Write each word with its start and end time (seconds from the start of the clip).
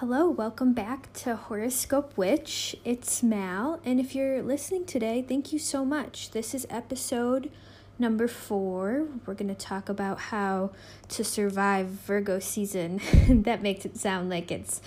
Hello, 0.00 0.28
welcome 0.28 0.74
back 0.74 1.10
to 1.14 1.36
Horoscope 1.36 2.18
Witch. 2.18 2.76
It's 2.84 3.22
Mal, 3.22 3.80
and 3.82 3.98
if 3.98 4.14
you're 4.14 4.42
listening 4.42 4.84
today, 4.84 5.24
thank 5.26 5.54
you 5.54 5.58
so 5.58 5.86
much. 5.86 6.32
This 6.32 6.54
is 6.54 6.66
episode 6.68 7.50
number 7.98 8.28
four. 8.28 9.06
We're 9.24 9.32
going 9.32 9.48
to 9.48 9.54
talk 9.54 9.88
about 9.88 10.18
how 10.18 10.72
to 11.08 11.24
survive 11.24 11.86
Virgo 11.86 12.40
season. 12.40 13.00
that 13.44 13.62
makes 13.62 13.86
it 13.86 13.96
sound 13.96 14.28
like 14.28 14.52
it's 14.52 14.82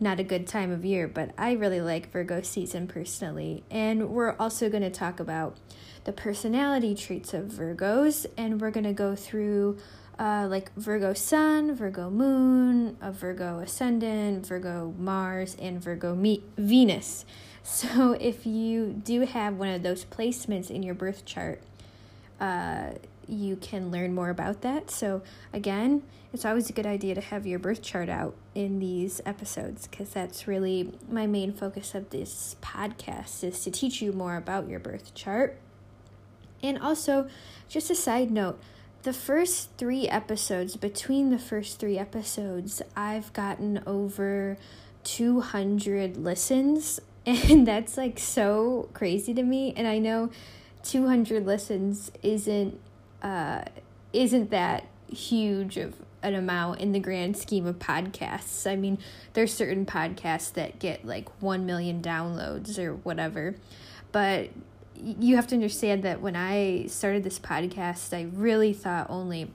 not 0.00 0.20
a 0.20 0.24
good 0.24 0.46
time 0.46 0.72
of 0.72 0.86
year, 0.86 1.06
but 1.06 1.32
I 1.36 1.52
really 1.52 1.82
like 1.82 2.10
Virgo 2.10 2.40
season 2.40 2.86
personally. 2.86 3.62
And 3.70 4.08
we're 4.08 4.36
also 4.38 4.70
going 4.70 4.82
to 4.82 4.90
talk 4.90 5.20
about 5.20 5.58
the 6.04 6.12
personality 6.12 6.94
traits 6.94 7.34
of 7.34 7.46
Virgos, 7.46 8.24
and 8.38 8.58
we're 8.58 8.70
going 8.70 8.84
to 8.84 8.94
go 8.94 9.14
through 9.14 9.76
uh, 10.18 10.46
like 10.48 10.72
Virgo 10.74 11.12
Sun, 11.12 11.74
Virgo 11.74 12.10
Moon, 12.10 12.96
a 13.00 13.12
Virgo 13.12 13.58
Ascendant, 13.58 14.46
Virgo 14.46 14.94
Mars, 14.98 15.56
and 15.60 15.82
Virgo 15.82 16.14
Me- 16.14 16.42
Venus. 16.56 17.24
So 17.68 18.12
if 18.12 18.46
you 18.46 18.92
do 18.92 19.22
have 19.22 19.54
one 19.56 19.70
of 19.70 19.82
those 19.82 20.04
placements 20.04 20.70
in 20.70 20.84
your 20.84 20.94
birth 20.94 21.24
chart, 21.24 21.60
uh, 22.38 22.90
you 23.26 23.56
can 23.56 23.90
learn 23.90 24.14
more 24.14 24.30
about 24.30 24.60
that. 24.62 24.88
So 24.88 25.22
again, 25.52 26.04
it's 26.32 26.44
always 26.44 26.70
a 26.70 26.72
good 26.72 26.86
idea 26.86 27.16
to 27.16 27.20
have 27.20 27.44
your 27.44 27.58
birth 27.58 27.82
chart 27.82 28.08
out 28.08 28.36
in 28.54 28.78
these 28.78 29.20
episodes 29.26 29.86
because 29.88 30.10
that's 30.10 30.46
really 30.46 30.92
my 31.10 31.26
main 31.26 31.52
focus 31.52 31.94
of 31.94 32.10
this 32.10 32.54
podcast 32.62 33.42
is 33.42 33.64
to 33.64 33.70
teach 33.70 34.00
you 34.00 34.12
more 34.12 34.36
about 34.36 34.68
your 34.68 34.78
birth 34.78 35.14
chart. 35.14 35.58
And 36.62 36.78
also, 36.78 37.28
just 37.68 37.90
a 37.90 37.94
side 37.94 38.30
note, 38.30 38.60
the 39.06 39.12
first 39.12 39.70
three 39.78 40.08
episodes, 40.08 40.74
between 40.74 41.30
the 41.30 41.38
first 41.38 41.78
three 41.78 41.96
episodes, 41.96 42.82
I've 42.96 43.32
gotten 43.32 43.80
over 43.86 44.58
200 45.04 46.16
listens, 46.16 46.98
and 47.26 47.64
that's 47.64 47.96
like 47.96 48.18
so 48.18 48.88
crazy 48.94 49.32
to 49.32 49.44
me. 49.44 49.72
And 49.76 49.86
I 49.86 50.00
know 50.00 50.30
200 50.82 51.46
listens 51.46 52.10
isn't 52.24 52.80
uh, 53.22 53.62
isn't 54.12 54.50
that 54.50 54.86
huge 55.08 55.76
of 55.76 55.94
an 56.24 56.34
amount 56.34 56.80
in 56.80 56.90
the 56.90 56.98
grand 56.98 57.36
scheme 57.36 57.64
of 57.64 57.78
podcasts. 57.78 58.68
I 58.68 58.74
mean, 58.74 58.98
there's 59.34 59.54
certain 59.54 59.86
podcasts 59.86 60.52
that 60.54 60.80
get 60.80 61.04
like 61.04 61.28
1 61.40 61.64
million 61.64 62.02
downloads 62.02 62.76
or 62.76 62.96
whatever. 62.96 63.54
But 64.10 64.50
you 65.00 65.36
have 65.36 65.46
to 65.48 65.54
understand 65.54 66.02
that 66.02 66.20
when 66.20 66.36
I 66.36 66.86
started 66.86 67.24
this 67.24 67.38
podcast, 67.38 68.16
I 68.16 68.28
really 68.32 68.72
thought 68.72 69.08
only 69.08 69.50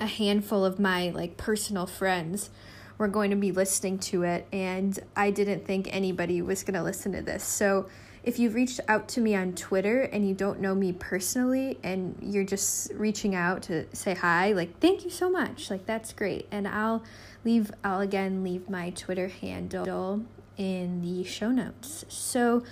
a 0.00 0.06
handful 0.06 0.64
of 0.64 0.78
my 0.78 1.10
like 1.10 1.36
personal 1.36 1.86
friends 1.86 2.50
were 2.98 3.08
going 3.08 3.30
to 3.30 3.36
be 3.36 3.52
listening 3.52 3.98
to 3.98 4.24
it 4.24 4.46
and 4.52 4.98
I 5.16 5.30
didn't 5.30 5.64
think 5.64 5.88
anybody 5.94 6.42
was 6.42 6.62
going 6.62 6.74
to 6.74 6.82
listen 6.82 7.12
to 7.12 7.22
this. 7.22 7.44
So 7.44 7.88
if 8.24 8.38
you've 8.38 8.54
reached 8.54 8.80
out 8.88 9.08
to 9.08 9.20
me 9.20 9.34
on 9.34 9.54
Twitter 9.54 10.02
and 10.02 10.28
you 10.28 10.34
don't 10.34 10.60
know 10.60 10.74
me 10.74 10.92
personally 10.92 11.78
and 11.82 12.16
you're 12.20 12.44
just 12.44 12.92
reaching 12.94 13.34
out 13.34 13.62
to 13.64 13.86
say 13.94 14.14
hi, 14.14 14.52
like 14.52 14.80
thank 14.80 15.04
you 15.04 15.10
so 15.10 15.30
much. 15.30 15.70
Like 15.70 15.86
that's 15.86 16.12
great. 16.12 16.46
And 16.50 16.66
I'll 16.66 17.04
leave 17.44 17.70
I'll 17.84 18.00
again 18.00 18.42
leave 18.42 18.68
my 18.68 18.90
Twitter 18.90 19.28
handle 19.28 20.24
in 20.56 21.02
the 21.02 21.24
show 21.24 21.50
notes. 21.50 22.04
So 22.08 22.64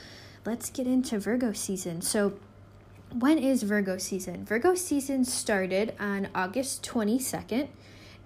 let's 0.47 0.71
get 0.71 0.87
into 0.87 1.19
Virgo 1.19 1.53
season. 1.53 2.01
So, 2.01 2.35
when 3.13 3.39
is 3.39 3.63
Virgo 3.63 3.99
season? 3.99 4.45
Virgo 4.45 4.75
season 4.75 5.25
started 5.25 5.95
on 5.99 6.29
August 6.35 6.85
22nd 6.85 7.69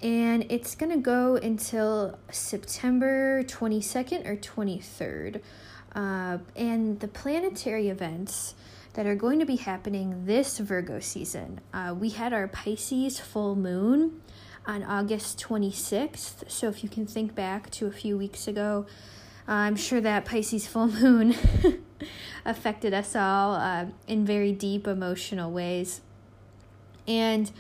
and 0.03 0.47
it's 0.49 0.75
going 0.75 0.91
to 0.91 0.99
go 0.99 1.37
until 1.37 2.19
September 2.31 3.43
22nd 3.43 4.27
or 4.27 4.37
23rd. 4.37 5.43
Uh, 5.95 6.39
and 6.57 7.01
the 7.01 7.09
planetary 7.09 7.89
events 7.89 8.55
that 8.95 9.07
are 9.07 9.15
going 9.15 9.39
to 9.39 9.47
be 9.47 9.57
happening 9.57 10.25
this 10.25 10.59
Virgo 10.59 11.01
season. 11.01 11.61
Uh, 11.73 11.95
we 11.97 12.11
had 12.11 12.33
our 12.33 12.49
Pisces 12.49 13.21
full 13.21 13.55
moon 13.55 14.21
on 14.67 14.83
August 14.83 15.39
26th. 15.41 16.51
So 16.51 16.69
if 16.69 16.83
you 16.83 16.89
can 16.89 17.07
think 17.07 17.35
back 17.35 17.71
to 17.71 17.87
a 17.87 17.93
few 17.93 18.17
weeks 18.17 18.49
ago, 18.49 18.87
uh, 19.49 19.53
I'm 19.53 19.77
sure 19.77 20.01
that 20.01 20.25
Pisces 20.25 20.67
full 20.67 20.89
moon 20.89 21.35
affected 22.45 22.95
us 22.95 23.15
all 23.17 23.55
uh, 23.55 23.87
in 24.07 24.25
very 24.25 24.53
deep 24.53 24.87
emotional 24.87 25.51
ways. 25.51 26.01
And 27.07 27.51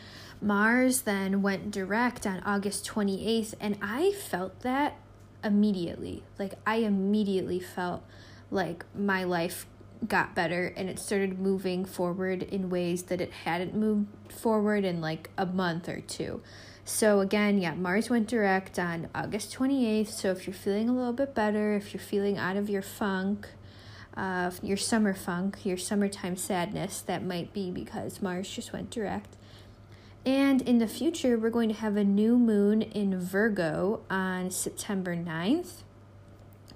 Mars 0.41 1.03
then 1.03 1.43
went 1.43 1.71
direct 1.71 2.27
on 2.27 2.41
August 2.45 2.87
28th, 2.87 3.55
and 3.61 3.77
I 3.83 4.13
felt 4.13 4.61
that 4.61 4.97
immediately. 5.45 6.23
Like, 6.39 6.55
I 6.67 6.77
immediately 6.77 7.61
felt 7.61 8.03
like 8.51 8.85
my 8.95 9.25
life 9.25 9.67
got 10.07 10.35
better 10.35 10.73
and 10.77 10.89
it 10.89 10.99
started 10.99 11.39
moving 11.39 11.85
forward 11.85 12.43
in 12.43 12.71
ways 12.71 13.05
that 13.05 13.21
it 13.21 13.31
hadn't 13.45 13.75
moved 13.75 14.09
forward 14.33 14.85
in 14.85 15.01
like 15.01 15.29
a 15.37 15.45
month 15.45 15.89
or 15.89 16.01
two. 16.01 16.43
So, 16.85 17.21
again, 17.21 17.59
yeah, 17.59 17.75
Mars 17.75 18.11
went 18.11 18.27
direct 18.27 18.79
on 18.79 19.09
August 19.15 19.55
28th. 19.57 20.09
So, 20.09 20.31
if 20.31 20.47
you're 20.47 20.55
feeling 20.55 20.89
a 20.89 20.97
little 20.97 21.13
bit 21.13 21.35
better, 21.35 21.75
if 21.75 21.93
you're 21.93 22.01
feeling 22.01 22.39
out 22.39 22.57
of 22.57 22.69
your 22.71 22.83
funk, 22.83 23.49
uh, 24.21 24.51
your 24.63 24.77
summer 24.77 25.15
funk, 25.15 25.65
your 25.65 25.79
summertime 25.79 26.37
sadness, 26.37 27.01
that 27.01 27.25
might 27.25 27.55
be 27.55 27.71
because 27.71 28.21
Mars 28.21 28.51
just 28.51 28.71
went 28.71 28.91
direct. 28.91 29.35
And 30.27 30.61
in 30.61 30.77
the 30.77 30.87
future, 30.87 31.39
we're 31.39 31.49
going 31.49 31.71
to 31.71 31.75
have 31.75 31.97
a 31.97 32.05
new 32.05 32.37
moon 32.37 32.83
in 32.83 33.19
Virgo 33.19 34.03
on 34.11 34.51
September 34.51 35.17
9th. 35.17 35.85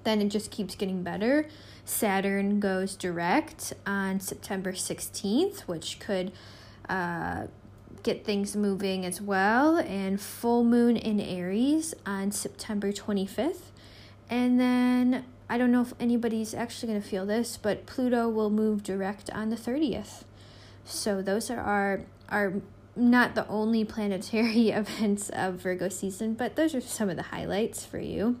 Then 0.03 0.21
it 0.21 0.29
just 0.29 0.49
keeps 0.49 0.73
getting 0.73 1.03
better. 1.03 1.47
Saturn 1.85 2.59
goes 2.59 2.95
direct 2.95 3.73
on 3.85 4.19
September 4.19 4.71
16th, 4.71 5.61
which 5.61 5.99
could 5.99 6.31
uh, 6.89 7.45
get 8.01 8.25
things 8.25 8.55
moving 8.55 9.05
as 9.05 9.21
well. 9.21 9.77
And 9.77 10.19
full 10.19 10.63
moon 10.63 10.97
in 10.97 11.19
Aries 11.19 11.93
on 12.07 12.31
September 12.31 12.91
25th. 12.91 13.71
And 14.31 14.59
then 14.59 15.25
I 15.49 15.57
don't 15.57 15.71
know 15.71 15.81
if 15.81 15.93
anybody's 15.99 16.53
actually 16.53 16.89
going 16.89 17.01
to 17.01 17.07
feel 17.07 17.25
this, 17.25 17.57
but 17.57 17.85
Pluto 17.85 18.27
will 18.27 18.49
move 18.49 18.83
direct 18.83 19.29
on 19.31 19.49
the 19.49 19.55
30th. 19.55 20.23
So 20.85 21.21
those 21.21 21.49
are 21.49 21.59
our 21.59 22.01
our 22.29 22.53
not 22.95 23.35
the 23.35 23.47
only 23.47 23.83
planetary 23.83 24.69
events 24.69 25.29
of 25.29 25.55
Virgo 25.55 25.89
season, 25.89 26.33
but 26.33 26.55
those 26.55 26.73
are 26.73 26.81
some 26.81 27.09
of 27.09 27.15
the 27.15 27.23
highlights 27.23 27.85
for 27.85 27.99
you. 27.99 28.37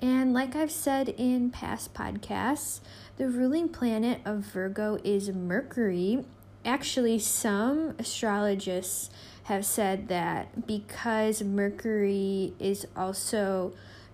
And 0.00 0.32
like 0.32 0.56
I've 0.56 0.70
said 0.70 1.10
in 1.10 1.50
past 1.50 1.94
podcasts, 1.94 2.80
the 3.18 3.28
ruling 3.28 3.68
planet 3.68 4.20
of 4.24 4.38
Virgo 4.38 4.98
is 5.04 5.30
Mercury. 5.30 6.24
Actually, 6.64 7.18
some 7.18 7.94
astrologists 7.98 9.10
have 9.44 9.64
said 9.64 10.08
that 10.08 10.66
because 10.66 11.42
Mercury 11.42 12.52
is 12.58 12.86
also 12.96 13.72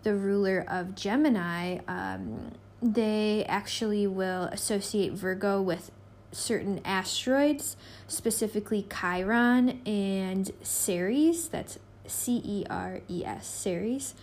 the 0.09 0.17
ruler 0.17 0.65
of 0.67 0.95
Gemini, 0.95 1.81
um, 1.87 2.53
they 2.81 3.45
actually 3.47 4.07
will 4.07 4.45
associate 4.45 5.13
Virgo 5.13 5.61
with 5.61 5.91
certain 6.33 6.81
asteroids, 6.83 7.77
specifically 8.07 8.87
Chiron 8.91 9.83
and 9.85 10.51
Ceres. 10.63 11.49
That's 11.49 11.79
C 12.07 12.41
E 12.43 12.65
R 12.71 13.01
E 13.11 13.23
S, 13.23 13.47
Ceres. 13.47 14.15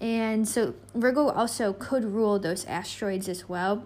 And 0.00 0.46
so 0.46 0.74
Virgo 0.94 1.30
also 1.30 1.72
could 1.72 2.04
rule 2.04 2.38
those 2.38 2.64
asteroids 2.66 3.28
as 3.28 3.48
well. 3.48 3.84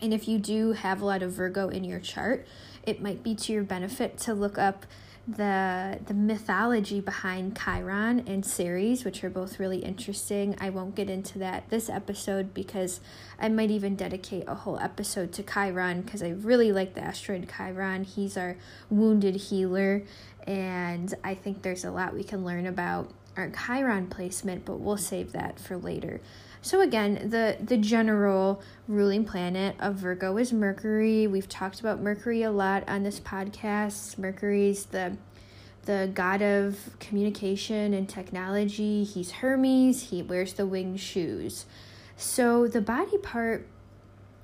And 0.00 0.14
if 0.14 0.26
you 0.26 0.38
do 0.38 0.72
have 0.72 1.02
a 1.02 1.04
lot 1.04 1.22
of 1.22 1.32
Virgo 1.32 1.68
in 1.68 1.84
your 1.84 2.00
chart, 2.00 2.46
it 2.84 3.02
might 3.02 3.22
be 3.22 3.34
to 3.34 3.52
your 3.52 3.64
benefit 3.64 4.16
to 4.18 4.32
look 4.32 4.56
up 4.56 4.86
the 5.28 5.98
the 6.06 6.14
mythology 6.14 7.00
behind 7.00 7.58
Chiron 7.58 8.24
and 8.26 8.44
Ceres, 8.44 9.04
which 9.04 9.22
are 9.22 9.30
both 9.30 9.60
really 9.60 9.78
interesting. 9.78 10.56
I 10.60 10.70
won't 10.70 10.94
get 10.94 11.10
into 11.10 11.38
that 11.38 11.68
this 11.70 11.88
episode 11.88 12.54
because 12.54 13.00
I 13.38 13.48
might 13.48 13.70
even 13.70 13.96
dedicate 13.96 14.44
a 14.46 14.54
whole 14.54 14.78
episode 14.78 15.32
to 15.34 15.42
Chiron 15.42 16.02
because 16.02 16.22
I 16.22 16.30
really 16.30 16.72
like 16.72 16.94
the 16.94 17.02
asteroid 17.02 17.48
Chiron. 17.56 18.04
He's 18.04 18.36
our 18.36 18.56
wounded 18.88 19.36
healer, 19.36 20.02
and 20.46 21.14
I 21.22 21.34
think 21.34 21.62
there's 21.62 21.84
a 21.84 21.90
lot 21.90 22.14
we 22.14 22.24
can 22.24 22.44
learn 22.44 22.66
about 22.66 23.10
our 23.36 23.50
Chiron 23.50 24.06
placement, 24.06 24.64
but 24.64 24.80
we'll 24.80 24.96
save 24.96 25.32
that 25.32 25.58
for 25.58 25.76
later. 25.76 26.20
So 26.62 26.80
again, 26.80 27.30
the 27.30 27.56
the 27.60 27.78
general 27.78 28.62
ruling 28.86 29.24
planet 29.24 29.76
of 29.80 29.96
Virgo 29.96 30.36
is 30.36 30.52
Mercury. 30.52 31.26
We've 31.26 31.48
talked 31.48 31.80
about 31.80 32.00
Mercury 32.02 32.42
a 32.42 32.50
lot 32.50 32.86
on 32.88 33.02
this 33.02 33.18
podcast. 33.18 34.18
Mercury's 34.18 34.86
the 34.86 35.16
the 35.86 36.10
god 36.12 36.42
of 36.42 36.98
communication 36.98 37.94
and 37.94 38.08
technology. 38.08 39.04
He's 39.04 39.30
Hermes. 39.30 40.10
He 40.10 40.22
wears 40.22 40.52
the 40.52 40.66
winged 40.66 41.00
shoes. 41.00 41.64
So 42.16 42.66
the 42.66 42.82
body 42.82 43.16
part 43.16 43.66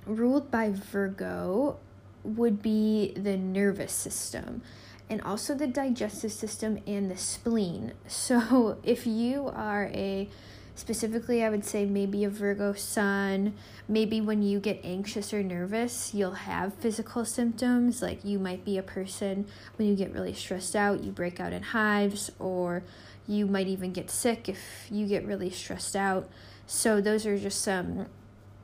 ruled 0.06 0.50
by 0.50 0.70
Virgo 0.70 1.78
would 2.24 2.62
be 2.62 3.12
the 3.14 3.36
nervous 3.36 3.92
system 3.92 4.62
and 5.08 5.22
also 5.22 5.54
the 5.54 5.66
digestive 5.66 6.32
system 6.32 6.78
and 6.86 7.10
the 7.10 7.16
spleen. 7.16 7.92
So 8.06 8.78
if 8.82 9.06
you 9.06 9.48
are 9.54 9.90
a 9.92 10.28
specifically, 10.76 11.42
I 11.42 11.48
would 11.48 11.64
say 11.64 11.86
maybe 11.86 12.24
a 12.24 12.30
Virgo 12.30 12.74
sun. 12.74 13.54
Maybe 13.88 14.20
when 14.20 14.42
you 14.42 14.60
get 14.60 14.80
anxious 14.84 15.32
or 15.32 15.42
nervous, 15.42 16.12
you'll 16.12 16.32
have 16.32 16.74
physical 16.74 17.24
symptoms. 17.24 18.02
Like 18.02 18.24
you 18.24 18.38
might 18.38 18.64
be 18.64 18.78
a 18.78 18.82
person 18.82 19.46
when 19.76 19.88
you 19.88 19.96
get 19.96 20.12
really 20.12 20.34
stressed 20.34 20.76
out, 20.76 21.02
you 21.02 21.10
break 21.10 21.40
out 21.40 21.52
in 21.52 21.62
hives, 21.62 22.30
or 22.38 22.82
you 23.26 23.46
might 23.46 23.66
even 23.66 23.92
get 23.92 24.10
sick 24.10 24.48
if 24.48 24.86
you 24.90 25.06
get 25.06 25.26
really 25.26 25.50
stressed 25.50 25.96
out. 25.96 26.28
So, 26.66 27.00
those 27.00 27.26
are 27.26 27.38
just 27.38 27.62
some 27.62 28.06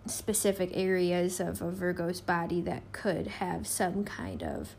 specific 0.07 0.71
areas 0.75 1.39
of 1.39 1.63
a 1.63 1.71
Virgo's 1.71 2.21
body 2.21 2.61
that 2.63 2.91
could 2.91 3.29
have 3.29 3.67
some 3.67 4.05
kind 4.05 4.43
of 4.43 4.75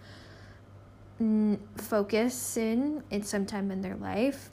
focus 1.78 2.58
in 2.58 3.04
at 3.12 3.26
some 3.26 3.46
time 3.46 3.72
in 3.72 3.82
their 3.82 3.96
life 3.96 4.50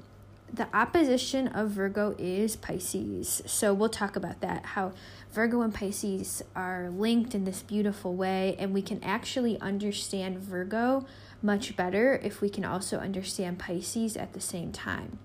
the 0.53 0.69
opposition 0.77 1.49
of 1.49 1.71
Virgo 1.71 2.15
is 2.19 2.57
Pisces. 2.57 3.43
So 3.47 3.73
we'll 3.73 3.89
talk 3.89 4.17
about 4.17 4.41
that 4.41 4.67
how 4.67 4.93
Virgo 5.33 5.61
and 5.63 5.73
Pisces 5.73 6.43
are 6.57 6.91
linked 6.91 7.35
in 7.35 7.45
this 7.45 7.63
beautiful 7.63 8.15
way, 8.15 8.57
and 8.59 8.75
we 8.75 8.83
can 8.83 9.03
actually 9.03 9.61
understand 9.61 10.39
Virgo 10.39 11.07
much 11.43 11.77
better 11.77 12.21
if 12.23 12.41
we 12.41 12.51
can 12.51 12.65
also 12.65 12.99
understand 12.99 13.59
Pisces 13.59 14.17
at 14.17 14.33
the 14.33 14.41
same 14.41 14.73
time. 14.73 15.19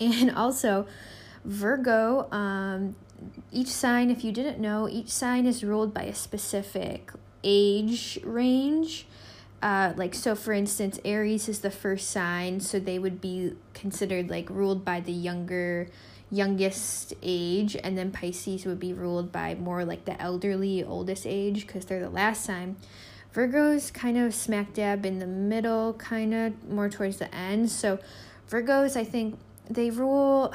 And 0.00 0.30
also, 0.36 0.86
Virgo, 1.44 2.30
um, 2.32 2.96
each 3.52 3.68
sign, 3.68 4.10
if 4.10 4.24
you 4.24 4.32
didn't 4.32 4.58
know, 4.58 4.88
each 4.88 5.08
sign 5.08 5.46
is 5.46 5.62
ruled 5.62 5.94
by 5.94 6.02
a 6.02 6.14
specific 6.14 7.12
age 7.44 8.18
range 8.24 9.06
uh, 9.62 9.92
like 9.96 10.14
so 10.14 10.34
for 10.34 10.52
instance 10.52 10.98
aries 11.04 11.48
is 11.48 11.60
the 11.60 11.70
first 11.70 12.10
sign 12.10 12.60
so 12.60 12.78
they 12.78 12.98
would 12.98 13.20
be 13.20 13.52
considered 13.74 14.30
like 14.30 14.48
ruled 14.48 14.84
by 14.84 15.00
the 15.00 15.12
younger 15.12 15.86
youngest 16.30 17.12
age 17.22 17.76
and 17.82 17.98
then 17.98 18.10
pisces 18.10 18.64
would 18.64 18.78
be 18.78 18.92
ruled 18.92 19.32
by 19.32 19.54
more 19.56 19.84
like 19.84 20.04
the 20.04 20.20
elderly 20.22 20.82
oldest 20.82 21.26
age 21.26 21.66
because 21.66 21.84
they're 21.84 22.00
the 22.00 22.10
last 22.10 22.44
sign. 22.44 22.76
Virgos 23.34 23.92
kind 23.92 24.16
of 24.16 24.34
smack 24.34 24.72
dab 24.72 25.04
in 25.06 25.18
the 25.18 25.26
middle 25.26 25.94
kind 25.94 26.34
of 26.34 26.68
more 26.68 26.88
towards 26.88 27.18
the 27.18 27.32
end 27.32 27.70
so 27.70 27.96
virgos 28.50 28.96
i 28.96 29.04
think 29.04 29.38
they 29.68 29.88
rule 29.88 30.52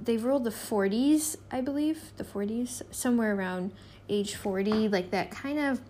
they 0.00 0.16
rule 0.16 0.38
the 0.38 0.50
40s 0.50 1.34
i 1.50 1.60
believe 1.60 2.12
the 2.18 2.22
40s 2.22 2.82
somewhere 2.92 3.34
around 3.34 3.72
age 4.08 4.36
40 4.36 4.86
like 4.86 5.10
that 5.10 5.32
kind 5.32 5.58
of 5.58 5.80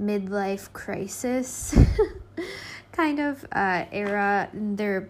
midlife 0.00 0.72
crisis 0.72 1.76
kind 2.92 3.20
of 3.20 3.44
uh, 3.52 3.84
era. 3.92 4.48
They're, 4.52 5.08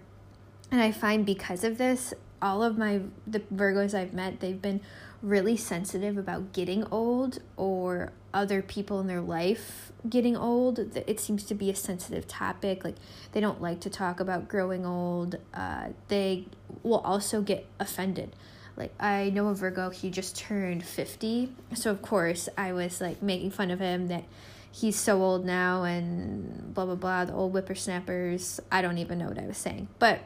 and 0.70 0.80
I 0.80 0.92
find 0.92 1.24
because 1.24 1.64
of 1.64 1.78
this, 1.78 2.14
all 2.42 2.62
of 2.62 2.76
my 2.76 3.00
the 3.26 3.40
Virgos 3.40 3.94
I've 3.94 4.12
met, 4.12 4.40
they've 4.40 4.60
been 4.60 4.80
really 5.22 5.56
sensitive 5.56 6.18
about 6.18 6.52
getting 6.52 6.84
old 6.90 7.40
or 7.56 8.12
other 8.34 8.60
people 8.60 9.00
in 9.00 9.06
their 9.06 9.20
life 9.20 9.92
getting 10.08 10.36
old. 10.36 10.78
It 10.78 11.18
seems 11.20 11.44
to 11.44 11.54
be 11.54 11.70
a 11.70 11.74
sensitive 11.74 12.28
topic. 12.28 12.84
Like 12.84 12.96
they 13.32 13.40
don't 13.40 13.62
like 13.62 13.80
to 13.80 13.90
talk 13.90 14.20
about 14.20 14.48
growing 14.48 14.84
old. 14.84 15.36
Uh, 15.52 15.88
they 16.08 16.46
will 16.82 16.98
also 16.98 17.40
get 17.40 17.66
offended. 17.80 18.36
Like 18.76 18.92
I 19.00 19.30
know 19.30 19.48
a 19.48 19.54
Virgo, 19.54 19.90
he 19.90 20.10
just 20.10 20.36
turned 20.36 20.84
50. 20.84 21.52
So 21.74 21.90
of 21.90 22.02
course 22.02 22.48
I 22.58 22.72
was 22.72 23.00
like 23.00 23.22
making 23.22 23.52
fun 23.52 23.70
of 23.70 23.80
him 23.80 24.08
that 24.08 24.24
he's 24.74 24.96
so 24.96 25.22
old 25.22 25.44
now 25.44 25.84
and 25.84 26.74
blah 26.74 26.84
blah 26.84 26.96
blah 26.96 27.24
the 27.24 27.32
old 27.32 27.52
whippersnappers 27.52 28.58
i 28.72 28.82
don't 28.82 28.98
even 28.98 29.18
know 29.18 29.28
what 29.28 29.38
i 29.38 29.46
was 29.46 29.56
saying. 29.56 29.86
But 30.00 30.20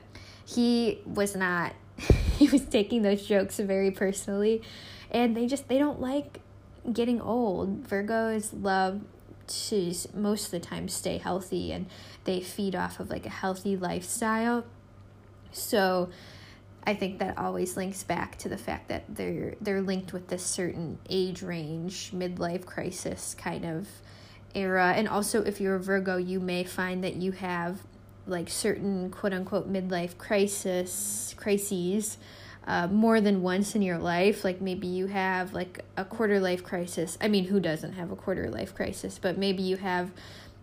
he 0.48 1.00
was 1.04 1.36
not 1.36 1.74
he 2.38 2.48
was 2.48 2.64
taking 2.64 3.02
those 3.02 3.26
jokes 3.26 3.58
very 3.58 3.90
personally. 3.90 4.62
And 5.10 5.36
they 5.36 5.46
just 5.46 5.68
they 5.68 5.78
don't 5.78 6.00
like 6.00 6.40
getting 6.90 7.20
old. 7.20 7.84
Virgos 7.86 8.50
love 8.52 9.02
to 9.46 9.94
most 10.14 10.46
of 10.46 10.50
the 10.50 10.60
time 10.60 10.88
stay 10.88 11.18
healthy 11.18 11.72
and 11.72 11.86
they 12.24 12.40
feed 12.40 12.74
off 12.74 13.00
of 13.00 13.10
like 13.10 13.26
a 13.26 13.30
healthy 13.30 13.76
lifestyle. 13.76 14.64
So 15.52 16.10
I 16.86 16.94
think 16.94 17.18
that 17.18 17.36
always 17.36 17.76
links 17.76 18.02
back 18.02 18.38
to 18.38 18.48
the 18.48 18.58
fact 18.58 18.88
that 18.88 19.04
they're 19.08 19.54
they're 19.60 19.82
linked 19.82 20.12
with 20.12 20.28
this 20.28 20.44
certain 20.44 20.98
age 21.10 21.42
range, 21.42 22.12
midlife 22.12 22.64
crisis 22.64 23.34
kind 23.34 23.66
of 23.66 23.88
era. 24.54 24.94
And 24.96 25.08
also, 25.08 25.42
if 25.42 25.60
you're 25.60 25.76
a 25.76 25.80
Virgo, 25.80 26.16
you 26.16 26.40
may 26.40 26.64
find 26.64 27.02
that 27.04 27.16
you 27.16 27.32
have 27.32 27.80
like 28.26 28.48
certain 28.48 29.10
quote 29.10 29.32
unquote 29.32 29.72
midlife 29.72 30.18
crisis 30.18 31.34
crises 31.38 32.18
uh, 32.66 32.86
more 32.86 33.20
than 33.20 33.42
once 33.42 33.74
in 33.74 33.82
your 33.82 33.98
life. 33.98 34.44
Like 34.44 34.60
maybe 34.60 34.86
you 34.86 35.06
have 35.06 35.54
like 35.54 35.84
a 35.96 36.04
quarter 36.04 36.38
life 36.38 36.62
crisis. 36.62 37.16
I 37.20 37.28
mean, 37.28 37.44
who 37.46 37.60
doesn't 37.60 37.94
have 37.94 38.10
a 38.10 38.16
quarter 38.16 38.50
life 38.50 38.74
crisis? 38.74 39.18
But 39.18 39.38
maybe 39.38 39.62
you 39.62 39.78
have 39.78 40.10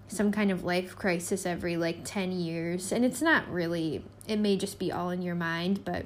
some 0.08 0.32
kind 0.32 0.52
of 0.52 0.64
life 0.64 0.96
crisis 0.96 1.46
every 1.46 1.78
like 1.78 2.06
10 2.06 2.32
years. 2.32 2.92
And 2.92 3.04
it's 3.04 3.22
not 3.22 3.50
really, 3.52 4.04
it 4.28 4.38
may 4.38 4.56
just 4.56 4.78
be 4.78 4.92
all 4.92 5.10
in 5.10 5.24
your 5.24 5.34
mind, 5.34 5.84
but 5.84 6.06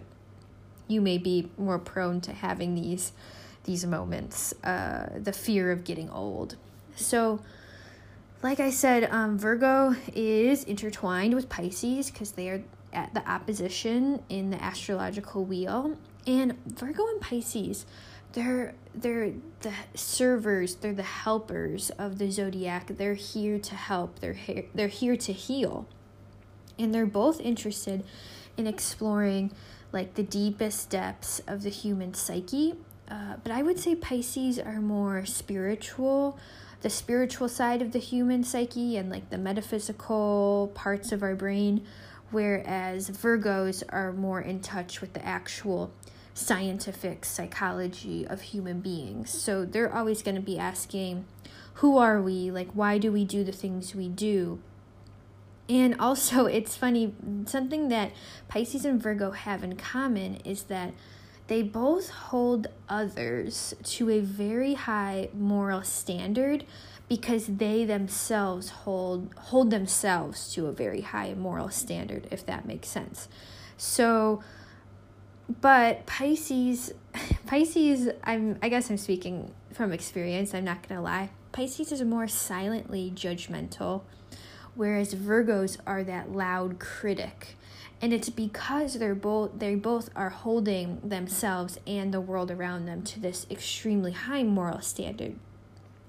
you 0.88 1.02
may 1.02 1.18
be 1.18 1.50
more 1.58 1.80
prone 1.80 2.20
to 2.22 2.34
having 2.34 2.76
these 2.76 3.14
these 3.66 3.86
moments 3.86 4.54
uh, 4.64 5.10
the 5.22 5.32
fear 5.34 5.72
of 5.72 5.84
getting 5.84 6.10
old 6.10 6.56
so 6.96 7.40
like 8.42 8.60
I 8.60 8.70
said, 8.70 9.10
um, 9.12 9.38
Virgo 9.38 9.96
is 10.16 10.64
intertwined 10.64 11.34
with 11.36 11.50
Pisces 11.50 12.10
because 12.10 12.32
they 12.32 12.50
are 12.50 12.64
at 12.94 13.14
the 13.14 13.28
opposition 13.30 14.24
in 14.30 14.50
the 14.50 14.64
astrological 14.64 15.44
wheel. 15.44 15.98
And 16.26 16.56
Virgo 16.66 17.06
and 17.08 17.22
Pisces, 17.22 17.86
they're 18.34 18.76
they're 18.96 19.34
the 19.62 19.74
servers, 19.94 20.76
they're 20.76 20.94
the 20.94 21.04
helpers 21.04 21.90
of 21.92 22.18
the 22.18 22.32
zodiac. 22.32 22.88
They're 22.88 23.14
here 23.14 23.60
to 23.60 23.76
help. 23.76 24.20
They're 24.20 24.34
here, 24.34 24.66
they're 24.74 24.88
here 24.88 25.18
to 25.18 25.34
heal. 25.34 25.88
And 26.78 26.94
they're 26.94 27.06
both 27.06 27.42
interested 27.42 28.06
in 28.56 28.68
exploring 28.68 29.52
like 29.92 30.14
the 30.14 30.24
deepest 30.24 30.90
depths 30.90 31.42
of 31.46 31.64
the 31.64 31.70
human 31.70 32.14
psyche. 32.14 32.76
Uh, 33.10 33.36
but 33.44 33.52
I 33.52 33.64
would 33.64 33.80
say 33.80 33.96
Pisces 33.96 34.60
are 34.60 34.80
more 34.80 35.26
spiritual 35.26 36.38
the 36.82 36.90
spiritual 36.90 37.50
side 37.50 37.82
of 37.82 37.92
the 37.92 38.00
human 38.00 38.44
psyche 38.44 38.98
and 38.98 39.10
like 39.10 39.30
the 39.30 39.38
metaphysical 39.38 40.72
parts 40.74 41.12
of 41.12 41.22
our 41.22 41.36
brain, 41.36 41.86
whereas 42.32 43.10
Virgos 43.10 43.84
are 43.90 44.14
more 44.14 44.42
in 44.42 44.60
touch 44.62 45.02
with 45.02 45.14
the 45.14 45.26
actual 45.26 45.92
scientific 46.34 47.26
psychology 47.26 48.26
of 48.26 48.42
human 48.42 48.80
beings. 48.80 49.30
So 49.30 49.66
they're 49.66 49.94
always 49.94 50.22
going 50.22 50.36
to 50.36 50.42
be 50.42 50.58
asking, 50.58 51.26
who 51.76 51.98
are 51.98 52.22
we? 52.22 52.50
Like, 52.50 52.70
why 52.72 52.98
do 52.98 53.12
we 53.12 53.26
do 53.26 53.44
the 53.44 53.52
things 53.52 53.94
we 53.94 54.08
do? 54.08 54.60
And 55.68 56.00
also, 56.00 56.46
it's 56.46 56.76
funny, 56.76 57.14
something 57.46 57.90
that 57.90 58.12
Pisces 58.48 58.86
and 58.86 59.02
Virgo 59.02 59.32
have 59.32 59.64
in 59.64 59.76
common 59.76 60.36
is 60.38 60.64
that 60.64 60.94
they 61.50 61.64
both 61.64 62.10
hold 62.10 62.68
others 62.88 63.74
to 63.84 64.10
a 64.12 64.20
very 64.20 64.76
high 64.76 65.30
moral 65.34 65.82
standard 65.82 66.64
because 67.10 67.48
they 67.48 67.84
themselves 67.84 68.70
hold 68.70 69.34
hold 69.36 69.72
themselves 69.72 70.54
to 70.54 70.68
a 70.68 70.72
very 70.72 71.02
high 71.02 71.34
moral 71.34 71.70
standard 71.70 72.28
if 72.32 72.46
that 72.46 72.66
makes 72.66 72.88
sense. 72.88 73.28
So 73.78 74.42
but 75.62 76.06
Pisces 76.06 76.94
Pisces 77.48 78.10
I'm 78.24 78.60
I 78.62 78.70
guess 78.70 78.90
I'm 78.92 78.98
speaking 78.98 79.52
from 79.74 79.92
experience, 79.92 80.54
I'm 80.54 80.66
not 80.66 80.88
going 80.88 80.98
to 80.98 81.04
lie. 81.04 81.32
Pisces 81.52 81.92
is 81.92 82.04
more 82.04 82.28
silently 82.28 83.12
judgmental 83.14 84.04
whereas 84.76 85.16
Virgos 85.16 85.78
are 85.88 86.04
that 86.04 86.32
loud 86.32 86.78
critic 86.78 87.58
and 88.02 88.14
it's 88.14 88.30
because 88.30 88.96
they're 88.96 89.16
both 89.16 89.60
they 89.60 89.76
both 89.76 90.10
are 90.16 90.30
holding 90.30 91.00
themselves 91.02 91.80
and 91.86 92.14
the 92.14 92.22
world 92.22 92.50
around 92.50 92.86
them 92.86 93.04
to 93.04 93.20
this 93.20 93.46
extremely 93.50 94.12
high 94.12 94.44
moral 94.44 94.82
standard. 94.82 95.36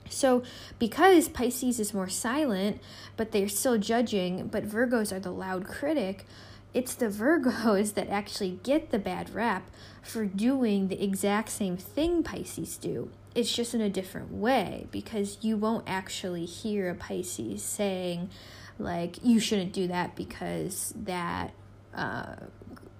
So 0.08 0.42
because 0.78 1.28
pisces 1.28 1.78
is 1.80 1.94
more 1.94 2.08
silent 2.08 2.80
but 3.16 3.32
they're 3.32 3.48
still 3.48 3.78
judging 3.78 4.48
but 4.48 4.68
virgos 4.68 5.12
are 5.12 5.20
the 5.20 5.32
loud 5.32 5.66
critic 5.66 6.26
it's 6.72 6.94
the 6.94 7.06
virgos 7.08 7.94
that 7.94 8.08
actually 8.08 8.60
get 8.62 8.90
the 8.90 8.98
bad 8.98 9.34
rap 9.34 9.70
for 10.02 10.24
doing 10.24 10.88
the 10.88 11.02
exact 11.02 11.50
same 11.50 11.76
thing 11.76 12.22
pisces 12.22 12.76
do. 12.76 13.10
It's 13.34 13.54
just 13.54 13.74
in 13.74 13.80
a 13.80 13.90
different 13.90 14.32
way 14.32 14.86
because 14.90 15.38
you 15.40 15.56
won't 15.56 15.88
actually 15.88 16.46
hear 16.46 16.90
a 16.90 16.94
pisces 16.94 17.62
saying 17.62 18.30
like 18.78 19.22
you 19.22 19.38
shouldn't 19.38 19.72
do 19.72 19.86
that 19.88 20.16
because 20.16 20.92
that 20.96 21.52
uh, 21.94 22.36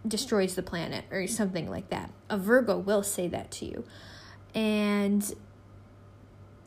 destroys 0.06 0.54
the 0.54 0.62
planet 0.62 1.04
or 1.10 1.26
something 1.26 1.68
like 1.68 1.90
that. 1.90 2.10
A 2.28 2.36
Virgo 2.36 2.78
will 2.78 3.02
say 3.02 3.28
that 3.28 3.50
to 3.52 3.66
you. 3.66 3.84
And 4.54 5.32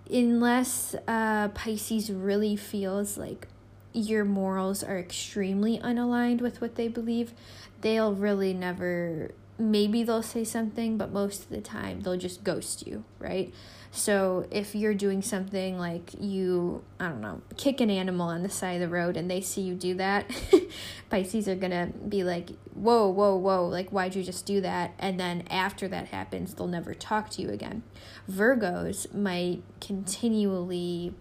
unless 0.09 0.95
uh, 1.07 1.49
Pisces 1.49 2.11
really 2.11 2.55
feels 2.55 3.17
like 3.17 3.47
your 3.93 4.25
morals 4.25 4.83
are 4.83 4.97
extremely 4.97 5.79
unaligned 5.79 6.41
with 6.41 6.61
what 6.61 6.75
they 6.75 6.87
believe, 6.87 7.33
they'll 7.81 8.13
really 8.13 8.53
never 8.53 9.31
maybe 9.59 10.03
they'll 10.03 10.23
say 10.23 10.43
something, 10.43 10.97
but 10.97 11.11
most 11.11 11.43
of 11.43 11.49
the 11.49 11.61
time 11.61 12.01
they'll 12.01 12.17
just 12.17 12.43
ghost 12.43 12.87
you, 12.87 13.03
right? 13.19 13.53
So 13.95 14.47
if 14.49 14.73
you're 14.73 14.95
doing 14.95 15.21
something 15.21 15.77
like 15.77 16.15
you, 16.19 16.83
I 16.99 17.09
don't 17.09 17.21
know, 17.21 17.41
kick 17.57 17.79
an 17.79 17.91
animal 17.91 18.27
on 18.27 18.41
the 18.41 18.49
side 18.49 18.73
of 18.73 18.81
the 18.81 18.87
road 18.87 19.15
and 19.15 19.29
they 19.29 19.39
see 19.39 19.61
you 19.61 19.75
do 19.75 19.93
that, 19.93 20.25
Pisces 21.11 21.47
are 21.47 21.55
gonna 21.55 21.91
be 22.09 22.23
like, 22.23 22.49
whoa, 22.73 23.07
whoa, 23.07 23.35
whoa, 23.35 23.67
like, 23.67 23.91
why'd 23.91 24.15
you 24.15 24.23
just 24.23 24.47
do 24.47 24.61
that? 24.61 24.95
And 24.97 25.19
then 25.19 25.43
after 25.47 25.87
that 25.89 26.07
happens, 26.07 26.55
they'll 26.55 26.65
never 26.65 26.95
talk 26.95 27.29
to 27.31 27.43
you 27.43 27.51
again. 27.51 27.83
Virgos 28.27 29.13
might 29.13 29.61
continually 29.79 31.13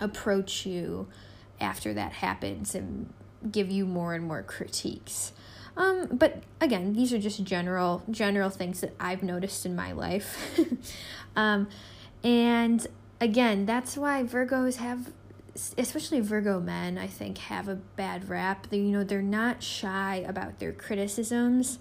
approach 0.00 0.64
you 0.64 1.08
after 1.60 1.92
that 1.92 2.12
happens 2.12 2.72
and 2.76 3.12
give 3.50 3.68
you 3.68 3.84
more 3.84 4.14
and 4.14 4.24
more 4.24 4.44
critiques. 4.44 5.32
Um, 5.76 6.08
but 6.12 6.42
again, 6.60 6.92
these 6.92 7.12
are 7.12 7.18
just 7.18 7.42
general 7.44 8.02
general 8.10 8.50
things 8.50 8.80
that 8.80 8.94
I've 8.98 9.22
noticed 9.22 9.64
in 9.64 9.76
my 9.76 9.92
life. 9.92 10.58
um, 11.36 11.68
and 12.22 12.86
again, 13.20 13.66
that's 13.66 13.96
why 13.96 14.22
Virgos 14.24 14.76
have 14.76 15.12
especially 15.76 16.20
Virgo 16.20 16.60
men, 16.60 16.96
I 16.96 17.06
think 17.06 17.38
have 17.38 17.68
a 17.68 17.74
bad 17.74 18.28
rap. 18.28 18.68
They 18.68 18.78
you 18.78 18.90
know, 18.90 19.04
they're 19.04 19.22
not 19.22 19.62
shy 19.62 20.24
about 20.26 20.58
their 20.58 20.72
criticisms. 20.72 21.78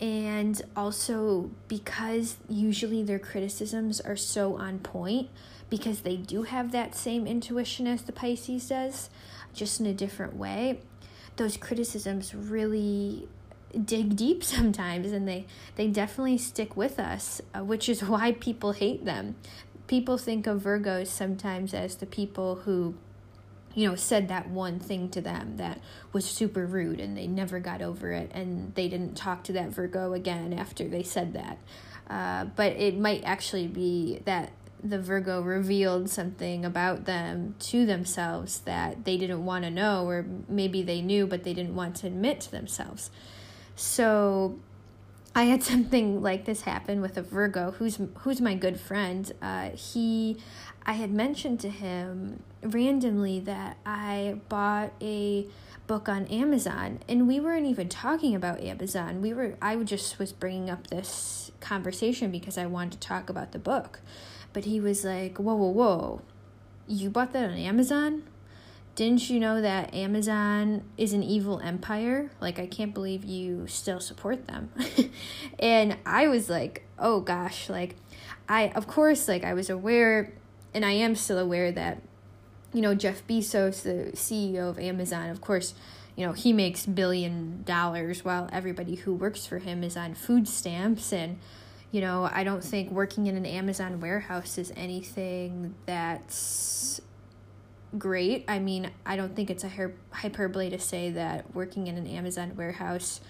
And 0.00 0.62
also 0.76 1.50
because 1.66 2.36
usually 2.48 3.02
their 3.02 3.18
criticisms 3.18 4.00
are 4.00 4.16
so 4.16 4.56
on 4.56 4.78
point 4.78 5.28
because 5.68 6.02
they 6.02 6.16
do 6.16 6.44
have 6.44 6.70
that 6.70 6.94
same 6.94 7.26
intuition 7.26 7.86
as 7.88 8.02
the 8.02 8.12
Pisces 8.12 8.68
does, 8.68 9.10
just 9.52 9.80
in 9.80 9.86
a 9.86 9.92
different 9.92 10.36
way 10.36 10.80
those 11.38 11.56
criticisms 11.56 12.34
really 12.34 13.26
dig 13.84 14.16
deep 14.16 14.44
sometimes 14.54 15.12
and 15.12 15.26
they 15.26 15.46
they 15.76 15.88
definitely 15.88 16.38
stick 16.38 16.76
with 16.76 16.98
us 16.98 17.40
uh, 17.54 17.60
which 17.60 17.88
is 17.88 18.02
why 18.12 18.32
people 18.32 18.72
hate 18.72 19.04
them. 19.04 19.36
People 19.86 20.18
think 20.18 20.46
of 20.46 20.62
virgos 20.62 21.06
sometimes 21.06 21.72
as 21.72 21.96
the 21.96 22.06
people 22.06 22.56
who 22.56 22.94
you 23.74 23.88
know 23.88 23.94
said 23.94 24.28
that 24.28 24.50
one 24.50 24.78
thing 24.78 25.08
to 25.08 25.20
them 25.20 25.56
that 25.56 25.80
was 26.12 26.24
super 26.24 26.66
rude 26.66 27.00
and 27.00 27.16
they 27.16 27.26
never 27.26 27.58
got 27.58 27.80
over 27.80 28.12
it 28.12 28.30
and 28.34 28.74
they 28.74 28.88
didn't 28.88 29.14
talk 29.14 29.44
to 29.44 29.52
that 29.52 29.70
virgo 29.70 30.12
again 30.12 30.52
after 30.52 30.86
they 30.86 31.02
said 31.02 31.32
that. 31.32 31.58
Uh, 32.10 32.46
but 32.56 32.72
it 32.72 32.98
might 32.98 33.22
actually 33.24 33.66
be 33.66 34.20
that 34.24 34.50
the 34.82 34.98
Virgo 34.98 35.40
revealed 35.40 36.08
something 36.08 36.64
about 36.64 37.04
them 37.04 37.54
to 37.58 37.84
themselves 37.86 38.60
that 38.60 39.04
they 39.04 39.16
didn't 39.16 39.44
want 39.44 39.64
to 39.64 39.70
know, 39.70 40.06
or 40.06 40.26
maybe 40.48 40.82
they 40.82 41.00
knew 41.00 41.26
but 41.26 41.44
they 41.44 41.54
didn't 41.54 41.74
want 41.74 41.96
to 41.96 42.06
admit 42.06 42.40
to 42.42 42.50
themselves. 42.50 43.10
So 43.76 44.58
I 45.34 45.44
had 45.44 45.62
something 45.72 46.22
like 46.22 46.44
this 46.44 46.62
happen 46.62 47.00
with 47.00 47.16
a 47.16 47.22
Virgo 47.22 47.72
who's 47.72 47.98
who's 48.18 48.40
my 48.40 48.54
good 48.54 48.80
friend. 48.80 49.30
Uh, 49.40 49.70
he, 49.70 50.36
I 50.84 50.92
had 50.92 51.12
mentioned 51.12 51.60
to 51.60 51.70
him 51.70 52.42
randomly 52.62 53.40
that 53.40 53.78
I 53.86 54.40
bought 54.48 54.92
a 55.00 55.46
book 55.86 56.08
on 56.08 56.26
Amazon, 56.26 57.00
and 57.08 57.26
we 57.26 57.40
weren't 57.40 57.66
even 57.66 57.88
talking 57.88 58.34
about 58.34 58.60
Amazon. 58.60 59.20
We 59.20 59.32
were 59.32 59.56
I 59.62 59.76
just 59.76 60.18
was 60.18 60.32
bringing 60.32 60.70
up 60.70 60.88
this 60.88 61.50
conversation 61.60 62.30
because 62.30 62.58
I 62.58 62.66
wanted 62.66 63.00
to 63.00 63.08
talk 63.08 63.30
about 63.30 63.52
the 63.52 63.58
book. 63.58 64.00
But 64.58 64.64
he 64.64 64.80
was 64.80 65.04
like, 65.04 65.38
whoa, 65.38 65.54
whoa, 65.54 65.68
whoa. 65.68 66.22
You 66.88 67.10
bought 67.10 67.32
that 67.32 67.48
on 67.48 67.56
Amazon? 67.56 68.24
Didn't 68.96 69.30
you 69.30 69.38
know 69.38 69.60
that 69.60 69.94
Amazon 69.94 70.82
is 70.96 71.12
an 71.12 71.22
evil 71.22 71.60
empire? 71.60 72.32
Like, 72.40 72.58
I 72.58 72.66
can't 72.66 72.92
believe 72.92 73.24
you 73.24 73.68
still 73.68 74.00
support 74.00 74.48
them. 74.48 74.72
and 75.60 75.96
I 76.04 76.26
was 76.26 76.50
like, 76.50 76.82
oh 76.98 77.20
gosh, 77.20 77.68
like, 77.68 77.94
I, 78.48 78.70
of 78.70 78.88
course, 78.88 79.28
like, 79.28 79.44
I 79.44 79.54
was 79.54 79.70
aware, 79.70 80.32
and 80.74 80.84
I 80.84 80.90
am 80.90 81.14
still 81.14 81.38
aware 81.38 81.70
that, 81.70 82.02
you 82.72 82.80
know, 82.80 82.96
Jeff 82.96 83.24
Bezos, 83.28 83.84
the 83.84 84.10
CEO 84.16 84.68
of 84.68 84.80
Amazon, 84.80 85.30
of 85.30 85.40
course, 85.40 85.72
you 86.16 86.26
know, 86.26 86.32
he 86.32 86.52
makes 86.52 86.84
billion 86.84 87.62
dollars 87.62 88.24
while 88.24 88.48
everybody 88.52 88.96
who 88.96 89.14
works 89.14 89.46
for 89.46 89.58
him 89.58 89.84
is 89.84 89.96
on 89.96 90.14
food 90.14 90.48
stamps 90.48 91.12
and 91.12 91.38
you 91.90 92.00
know, 92.00 92.28
I 92.30 92.44
don't 92.44 92.62
think 92.62 92.90
working 92.90 93.26
in 93.26 93.36
an 93.36 93.46
Amazon 93.46 94.00
warehouse 94.00 94.58
is 94.58 94.72
anything 94.76 95.74
that's 95.86 97.00
great. 97.96 98.44
I 98.46 98.58
mean, 98.58 98.90
I 99.06 99.16
don't 99.16 99.34
think 99.34 99.50
it's 99.50 99.64
a 99.64 99.70
hyperbole 100.10 100.70
to 100.70 100.78
say 100.78 101.10
that 101.10 101.54
working 101.54 101.86
in 101.86 101.96
an 101.96 102.06
Amazon 102.06 102.52
warehouse 102.56 103.20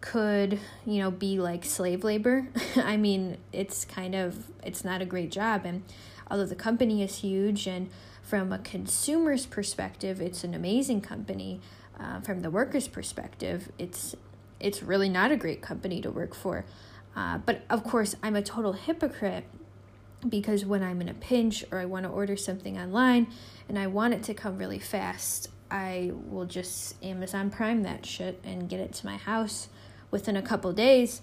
could, 0.00 0.58
you 0.86 0.98
know, 1.00 1.10
be 1.10 1.38
like 1.38 1.64
slave 1.64 2.02
labor. 2.02 2.48
I 2.76 2.96
mean, 2.96 3.36
it's 3.52 3.84
kind 3.84 4.14
of 4.14 4.46
it's 4.64 4.84
not 4.84 5.02
a 5.02 5.04
great 5.04 5.30
job 5.30 5.66
and 5.66 5.82
although 6.30 6.46
the 6.46 6.54
company 6.54 7.02
is 7.02 7.16
huge 7.18 7.66
and 7.66 7.90
from 8.22 8.52
a 8.52 8.58
consumer's 8.58 9.44
perspective, 9.44 10.20
it's 10.20 10.44
an 10.44 10.54
amazing 10.54 11.00
company. 11.00 11.60
Uh, 11.98 12.20
from 12.20 12.40
the 12.40 12.50
worker's 12.50 12.88
perspective, 12.88 13.70
it's 13.76 14.14
it's 14.58 14.82
really 14.82 15.08
not 15.08 15.32
a 15.32 15.36
great 15.36 15.60
company 15.60 16.00
to 16.00 16.10
work 16.10 16.34
for. 16.34 16.64
Uh, 17.14 17.38
but 17.38 17.62
of 17.68 17.84
course, 17.84 18.16
I'm 18.22 18.36
a 18.36 18.42
total 18.42 18.72
hypocrite 18.72 19.44
because 20.28 20.64
when 20.64 20.82
I'm 20.82 21.00
in 21.00 21.08
a 21.08 21.14
pinch 21.14 21.64
or 21.70 21.78
I 21.78 21.84
want 21.84 22.04
to 22.04 22.10
order 22.10 22.36
something 22.36 22.78
online 22.78 23.28
and 23.68 23.78
I 23.78 23.86
want 23.86 24.14
it 24.14 24.22
to 24.24 24.34
come 24.34 24.58
really 24.58 24.78
fast, 24.78 25.48
I 25.70 26.12
will 26.14 26.46
just 26.46 27.02
Amazon 27.02 27.50
Prime 27.50 27.82
that 27.84 28.04
shit 28.04 28.40
and 28.44 28.68
get 28.68 28.80
it 28.80 28.92
to 28.94 29.06
my 29.06 29.16
house 29.16 29.68
within 30.10 30.36
a 30.36 30.42
couple 30.42 30.72
days. 30.72 31.22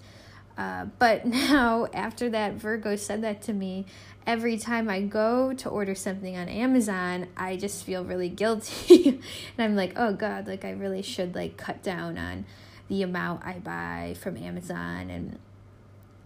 Uh, 0.56 0.86
but 0.98 1.24
now, 1.26 1.86
after 1.94 2.28
that 2.30 2.54
Virgo 2.54 2.96
said 2.96 3.22
that 3.22 3.42
to 3.42 3.52
me, 3.52 3.86
every 4.26 4.58
time 4.58 4.88
I 4.88 5.02
go 5.02 5.52
to 5.54 5.68
order 5.68 5.94
something 5.94 6.36
on 6.36 6.48
Amazon, 6.48 7.28
I 7.36 7.56
just 7.56 7.84
feel 7.84 8.04
really 8.04 8.28
guilty. 8.28 9.08
and 9.56 9.64
I'm 9.64 9.76
like, 9.76 9.92
oh 9.96 10.12
God, 10.12 10.48
like 10.48 10.64
I 10.64 10.70
really 10.70 11.02
should 11.02 11.34
like 11.34 11.56
cut 11.56 11.82
down 11.82 12.18
on 12.18 12.44
the 12.88 13.02
amount 13.02 13.44
I 13.44 13.58
buy 13.58 14.16
from 14.18 14.36
Amazon 14.36 15.10
and 15.10 15.38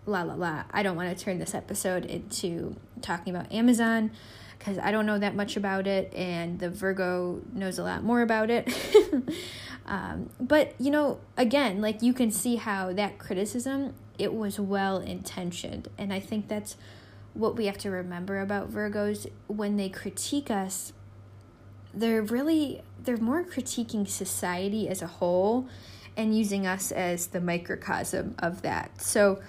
la 0.07 0.23
la 0.23 0.35
la. 0.35 0.65
I 0.71 0.83
don't 0.83 0.97
want 0.97 1.17
to 1.17 1.25
turn 1.25 1.39
this 1.39 1.55
episode 1.55 2.05
into 2.05 2.77
talking 3.01 3.35
about 3.35 3.53
Amazon 3.53 4.11
because 4.59 4.79
I 4.79 4.93
don't 4.93 5.07
know 5.07 5.19
that 5.19 5.35
much 5.35 5.57
about 5.57 5.87
it, 5.87 6.13
and 6.15 6.59
the 6.59 6.71
Virgo 6.71 7.43
knows 7.53 7.79
a 7.79 7.83
lot 7.83 8.05
more 8.05 8.23
about 8.23 8.49
it. 8.49 8.73
um, 9.87 10.31
but 10.41 10.75
you 10.79 10.91
know, 10.91 11.19
again, 11.37 11.81
like 11.81 12.03
you 12.03 12.13
can 12.13 12.31
see 12.31 12.57
how 12.57 12.93
that 12.93 13.19
criticism 13.19 13.95
it 14.19 14.33
was 14.33 14.61
well 14.61 14.99
intentioned, 14.99 15.89
and 15.99 16.13
I 16.13 16.21
think 16.21 16.49
that's 16.49 16.77
what 17.35 17.57
we 17.57 17.67
have 17.67 17.79
to 17.79 17.91
remember 17.91 18.41
about 18.41 18.71
Virgos 18.71 19.27
when 19.47 19.77
they 19.77 19.89
critique 19.89 20.51
us. 20.51 20.93
They're 21.95 22.23
really 22.23 22.83
they're 23.03 23.17
more 23.17 23.43
critiquing 23.43 24.09
society 24.09 24.89
as 24.89 25.03
a 25.03 25.07
whole 25.07 25.69
and 26.17 26.37
using 26.37 26.67
us 26.67 26.93
as 26.93 27.29
the 27.29 27.41
microcosm 27.41 28.35
of 28.39 28.63
that. 28.63 29.01
So 29.01 29.41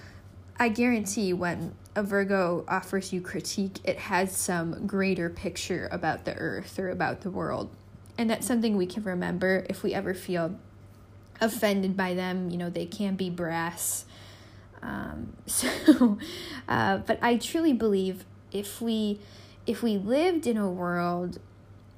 I 0.59 0.69
guarantee 0.69 1.33
when 1.33 1.75
a 1.95 2.03
Virgo 2.03 2.63
offers 2.67 3.11
you 3.11 3.21
critique, 3.21 3.79
it 3.83 3.97
has 3.97 4.35
some 4.35 4.87
greater 4.87 5.29
picture 5.29 5.87
about 5.91 6.25
the 6.25 6.35
earth 6.35 6.77
or 6.79 6.89
about 6.89 7.21
the 7.21 7.29
world. 7.29 7.69
And 8.17 8.29
that's 8.29 8.45
something 8.45 8.77
we 8.77 8.85
can 8.85 9.03
remember 9.03 9.65
if 9.69 9.83
we 9.83 9.93
ever 9.93 10.13
feel 10.13 10.55
offended 11.41 11.97
by 11.97 12.13
them. 12.13 12.49
You 12.49 12.57
know, 12.57 12.69
they 12.69 12.85
can 12.85 13.15
be 13.15 13.29
brass. 13.29 14.05
Um, 14.81 15.33
so, 15.45 16.17
uh, 16.67 16.97
but 16.97 17.19
I 17.21 17.37
truly 17.37 17.73
believe 17.73 18.25
if 18.51 18.81
we 18.81 19.19
if 19.65 19.81
we 19.81 19.97
lived 19.97 20.45
in 20.45 20.57
a 20.57 20.69
world 20.69 21.39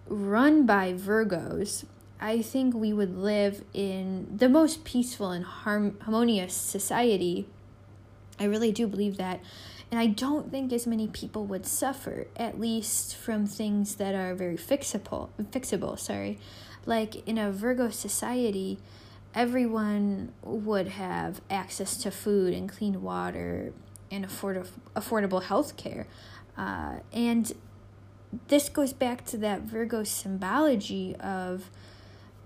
run 0.07 0.65
by 0.65 0.93
Virgos, 0.93 1.83
I 2.21 2.41
think 2.41 2.75
we 2.75 2.93
would 2.93 3.17
live 3.17 3.63
in 3.73 4.37
the 4.37 4.47
most 4.47 4.83
peaceful 4.83 5.31
and 5.31 5.43
harm- 5.43 5.97
harmonious 6.01 6.53
society 6.53 7.47
I 8.39 8.45
really 8.45 8.71
do 8.71 8.87
believe 8.87 9.17
that. 9.17 9.39
And 9.91 9.99
I 9.99 10.07
don't 10.07 10.51
think 10.51 10.73
as 10.73 10.87
many 10.87 11.07
people 11.07 11.45
would 11.45 11.65
suffer, 11.65 12.27
at 12.35 12.59
least 12.59 13.15
from 13.15 13.45
things 13.45 13.95
that 13.95 14.15
are 14.15 14.33
very 14.33 14.57
fixable, 14.57 15.29
fixable, 15.51 15.97
sorry. 15.97 16.39
Like 16.85 17.27
in 17.27 17.37
a 17.37 17.51
Virgo 17.51 17.89
society, 17.89 18.79
everyone 19.33 20.33
would 20.43 20.87
have 20.87 21.41
access 21.49 21.97
to 21.97 22.11
food 22.11 22.53
and 22.53 22.69
clean 22.69 23.01
water 23.01 23.73
and 24.11 24.25
afford- 24.25 24.67
affordable 24.95 25.43
health 25.43 25.77
care. 25.77 26.07
Uh, 26.57 26.95
and 27.13 27.53
this 28.47 28.69
goes 28.69 28.93
back 28.93 29.25
to 29.25 29.37
that 29.37 29.61
Virgo 29.61 30.03
symbology 30.03 31.15
of 31.17 31.69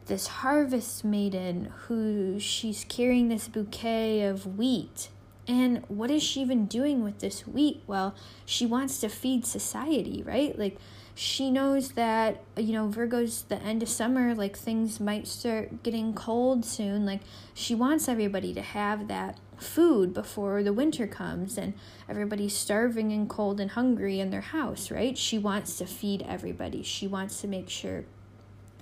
this 0.07 0.27
harvest 0.27 1.05
maiden 1.05 1.71
who 1.87 2.39
she's 2.39 2.85
carrying 2.89 3.29
this 3.29 3.47
bouquet 3.47 4.23
of 4.23 4.57
wheat 4.57 5.09
and 5.49 5.83
what 5.87 6.11
is 6.11 6.21
she 6.21 6.41
even 6.41 6.67
doing 6.67 7.03
with 7.03 7.19
this 7.19 7.47
wheat? 7.47 7.81
Well, 7.87 8.13
she 8.45 8.67
wants 8.67 8.99
to 8.99 9.09
feed 9.09 9.47
society, 9.47 10.21
right? 10.23 10.57
Like 10.57 10.77
she 11.15 11.49
knows 11.49 11.93
that 11.93 12.43
you 12.55 12.71
know 12.71 12.87
Virgo's 12.87 13.41
the 13.41 13.57
end 13.57 13.81
of 13.83 13.89
summer 13.89 14.33
like 14.35 14.55
things 14.55 14.99
might 15.01 15.27
start 15.27 15.83
getting 15.83 16.13
cold 16.13 16.63
soon 16.63 17.05
like 17.05 17.19
she 17.53 17.75
wants 17.75 18.07
everybody 18.07 18.53
to 18.53 18.61
have 18.61 19.09
that 19.09 19.37
food 19.57 20.13
before 20.13 20.63
the 20.63 20.71
winter 20.71 21.05
comes 21.05 21.57
and 21.57 21.73
everybody's 22.07 22.55
starving 22.55 23.11
and 23.11 23.27
cold 23.27 23.59
and 23.59 23.71
hungry 23.71 24.21
in 24.21 24.29
their 24.29 24.39
house 24.39 24.89
right 24.89 25.17
she 25.17 25.37
wants 25.37 25.77
to 25.77 25.85
feed 25.85 26.23
everybody 26.25 26.81
she 26.81 27.05
wants 27.05 27.41
to 27.41 27.47
make 27.49 27.69
sure 27.69 28.05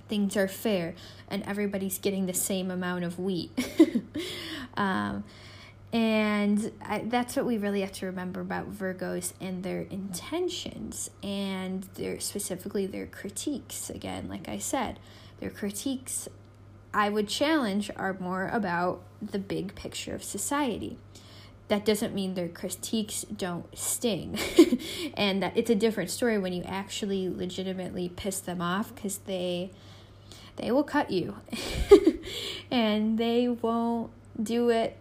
things 0.08 0.36
are 0.36 0.46
fair 0.46 0.94
and 1.28 1.42
everybody's 1.42 1.98
getting 1.98 2.26
the 2.26 2.34
same 2.34 2.70
amount 2.70 3.02
of 3.02 3.18
wheat 3.18 3.50
um, 4.76 5.24
and 5.92 6.70
I, 6.84 7.04
that's 7.06 7.34
what 7.34 7.46
we 7.46 7.56
really 7.56 7.80
have 7.80 7.92
to 7.92 8.06
remember 8.06 8.40
about 8.40 8.72
Virgos 8.72 9.32
and 9.40 9.62
their 9.62 9.82
intentions 9.82 11.10
and 11.22 11.84
their 11.94 12.20
specifically 12.20 12.86
their 12.86 13.06
critiques. 13.06 13.88
Again, 13.88 14.28
like 14.28 14.48
I 14.48 14.58
said, 14.58 14.98
their 15.40 15.50
critiques 15.50 16.28
I 16.92 17.08
would 17.08 17.28
challenge 17.28 17.90
are 17.96 18.16
more 18.18 18.48
about 18.48 19.02
the 19.20 19.38
big 19.38 19.74
picture 19.74 20.14
of 20.14 20.22
society. 20.22 20.98
That 21.68 21.84
doesn't 21.84 22.14
mean 22.14 22.34
their 22.34 22.48
critiques 22.48 23.22
don't 23.24 23.66
sting. 23.76 24.38
and 25.14 25.42
that 25.42 25.56
it's 25.56 25.70
a 25.70 25.74
different 25.74 26.10
story 26.10 26.38
when 26.38 26.52
you 26.52 26.62
actually 26.64 27.28
legitimately 27.28 28.10
piss 28.10 28.40
them 28.40 28.60
off 28.60 28.94
because 28.94 29.18
they 29.18 29.70
they 30.56 30.72
will 30.72 30.82
cut 30.82 31.10
you 31.10 31.36
and 32.70 33.16
they 33.16 33.48
won't 33.48 34.10
do 34.42 34.70
it 34.70 35.00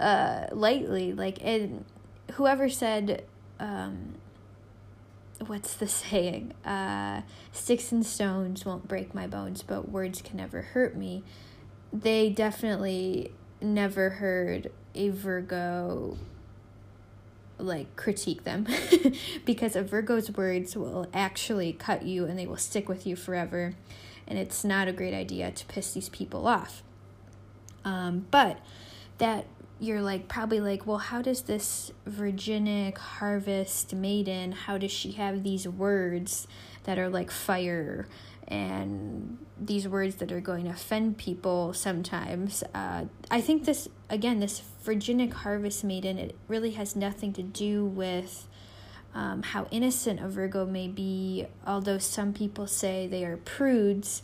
uh, 0.00 0.46
lightly. 0.52 1.12
Like, 1.12 1.38
and 1.42 1.84
whoever 2.32 2.68
said, 2.68 3.24
um, 3.60 4.14
what's 5.46 5.74
the 5.74 5.86
saying? 5.88 6.54
Uh, 6.64 7.22
sticks 7.52 7.92
and 7.92 8.04
stones 8.04 8.64
won't 8.64 8.88
break 8.88 9.14
my 9.14 9.26
bones, 9.26 9.62
but 9.62 9.88
words 9.88 10.22
can 10.22 10.38
never 10.38 10.62
hurt 10.62 10.96
me. 10.96 11.22
They 11.92 12.30
definitely 12.30 13.32
never 13.60 14.10
heard 14.10 14.72
a 14.94 15.10
Virgo 15.10 16.16
like 17.58 17.94
critique 17.94 18.44
them 18.44 18.66
because 19.44 19.76
a 19.76 19.82
Virgo's 19.82 20.30
words 20.30 20.74
will 20.74 21.06
actually 21.12 21.74
cut 21.74 22.04
you 22.04 22.24
and 22.24 22.38
they 22.38 22.46
will 22.46 22.56
stick 22.56 22.88
with 22.88 23.06
you 23.06 23.14
forever. 23.14 23.74
And 24.26 24.38
it's 24.38 24.64
not 24.64 24.88
a 24.88 24.92
great 24.92 25.12
idea 25.12 25.50
to 25.50 25.66
piss 25.66 25.92
these 25.92 26.08
people 26.08 26.46
off. 26.46 26.82
Um, 27.84 28.26
but 28.30 28.60
that 29.18 29.46
you're 29.80 30.02
like 30.02 30.28
probably 30.28 30.60
like 30.60 30.86
well 30.86 30.98
how 30.98 31.22
does 31.22 31.42
this 31.42 31.90
virginic 32.06 32.98
harvest 32.98 33.94
maiden 33.94 34.52
how 34.52 34.76
does 34.76 34.92
she 34.92 35.12
have 35.12 35.42
these 35.42 35.66
words 35.66 36.46
that 36.84 36.98
are 36.98 37.08
like 37.08 37.30
fire 37.30 38.06
and 38.46 39.38
these 39.58 39.86
words 39.86 40.16
that 40.16 40.32
are 40.32 40.40
going 40.40 40.64
to 40.64 40.70
offend 40.70 41.16
people 41.16 41.72
sometimes? 41.72 42.62
Uh, 42.74 43.04
i 43.30 43.40
think 43.40 43.64
this 43.64 43.88
again 44.10 44.38
this 44.40 44.62
virginic 44.84 45.32
harvest 45.32 45.82
maiden 45.82 46.18
it 46.18 46.36
really 46.46 46.72
has 46.72 46.94
nothing 46.94 47.32
to 47.32 47.42
do 47.42 47.84
with 47.84 48.46
um, 49.14 49.42
how 49.42 49.66
innocent 49.70 50.20
a 50.20 50.28
virgo 50.28 50.66
may 50.66 50.88
be 50.88 51.46
although 51.66 51.98
some 51.98 52.32
people 52.32 52.66
say 52.66 53.06
they 53.06 53.24
are 53.24 53.38
prudes. 53.38 54.22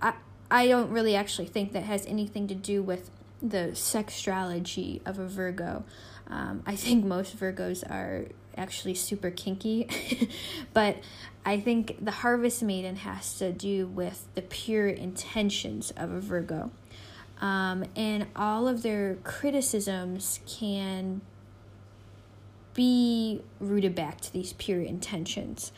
I 0.00 0.14
i 0.48 0.68
don't 0.68 0.90
really 0.90 1.16
actually 1.16 1.48
think 1.48 1.72
that 1.72 1.82
has 1.82 2.06
anything 2.06 2.46
to 2.48 2.54
do 2.54 2.82
with 2.82 3.10
the 3.42 3.74
sexuality 3.74 5.02
of 5.04 5.18
a 5.18 5.26
Virgo. 5.26 5.84
Um, 6.28 6.62
I 6.66 6.76
think 6.76 7.04
most 7.04 7.38
Virgos 7.38 7.88
are 7.88 8.26
actually 8.56 8.94
super 8.94 9.30
kinky, 9.30 9.88
but 10.72 10.96
I 11.44 11.60
think 11.60 12.04
the 12.04 12.10
Harvest 12.10 12.62
Maiden 12.62 12.96
has 12.96 13.38
to 13.38 13.52
do 13.52 13.86
with 13.86 14.26
the 14.34 14.42
pure 14.42 14.88
intentions 14.88 15.92
of 15.96 16.10
a 16.10 16.20
Virgo. 16.20 16.70
Um, 17.40 17.84
and 17.94 18.26
all 18.34 18.66
of 18.66 18.82
their 18.82 19.16
criticisms 19.16 20.40
can 20.46 21.20
be 22.72 23.42
rooted 23.60 23.94
back 23.94 24.20
to 24.22 24.32
these 24.32 24.54
pure 24.54 24.80
intentions 24.80 25.72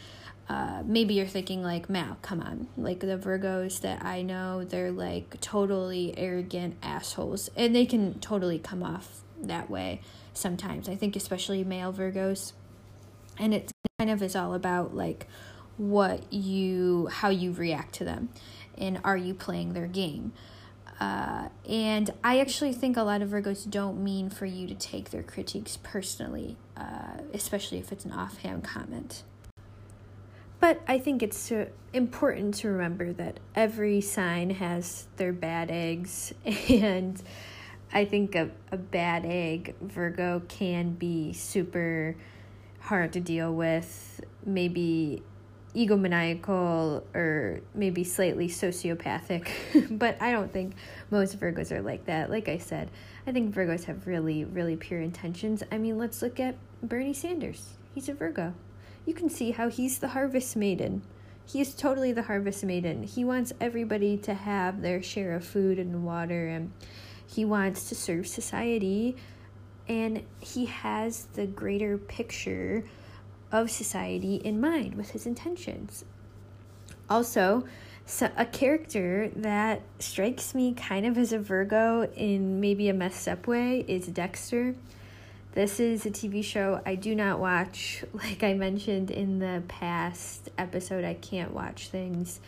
uh, 0.48 0.82
maybe 0.86 1.14
you're 1.14 1.26
thinking 1.26 1.62
like 1.62 1.90
Mal, 1.90 2.16
come 2.22 2.40
on, 2.40 2.68
like 2.76 3.00
the 3.00 3.18
Virgos 3.18 3.80
that 3.82 4.02
I 4.04 4.22
know, 4.22 4.64
they're 4.64 4.90
like 4.90 5.40
totally 5.40 6.14
arrogant 6.16 6.76
assholes, 6.82 7.50
and 7.54 7.74
they 7.74 7.84
can 7.84 8.18
totally 8.20 8.58
come 8.58 8.82
off 8.82 9.20
that 9.42 9.68
way 9.68 10.00
sometimes. 10.32 10.88
I 10.88 10.94
think 10.94 11.16
especially 11.16 11.64
male 11.64 11.92
Virgos, 11.92 12.52
and 13.38 13.52
it 13.52 13.70
kind 13.98 14.10
of 14.10 14.22
is 14.22 14.34
all 14.34 14.54
about 14.54 14.94
like 14.94 15.26
what 15.76 16.32
you 16.32 17.08
how 17.08 17.28
you 17.28 17.52
react 17.52 17.94
to 17.96 18.04
them, 18.04 18.30
and 18.78 19.00
are 19.04 19.16
you 19.16 19.34
playing 19.34 19.74
their 19.74 19.86
game. 19.86 20.32
Uh, 20.98 21.48
and 21.68 22.10
I 22.24 22.40
actually 22.40 22.72
think 22.72 22.96
a 22.96 23.02
lot 23.02 23.22
of 23.22 23.28
Virgos 23.28 23.70
don't 23.70 24.02
mean 24.02 24.30
for 24.30 24.46
you 24.46 24.66
to 24.66 24.74
take 24.74 25.10
their 25.10 25.22
critiques 25.22 25.78
personally, 25.82 26.56
uh, 26.76 27.18
especially 27.32 27.78
if 27.78 27.92
it's 27.92 28.04
an 28.04 28.12
offhand 28.12 28.64
comment. 28.64 29.22
But 30.60 30.80
I 30.88 30.98
think 30.98 31.22
it's 31.22 31.52
important 31.92 32.54
to 32.54 32.68
remember 32.68 33.12
that 33.12 33.38
every 33.54 34.00
sign 34.00 34.50
has 34.50 35.06
their 35.16 35.32
bad 35.32 35.70
eggs, 35.70 36.34
and 36.68 37.20
I 37.92 38.04
think 38.04 38.34
a, 38.34 38.50
a 38.72 38.76
bad 38.76 39.24
egg, 39.24 39.76
Virgo, 39.80 40.42
can 40.48 40.94
be 40.94 41.32
super 41.32 42.16
hard 42.80 43.12
to 43.12 43.20
deal 43.20 43.54
with, 43.54 44.20
maybe 44.44 45.22
egomaniacal 45.76 47.04
or 47.14 47.60
maybe 47.74 48.02
slightly 48.02 48.48
sociopathic. 48.48 49.48
but 49.98 50.20
I 50.20 50.32
don't 50.32 50.52
think 50.52 50.74
most 51.10 51.38
Virgos 51.38 51.70
are 51.70 51.82
like 51.82 52.06
that. 52.06 52.30
Like 52.30 52.48
I 52.48 52.58
said, 52.58 52.90
I 53.26 53.32
think 53.32 53.54
Virgos 53.54 53.84
have 53.84 54.06
really, 54.08 54.44
really 54.44 54.74
pure 54.74 55.00
intentions. 55.00 55.62
I 55.70 55.78
mean, 55.78 55.98
let's 55.98 56.20
look 56.20 56.40
at 56.40 56.56
Bernie 56.82 57.14
Sanders. 57.14 57.74
He's 57.94 58.08
a 58.08 58.14
Virgo 58.14 58.54
you 59.08 59.14
can 59.14 59.30
see 59.30 59.52
how 59.52 59.70
he's 59.70 60.00
the 60.00 60.08
harvest 60.08 60.54
maiden. 60.54 61.00
He 61.46 61.62
is 61.62 61.74
totally 61.74 62.12
the 62.12 62.24
harvest 62.24 62.62
maiden. 62.62 63.04
He 63.04 63.24
wants 63.24 63.54
everybody 63.58 64.18
to 64.18 64.34
have 64.34 64.82
their 64.82 65.02
share 65.02 65.32
of 65.34 65.46
food 65.46 65.78
and 65.78 66.04
water, 66.04 66.46
and 66.46 66.72
he 67.26 67.46
wants 67.46 67.88
to 67.88 67.94
serve 67.94 68.26
society. 68.26 69.16
And 69.88 70.24
he 70.40 70.66
has 70.66 71.24
the 71.32 71.46
greater 71.46 71.96
picture 71.96 72.84
of 73.50 73.70
society 73.70 74.34
in 74.34 74.60
mind 74.60 74.94
with 74.94 75.12
his 75.12 75.24
intentions. 75.24 76.04
Also, 77.08 77.64
so 78.04 78.30
a 78.36 78.44
character 78.44 79.30
that 79.36 79.80
strikes 80.00 80.54
me 80.54 80.74
kind 80.74 81.06
of 81.06 81.16
as 81.16 81.32
a 81.32 81.38
Virgo 81.38 82.10
in 82.14 82.60
maybe 82.60 82.90
a 82.90 82.94
messed 82.94 83.26
up 83.26 83.46
way 83.46 83.86
is 83.88 84.06
Dexter. 84.08 84.74
This 85.58 85.80
is 85.80 86.06
a 86.06 86.10
TV 86.12 86.44
show 86.44 86.80
I 86.86 86.94
do 86.94 87.16
not 87.16 87.40
watch. 87.40 88.04
Like 88.12 88.44
I 88.44 88.54
mentioned 88.54 89.10
in 89.10 89.40
the 89.40 89.64
past 89.66 90.50
episode, 90.56 91.04
I 91.04 91.14
can't 91.14 91.52
watch 91.52 91.88
things 91.88 92.38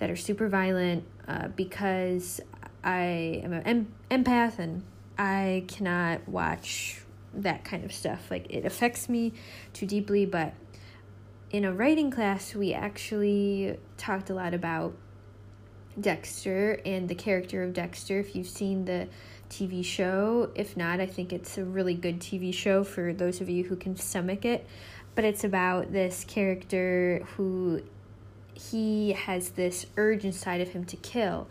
that 0.00 0.10
are 0.10 0.16
super 0.16 0.48
violent 0.48 1.04
uh, 1.28 1.46
because 1.46 2.40
I 2.82 3.40
am 3.44 3.52
an 3.52 3.86
empath 4.10 4.58
and 4.58 4.82
I 5.16 5.62
cannot 5.68 6.28
watch 6.28 7.02
that 7.34 7.62
kind 7.64 7.84
of 7.84 7.92
stuff. 7.92 8.32
Like 8.32 8.50
it 8.50 8.64
affects 8.64 9.08
me 9.08 9.34
too 9.72 9.86
deeply, 9.86 10.26
but 10.26 10.52
in 11.52 11.64
a 11.64 11.72
writing 11.72 12.10
class, 12.10 12.52
we 12.52 12.72
actually 12.74 13.78
talked 13.96 14.28
a 14.28 14.34
lot 14.34 14.54
about 14.54 14.92
Dexter 16.00 16.80
and 16.84 17.08
the 17.08 17.14
character 17.14 17.62
of 17.62 17.74
Dexter. 17.74 18.18
If 18.18 18.34
you've 18.34 18.48
seen 18.48 18.86
the 18.86 19.06
TV 19.48 19.84
show. 19.84 20.50
If 20.54 20.76
not, 20.76 21.00
I 21.00 21.06
think 21.06 21.32
it's 21.32 21.58
a 21.58 21.64
really 21.64 21.94
good 21.94 22.20
TV 22.20 22.52
show 22.52 22.84
for 22.84 23.12
those 23.12 23.40
of 23.40 23.48
you 23.48 23.64
who 23.64 23.76
can 23.76 23.96
stomach 23.96 24.44
it. 24.44 24.66
But 25.14 25.24
it's 25.24 25.44
about 25.44 25.92
this 25.92 26.24
character 26.24 27.26
who 27.36 27.82
he 28.54 29.12
has 29.12 29.50
this 29.50 29.86
urge 29.96 30.24
inside 30.24 30.60
of 30.60 30.70
him 30.70 30.84
to 30.86 30.96
kill, 30.96 31.48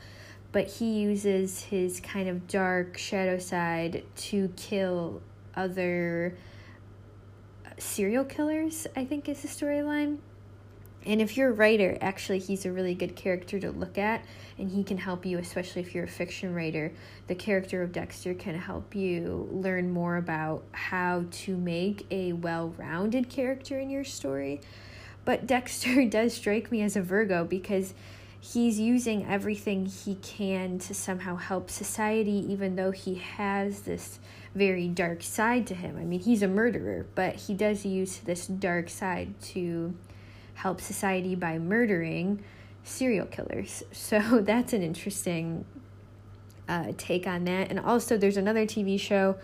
but 0.51 0.67
he 0.67 0.99
uses 0.99 1.63
his 1.63 1.99
kind 1.99 2.27
of 2.27 2.47
dark 2.47 2.97
shadow 2.97 3.37
side 3.37 4.03
to 4.15 4.49
kill 4.55 5.21
other 5.55 6.35
uh, 7.65 7.69
serial 7.77 8.25
killers, 8.25 8.87
I 8.95 9.05
think 9.05 9.29
is 9.29 9.41
the 9.41 9.47
storyline. 9.47 10.17
And 11.05 11.21
if 11.21 11.37
you're 11.37 11.49
a 11.49 11.53
writer, 11.53 11.97
actually, 12.01 12.39
he's 12.39 12.65
a 12.65 12.71
really 12.71 12.95
good 12.95 13.15
character 13.15 13.59
to 13.59 13.71
look 13.71 13.97
at, 13.97 14.25
and 14.57 14.69
he 14.69 14.83
can 14.83 14.97
help 14.97 15.25
you, 15.25 15.37
especially 15.37 15.81
if 15.81 15.93
you're 15.93 16.05
a 16.05 16.09
fiction 16.09 16.53
writer. 16.53 16.91
The 17.27 17.35
character 17.35 17.83
of 17.83 17.91
Dexter 17.91 18.33
can 18.33 18.55
help 18.57 18.95
you 18.95 19.47
learn 19.51 19.91
more 19.91 20.17
about 20.17 20.63
how 20.71 21.25
to 21.29 21.57
make 21.57 22.07
a 22.09 22.33
well 22.33 22.73
rounded 22.77 23.29
character 23.29 23.77
in 23.79 23.89
your 23.89 24.03
story. 24.03 24.61
But 25.25 25.45
Dexter 25.47 26.05
does 26.05 26.33
strike 26.33 26.71
me 26.71 26.81
as 26.81 26.95
a 26.95 27.01
Virgo 27.01 27.43
because 27.43 27.93
he's 28.39 28.79
using 28.79 29.27
everything 29.27 29.85
he 29.85 30.15
can 30.15 30.79
to 30.79 30.93
somehow 30.95 31.35
help 31.35 31.69
society, 31.69 32.45
even 32.51 32.75
though 32.75 32.91
he 32.91 33.15
has 33.15 33.81
this 33.81 34.19
very 34.55 34.87
dark 34.87 35.21
side 35.21 35.67
to 35.67 35.75
him. 35.75 35.97
I 35.97 36.03
mean, 36.03 36.21
he's 36.21 36.41
a 36.41 36.47
murderer, 36.47 37.05
but 37.13 37.35
he 37.35 37.53
does 37.53 37.85
use 37.85 38.17
this 38.19 38.47
dark 38.47 38.89
side 38.89 39.39
to 39.41 39.93
help 40.55 40.81
society 40.81 41.35
by 41.35 41.59
murdering 41.59 42.43
serial 42.83 43.27
killers. 43.27 43.83
So 43.91 44.41
that's 44.41 44.73
an 44.73 44.81
interesting 44.81 45.65
uh, 46.67 46.93
take 46.97 47.27
on 47.27 47.45
that. 47.45 47.69
And 47.69 47.79
also, 47.79 48.17
there's 48.17 48.37
another 48.37 48.65
TV 48.65 48.99
show. 48.99 49.35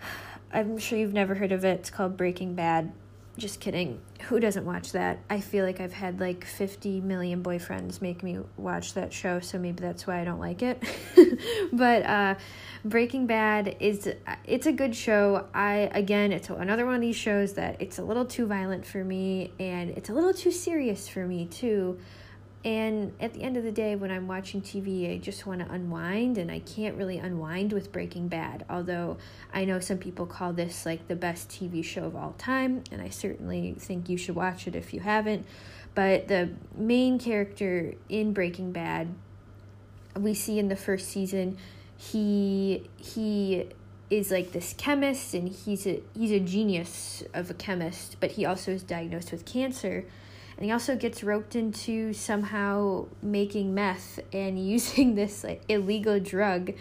I'm 0.52 0.78
sure 0.78 0.98
you've 0.98 1.12
never 1.12 1.34
heard 1.36 1.52
of 1.52 1.64
it. 1.64 1.80
It's 1.80 1.90
called 1.90 2.16
Breaking 2.16 2.54
Bad. 2.54 2.92
Just 3.38 3.60
kidding. 3.60 4.00
Who 4.28 4.40
doesn't 4.40 4.64
watch 4.64 4.92
that? 4.92 5.18
I 5.28 5.40
feel 5.40 5.66
like 5.66 5.78
I've 5.78 5.92
had 5.92 6.20
like 6.20 6.46
50 6.46 7.02
million 7.02 7.42
boyfriends 7.42 8.00
make 8.00 8.22
me 8.22 8.38
watch 8.56 8.94
that 8.94 9.12
show, 9.12 9.40
so 9.40 9.58
maybe 9.58 9.82
that's 9.82 10.06
why 10.06 10.20
I 10.20 10.24
don't 10.24 10.40
like 10.40 10.62
it. 10.62 10.82
but 11.72 12.02
uh, 12.06 12.34
Breaking 12.82 13.26
Bad 13.26 13.76
is 13.78 14.08
it's 14.44 14.66
a 14.66 14.72
good 14.72 14.96
show. 14.96 15.46
I 15.52 15.90
again, 15.92 16.32
it's 16.32 16.48
another 16.48 16.86
one 16.86 16.94
of 16.94 17.02
these 17.02 17.16
shows 17.16 17.52
that 17.54 17.76
it's 17.78 17.98
a 17.98 18.02
little 18.02 18.24
too 18.24 18.46
violent 18.46 18.86
for 18.86 19.04
me 19.04 19.52
and 19.60 19.90
it's 19.90 20.08
a 20.08 20.14
little 20.14 20.32
too 20.32 20.50
serious 20.50 21.06
for 21.06 21.26
me 21.26 21.44
too. 21.44 21.98
And 22.66 23.12
at 23.20 23.32
the 23.32 23.44
end 23.44 23.56
of 23.56 23.62
the 23.62 23.70
day, 23.70 23.94
when 23.94 24.10
I'm 24.10 24.26
watching 24.26 24.60
TV, 24.60 25.14
I 25.14 25.18
just 25.18 25.46
want 25.46 25.60
to 25.60 25.70
unwind, 25.70 26.36
and 26.36 26.50
I 26.50 26.58
can't 26.58 26.96
really 26.96 27.16
unwind 27.16 27.72
with 27.72 27.92
Breaking 27.92 28.26
Bad. 28.26 28.64
Although 28.68 29.18
I 29.54 29.64
know 29.64 29.78
some 29.78 29.98
people 29.98 30.26
call 30.26 30.52
this 30.52 30.84
like 30.84 31.06
the 31.06 31.14
best 31.14 31.48
TV 31.48 31.84
show 31.84 32.02
of 32.06 32.16
all 32.16 32.34
time, 32.38 32.82
and 32.90 33.00
I 33.00 33.08
certainly 33.08 33.76
think 33.78 34.08
you 34.08 34.18
should 34.18 34.34
watch 34.34 34.66
it 34.66 34.74
if 34.74 34.92
you 34.92 34.98
haven't. 34.98 35.46
But 35.94 36.26
the 36.26 36.50
main 36.74 37.20
character 37.20 37.94
in 38.08 38.32
Breaking 38.32 38.72
Bad, 38.72 39.14
we 40.16 40.34
see 40.34 40.58
in 40.58 40.66
the 40.66 40.74
first 40.74 41.06
season, 41.06 41.58
he 41.96 42.90
he 42.96 43.68
is 44.10 44.32
like 44.32 44.50
this 44.50 44.74
chemist, 44.76 45.34
and 45.34 45.48
he's 45.48 45.86
a 45.86 46.02
he's 46.16 46.32
a 46.32 46.40
genius 46.40 47.22
of 47.32 47.48
a 47.48 47.54
chemist, 47.54 48.16
but 48.18 48.32
he 48.32 48.44
also 48.44 48.72
is 48.72 48.82
diagnosed 48.82 49.30
with 49.30 49.44
cancer 49.44 50.04
and 50.56 50.64
he 50.64 50.72
also 50.72 50.96
gets 50.96 51.22
roped 51.22 51.54
into 51.54 52.12
somehow 52.12 53.06
making 53.22 53.74
meth 53.74 54.20
and 54.32 54.58
using 54.66 55.14
this 55.14 55.44
like 55.44 55.62
illegal 55.68 56.18
drug 56.20 56.72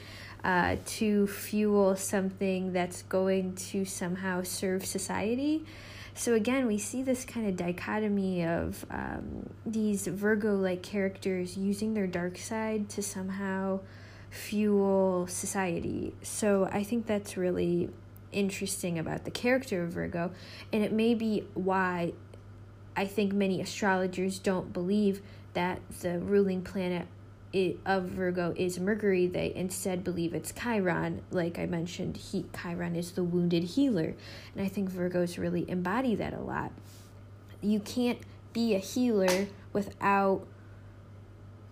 uh, 0.43 0.77
to 0.85 1.27
fuel 1.27 1.95
something 1.95 2.71
that's 2.71 3.01
going 3.03 3.55
to 3.55 3.83
somehow 3.83 4.43
serve 4.43 4.85
society. 4.85 5.65
So 6.13 6.33
again, 6.33 6.65
we 6.67 6.77
see 6.77 7.01
this 7.01 7.25
kind 7.25 7.47
of 7.47 7.57
dichotomy 7.57 8.45
of 8.45 8.85
um, 8.89 9.49
these 9.65 10.07
Virgo-like 10.07 10.81
characters 10.81 11.57
using 11.57 11.93
their 11.93 12.07
dark 12.07 12.37
side 12.37 12.87
to 12.89 13.01
somehow 13.01 13.81
fuel 14.29 15.27
society. 15.27 16.13
So 16.21 16.69
I 16.71 16.83
think 16.83 17.05
that's 17.05 17.35
really 17.35 17.89
interesting 18.31 18.99
about 18.99 19.25
the 19.25 19.31
character 19.31 19.83
of 19.83 19.91
Virgo, 19.91 20.31
and 20.71 20.83
it 20.83 20.91
may 20.91 21.15
be 21.15 21.45
why 21.53 22.13
I 22.95 23.05
think 23.05 23.33
many 23.33 23.61
astrologers 23.61 24.39
don't 24.39 24.71
believe 24.71 25.21
that 25.53 25.81
the 26.01 26.19
ruling 26.19 26.61
planet 26.61 27.07
of 27.85 28.03
Virgo 28.03 28.53
is 28.57 28.79
Mercury. 28.79 29.27
They 29.27 29.53
instead 29.55 30.03
believe 30.03 30.33
it's 30.33 30.51
Chiron. 30.51 31.21
Like 31.31 31.57
I 31.57 31.65
mentioned, 31.65 32.17
he, 32.17 32.45
Chiron 32.61 32.95
is 32.95 33.11
the 33.11 33.23
wounded 33.23 33.63
healer. 33.63 34.13
And 34.53 34.65
I 34.65 34.67
think 34.67 34.91
Virgos 34.91 35.37
really 35.37 35.69
embody 35.69 36.15
that 36.15 36.33
a 36.33 36.41
lot. 36.41 36.71
You 37.61 37.79
can't 37.79 38.19
be 38.51 38.75
a 38.75 38.79
healer 38.79 39.47
without 39.73 40.45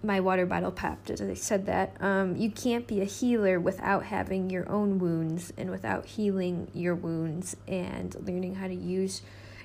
my 0.01 0.19
water 0.19 0.45
bottle 0.45 0.71
popped 0.71 1.09
as 1.09 1.21
I 1.21 1.33
said 1.33 1.65
that. 1.65 1.95
Um, 2.01 2.35
you 2.35 2.51
can't 2.51 2.87
be 2.87 3.01
a 3.01 3.05
healer 3.05 3.59
without 3.59 4.05
having 4.05 4.49
your 4.49 4.69
own 4.69 4.99
wounds 4.99 5.53
and 5.57 5.69
without 5.69 6.05
healing 6.05 6.69
your 6.73 6.95
wounds 6.95 7.55
and 7.67 8.13
learning 8.25 8.55
how 8.55 8.67
to 8.67 8.75
use 8.75 9.21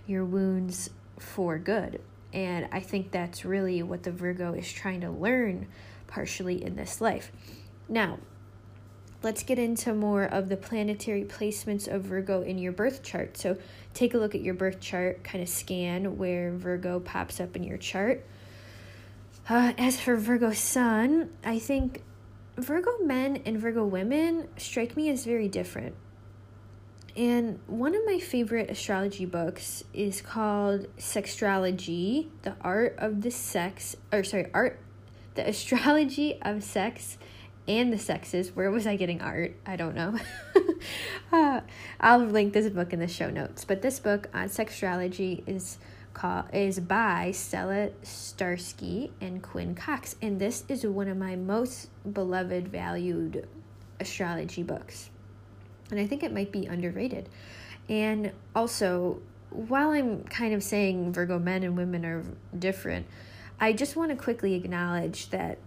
your 0.07 0.25
wounds 0.25 0.91
for 1.19 1.59
good. 1.59 2.01
And 2.33 2.69
I 2.73 2.81
think 2.81 3.11
that's 3.11 3.45
really 3.45 3.83
what 3.83 4.03
the 4.03 4.13
Virgo 4.13 4.53
is 4.53 4.71
trying 4.71 5.01
to 5.01 5.11
learn 5.11 5.67
partially 6.07 6.63
in 6.63 6.77
this 6.77 7.01
life. 7.01 7.33
Now, 7.89 8.19
let's 9.23 9.43
get 9.43 9.59
into 9.59 9.95
more 9.95 10.25
of 10.25 10.49
the 10.49 10.57
planetary 10.57 11.25
placements 11.25 11.89
of 11.89 12.03
Virgo 12.03 12.43
in 12.43 12.59
your 12.59 12.73
birth 12.73 13.03
chart. 13.03 13.37
So, 13.37 13.57
take 13.95 14.15
a 14.15 14.19
look 14.19 14.35
at 14.35 14.43
your 14.43 14.55
birth 14.55 14.81
chart, 14.81 15.25
kind 15.25 15.43
of 15.43 15.49
scan 15.49 16.19
where 16.19 16.53
Virgo 16.53 17.01
pops 17.01 17.41
up 17.41 17.57
in 17.57 17.63
your 17.63 17.79
chart. 17.79 18.25
Uh, 19.49 19.73
as 19.79 19.99
for 19.99 20.17
Virgo 20.17 20.53
sun, 20.53 21.31
I 21.43 21.59
think 21.59 22.03
Virgo 22.59 22.99
men 22.99 23.43
and 23.47 23.59
Virgo 23.59 23.85
women 23.85 24.49
strike 24.59 24.97
me 24.97 25.09
as 25.09 25.25
very 25.25 25.49
different. 25.49 25.95
And 27.17 27.59
one 27.67 27.95
of 27.95 28.03
my 28.07 28.19
favorite 28.21 28.71
astrology 28.71 29.25
books 29.25 29.83
is 29.93 30.21
called 30.21 30.87
Sextrology, 30.99 32.29
The 32.43 32.55
Art 32.61 32.95
of 32.99 33.23
the 33.23 33.31
Sex, 33.31 33.97
or 34.13 34.23
sorry, 34.23 34.47
Art, 34.55 34.79
The 35.35 35.49
Astrology 35.49 36.41
of 36.43 36.63
Sex 36.63 37.19
and 37.67 37.93
the 37.93 37.99
Sexes. 37.99 38.55
Where 38.55 38.71
was 38.71 38.87
I 38.87 38.97
getting 38.97 39.21
art? 39.21 39.57
I 39.67 39.77
don't 39.77 39.95
know. 39.95 40.17
uh, 41.33 41.61
I'll 42.01 42.21
link 42.21 42.53
this 42.53 42.71
book 42.71 42.93
in 42.93 43.01
the 43.01 43.09
show 43.09 43.31
notes. 43.31 43.65
But 43.65 43.83
this 43.83 43.99
book 44.01 44.29
on 44.33 44.49
sextrology 44.49 45.43
is 45.47 45.79
called 46.15 46.47
is 46.53 46.81
by 46.81 47.33
Stella 47.33 47.91
Starsky 48.03 49.13
and 49.21 49.43
Quinn 49.43 49.75
Cox, 49.75 50.17
and 50.23 50.41
this 50.41 50.65
is 50.69 50.85
one 50.85 51.09
of 51.09 51.17
my 51.17 51.37
most 51.37 51.91
beloved, 52.13 52.69
valued 52.69 53.47
astrology 54.01 54.63
books 54.63 55.11
and 55.91 56.01
I 56.01 56.07
think 56.07 56.23
it 56.23 56.33
might 56.33 56.53
be 56.53 56.67
underrated. 56.67 57.29
And 57.89 58.33
also, 58.55 59.21
while 59.51 59.91
I'm 59.91 60.25
kind 60.25 60.55
of 60.55 60.63
saying 60.63 61.13
Virgo 61.13 61.39
men 61.39 61.63
and 61.63 61.77
women 61.77 62.05
are 62.05 62.25
different, 62.59 63.07
I 63.61 63.73
just 63.73 63.97
want 63.97 64.11
to 64.11 64.17
quickly 64.17 64.55
acknowledge 64.55 65.31
that 65.31 65.59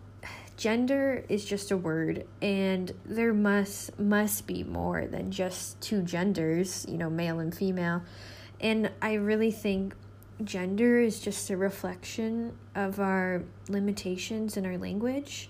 gender 0.56 1.26
is 1.28 1.44
just 1.44 1.72
a 1.72 1.78
word 1.78 2.26
and 2.42 2.92
there 3.06 3.34
must 3.34 3.98
must 4.00 4.46
be 4.46 4.64
more 4.64 5.08
than 5.08 5.32
just 5.32 5.82
two 5.82 6.04
genders, 6.04 6.86
you 6.88 6.98
know, 6.98 7.10
male 7.10 7.40
and 7.40 7.56
female. 7.56 8.04
And 8.60 8.92
I 9.02 9.14
really 9.14 9.52
think 9.52 9.96
gender 10.44 11.00
is 11.00 11.20
just 11.20 11.50
a 11.50 11.58
reflection 11.58 12.54
of 12.76 13.00
our 13.00 13.44
limitations 13.70 14.56
in 14.56 14.66
our 14.66 14.78
language 14.78 15.50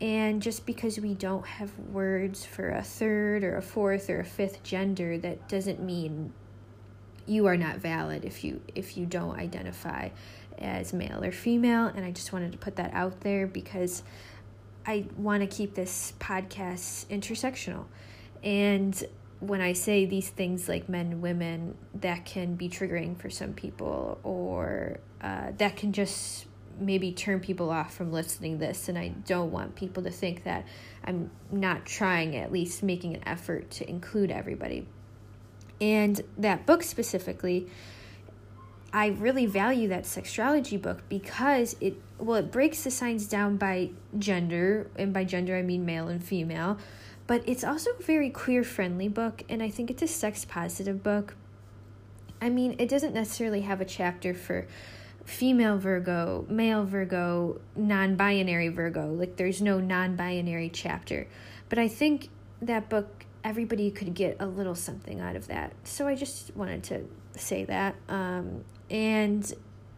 and 0.00 0.42
just 0.42 0.66
because 0.66 0.98
we 0.98 1.14
don't 1.14 1.46
have 1.46 1.76
words 1.78 2.44
for 2.44 2.70
a 2.70 2.82
third 2.82 3.42
or 3.42 3.56
a 3.56 3.62
fourth 3.62 4.10
or 4.10 4.20
a 4.20 4.24
fifth 4.24 4.62
gender, 4.62 5.16
that 5.18 5.48
doesn't 5.48 5.80
mean 5.80 6.32
you 7.26 7.46
are 7.46 7.56
not 7.56 7.78
valid 7.78 8.24
if 8.24 8.44
you 8.44 8.60
if 8.74 8.96
you 8.96 9.06
don't 9.06 9.38
identify 9.38 10.10
as 10.58 10.92
male 10.92 11.24
or 11.24 11.32
female. 11.32 11.86
And 11.86 12.04
I 12.04 12.10
just 12.10 12.32
wanted 12.32 12.52
to 12.52 12.58
put 12.58 12.76
that 12.76 12.92
out 12.92 13.20
there 13.20 13.46
because 13.46 14.02
I 14.86 15.06
want 15.16 15.40
to 15.42 15.46
keep 15.46 15.74
this 15.74 16.12
podcast 16.20 17.06
intersectional. 17.06 17.86
And 18.42 19.02
when 19.40 19.60
I 19.60 19.72
say 19.72 20.06
these 20.06 20.28
things 20.28 20.68
like 20.68 20.88
men 20.88 21.06
and 21.06 21.22
women, 21.22 21.76
that 21.94 22.24
can 22.24 22.54
be 22.54 22.68
triggering 22.68 23.18
for 23.18 23.28
some 23.28 23.52
people, 23.52 24.18
or 24.22 24.98
uh, 25.20 25.52
that 25.58 25.76
can 25.76 25.92
just 25.92 26.46
maybe 26.78 27.12
turn 27.12 27.40
people 27.40 27.70
off 27.70 27.94
from 27.94 28.12
listening 28.12 28.58
this 28.58 28.88
and 28.88 28.98
I 28.98 29.08
don't 29.08 29.50
want 29.50 29.74
people 29.74 30.02
to 30.04 30.10
think 30.10 30.44
that 30.44 30.66
I'm 31.04 31.30
not 31.50 31.86
trying 31.86 32.36
at 32.36 32.52
least 32.52 32.82
making 32.82 33.14
an 33.14 33.22
effort 33.26 33.70
to 33.72 33.88
include 33.88 34.30
everybody. 34.30 34.86
And 35.80 36.20
that 36.38 36.66
book 36.66 36.82
specifically 36.82 37.68
I 38.92 39.08
really 39.08 39.44
value 39.44 39.88
that 39.88 40.04
sextrology 40.04 40.80
book 40.80 41.02
because 41.08 41.76
it 41.80 42.00
well 42.18 42.36
it 42.36 42.50
breaks 42.50 42.84
the 42.84 42.90
signs 42.90 43.26
down 43.26 43.56
by 43.56 43.90
gender 44.18 44.90
and 44.96 45.12
by 45.12 45.24
gender 45.24 45.56
I 45.56 45.62
mean 45.62 45.84
male 45.84 46.08
and 46.08 46.24
female 46.24 46.78
but 47.26 47.42
it's 47.46 47.64
also 47.64 47.90
a 47.90 48.02
very 48.02 48.30
queer 48.30 48.62
friendly 48.62 49.08
book 49.08 49.42
and 49.48 49.62
I 49.62 49.68
think 49.68 49.90
it's 49.90 50.02
a 50.02 50.06
sex 50.08 50.44
positive 50.44 51.02
book. 51.02 51.34
I 52.40 52.50
mean, 52.50 52.76
it 52.78 52.88
doesn't 52.88 53.14
necessarily 53.14 53.62
have 53.62 53.80
a 53.80 53.84
chapter 53.84 54.34
for 54.34 54.66
female 55.26 55.76
Virgo, 55.76 56.46
male 56.48 56.84
Virgo, 56.84 57.60
non 57.74 58.16
binary 58.16 58.68
Virgo. 58.68 59.12
Like 59.12 59.36
there's 59.36 59.60
no 59.60 59.80
non 59.80 60.16
binary 60.16 60.70
chapter. 60.70 61.26
But 61.68 61.78
I 61.78 61.88
think 61.88 62.30
that 62.62 62.88
book, 62.88 63.26
everybody 63.44 63.90
could 63.90 64.14
get 64.14 64.36
a 64.40 64.46
little 64.46 64.74
something 64.74 65.20
out 65.20 65.36
of 65.36 65.48
that. 65.48 65.72
So 65.84 66.06
I 66.06 66.14
just 66.14 66.56
wanted 66.56 66.84
to 66.84 67.04
say 67.34 67.64
that. 67.64 67.96
Um, 68.08 68.64
and 68.88 69.52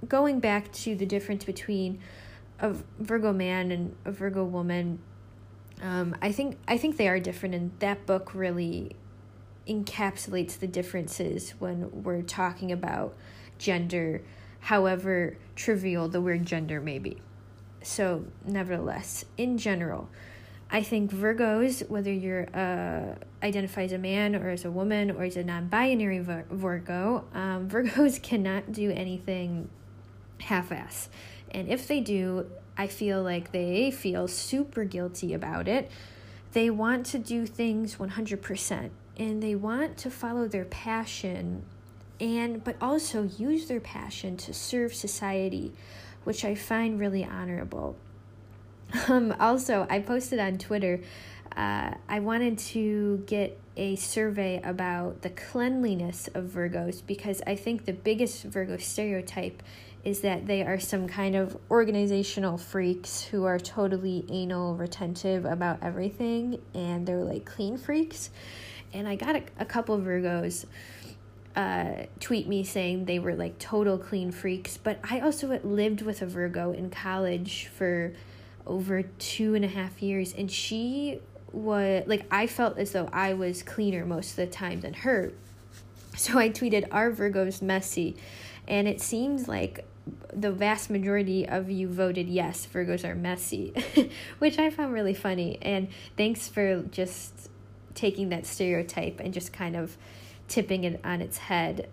going 0.08 0.40
back 0.40 0.72
to 0.72 0.96
the 0.96 1.06
difference 1.06 1.44
between 1.44 2.00
a 2.58 2.74
Virgo 2.98 3.32
man 3.32 3.70
and 3.70 3.94
a 4.06 4.10
Virgo 4.10 4.44
woman, 4.44 4.98
um, 5.82 6.16
I 6.22 6.32
think 6.32 6.56
I 6.66 6.78
think 6.78 6.96
they 6.96 7.06
are 7.06 7.20
different, 7.20 7.54
and 7.54 7.70
that 7.80 8.06
book 8.06 8.34
really 8.34 8.96
encapsulates 9.68 10.58
the 10.58 10.66
differences 10.66 11.50
when 11.58 12.02
we're 12.02 12.22
talking 12.22 12.72
about 12.72 13.14
gender 13.58 14.22
however 14.60 15.36
trivial 15.56 16.08
the 16.08 16.20
word 16.20 16.44
gender 16.46 16.80
may 16.80 16.98
be. 16.98 17.18
So, 17.82 18.24
nevertheless, 18.44 19.24
in 19.36 19.56
general, 19.58 20.08
I 20.70 20.82
think 20.82 21.10
Virgos, 21.10 21.88
whether 21.88 22.12
you're 22.12 22.48
uh, 22.54 23.14
identify 23.42 23.84
as 23.84 23.92
a 23.92 23.98
man 23.98 24.36
or 24.36 24.50
as 24.50 24.64
a 24.64 24.70
woman 24.70 25.10
or 25.10 25.24
as 25.24 25.36
a 25.36 25.44
non-binary 25.44 26.20
Virgo, 26.20 27.24
um, 27.32 27.68
Virgos 27.70 28.22
cannot 28.22 28.72
do 28.72 28.90
anything 28.90 29.70
half 30.40 30.70
ass. 30.70 31.08
And 31.50 31.68
if 31.68 31.88
they 31.88 32.00
do, 32.00 32.50
I 32.76 32.86
feel 32.86 33.22
like 33.22 33.52
they 33.52 33.90
feel 33.90 34.28
super 34.28 34.84
guilty 34.84 35.32
about 35.32 35.66
it. 35.66 35.90
They 36.52 36.70
want 36.70 37.06
to 37.06 37.18
do 37.18 37.46
things 37.46 37.96
100% 37.96 38.90
and 39.18 39.42
they 39.42 39.54
want 39.54 39.96
to 39.98 40.10
follow 40.10 40.46
their 40.46 40.64
passion 40.64 41.64
and 42.20 42.62
but 42.64 42.76
also 42.80 43.24
use 43.38 43.68
their 43.68 43.80
passion 43.80 44.36
to 44.38 44.54
serve 44.54 44.94
society, 44.94 45.72
which 46.24 46.44
I 46.44 46.54
find 46.54 46.98
really 46.98 47.24
honorable. 47.24 47.96
Um, 49.08 49.34
also, 49.38 49.86
I 49.90 49.98
posted 49.98 50.38
on 50.38 50.56
Twitter. 50.56 51.00
Uh, 51.54 51.92
I 52.08 52.20
wanted 52.20 52.56
to 52.58 53.22
get 53.26 53.58
a 53.76 53.96
survey 53.96 54.60
about 54.64 55.20
the 55.20 55.30
cleanliness 55.30 56.28
of 56.34 56.44
Virgos 56.44 57.02
because 57.06 57.42
I 57.46 57.54
think 57.54 57.84
the 57.84 57.92
biggest 57.92 58.44
Virgo 58.44 58.78
stereotype 58.78 59.62
is 60.04 60.20
that 60.20 60.46
they 60.46 60.62
are 60.62 60.78
some 60.78 61.06
kind 61.06 61.36
of 61.36 61.56
organizational 61.70 62.58
freaks 62.58 63.22
who 63.22 63.44
are 63.44 63.58
totally 63.58 64.24
anal 64.30 64.74
retentive 64.74 65.44
about 65.44 65.78
everything 65.82 66.60
and 66.74 67.06
they're 67.06 67.24
like 67.24 67.44
clean 67.44 67.76
freaks. 67.76 68.30
And 68.92 69.06
I 69.06 69.16
got 69.16 69.36
a, 69.36 69.42
a 69.58 69.64
couple 69.64 69.94
of 69.94 70.02
Virgos 70.02 70.64
uh, 71.56 72.06
tweet 72.20 72.46
me 72.46 72.64
saying 72.64 73.06
they 73.06 73.18
were 73.18 73.34
like 73.34 73.58
total 73.58 73.98
clean 73.98 74.30
freaks, 74.30 74.76
but 74.76 74.98
I 75.08 75.20
also 75.20 75.58
lived 75.64 76.02
with 76.02 76.22
a 76.22 76.26
Virgo 76.26 76.72
in 76.72 76.90
college 76.90 77.66
for 77.66 78.12
over 78.66 79.02
two 79.02 79.54
and 79.54 79.64
a 79.64 79.68
half 79.68 80.02
years, 80.02 80.34
and 80.36 80.50
she 80.50 81.20
was 81.52 82.04
like, 82.06 82.26
I 82.30 82.46
felt 82.46 82.78
as 82.78 82.92
though 82.92 83.08
I 83.12 83.32
was 83.34 83.62
cleaner 83.62 84.04
most 84.04 84.30
of 84.30 84.36
the 84.36 84.46
time 84.46 84.80
than 84.80 84.94
her. 84.94 85.32
So 86.16 86.38
I 86.38 86.50
tweeted, 86.50 86.88
Are 86.90 87.10
Virgos 87.10 87.62
messy? 87.62 88.16
And 88.66 88.86
it 88.86 89.00
seems 89.00 89.48
like 89.48 89.84
the 90.32 90.50
vast 90.50 90.90
majority 90.90 91.48
of 91.48 91.70
you 91.70 91.88
voted 91.88 92.28
yes, 92.28 92.66
Virgos 92.72 93.04
are 93.04 93.14
messy, 93.14 93.72
which 94.38 94.58
I 94.58 94.70
found 94.70 94.92
really 94.92 95.14
funny. 95.14 95.58
And 95.62 95.88
thanks 96.16 96.48
for 96.48 96.82
just 96.82 97.50
taking 97.94 98.28
that 98.28 98.46
stereotype 98.46 99.20
and 99.20 99.32
just 99.32 99.52
kind 99.52 99.76
of 99.76 99.96
tipping 100.48 100.84
it 100.84 101.00
on 101.04 101.20
its 101.20 101.38
head 101.38 101.88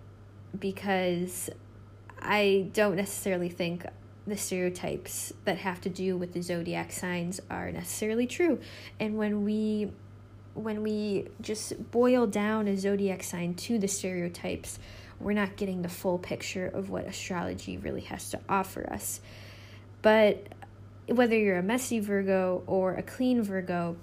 because 0.57 1.49
I 2.19 2.69
don't 2.73 2.95
necessarily 2.95 3.49
think 3.49 3.85
the 4.25 4.37
stereotypes 4.37 5.33
that 5.43 5.59
have 5.59 5.79
to 5.81 5.89
do 5.89 6.17
with 6.17 6.33
the 6.33 6.41
zodiac 6.41 6.91
signs 6.91 7.39
are 7.49 7.71
necessarily 7.71 8.25
true. 8.25 8.59
And 8.99 9.17
when 9.17 9.43
we 9.43 9.91
when 10.55 10.81
we 10.81 11.27
just 11.41 11.91
boil 11.91 12.25
down 12.25 12.67
a 12.69 12.77
zodiac 12.77 13.21
sign 13.23 13.53
to 13.55 13.77
the 13.77 13.89
stereotypes, 13.89 14.79
we're 15.19 15.33
not 15.33 15.57
getting 15.57 15.81
the 15.81 15.89
full 15.89 16.17
picture 16.17 16.67
of 16.67 16.89
what 16.89 17.05
astrology 17.05 17.77
really 17.77 18.01
has 18.01 18.29
to 18.29 18.39
offer 18.47 18.89
us. 18.89 19.19
But 20.01 20.47
whether 21.07 21.37
you're 21.37 21.57
a 21.57 21.63
messy 21.63 21.99
Virgo 21.99 22.63
or 22.67 22.95
a 22.95 23.03
clean 23.03 23.43
Virgo, 23.43 23.97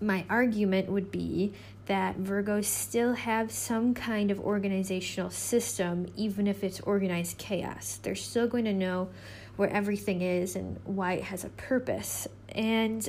my 0.00 0.24
argument 0.28 0.88
would 0.88 1.10
be 1.10 1.52
that 1.90 2.16
Virgos 2.22 2.66
still 2.66 3.14
have 3.14 3.50
some 3.50 3.94
kind 3.94 4.30
of 4.30 4.38
organizational 4.38 5.28
system, 5.28 6.06
even 6.14 6.46
if 6.46 6.62
it's 6.62 6.78
organized 6.82 7.36
chaos. 7.36 7.98
They're 8.00 8.14
still 8.14 8.46
going 8.46 8.66
to 8.66 8.72
know 8.72 9.08
where 9.56 9.68
everything 9.70 10.22
is 10.22 10.54
and 10.54 10.78
why 10.84 11.14
it 11.14 11.24
has 11.24 11.42
a 11.42 11.48
purpose. 11.48 12.28
And 12.50 13.08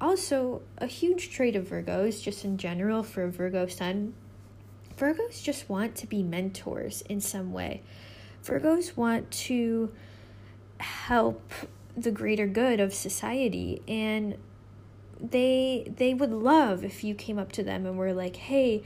also, 0.00 0.62
a 0.78 0.86
huge 0.86 1.28
trait 1.28 1.56
of 1.56 1.68
Virgos, 1.68 2.22
just 2.22 2.46
in 2.46 2.56
general 2.56 3.02
for 3.02 3.24
a 3.24 3.30
Virgo 3.30 3.66
sun, 3.66 4.14
Virgos 4.96 5.42
just 5.42 5.68
want 5.68 5.94
to 5.96 6.06
be 6.06 6.22
mentors 6.22 7.02
in 7.10 7.20
some 7.20 7.52
way. 7.52 7.82
Virgos 8.42 8.96
want 8.96 9.30
to 9.30 9.92
help 10.78 11.52
the 11.94 12.10
greater 12.10 12.46
good 12.46 12.80
of 12.80 12.94
society 12.94 13.82
and 13.86 14.38
they 15.30 15.92
they 15.96 16.14
would 16.14 16.32
love 16.32 16.84
if 16.84 17.04
you 17.04 17.14
came 17.14 17.38
up 17.38 17.52
to 17.52 17.62
them 17.62 17.86
and 17.86 17.96
were 17.96 18.12
like, 18.12 18.36
"Hey, 18.36 18.82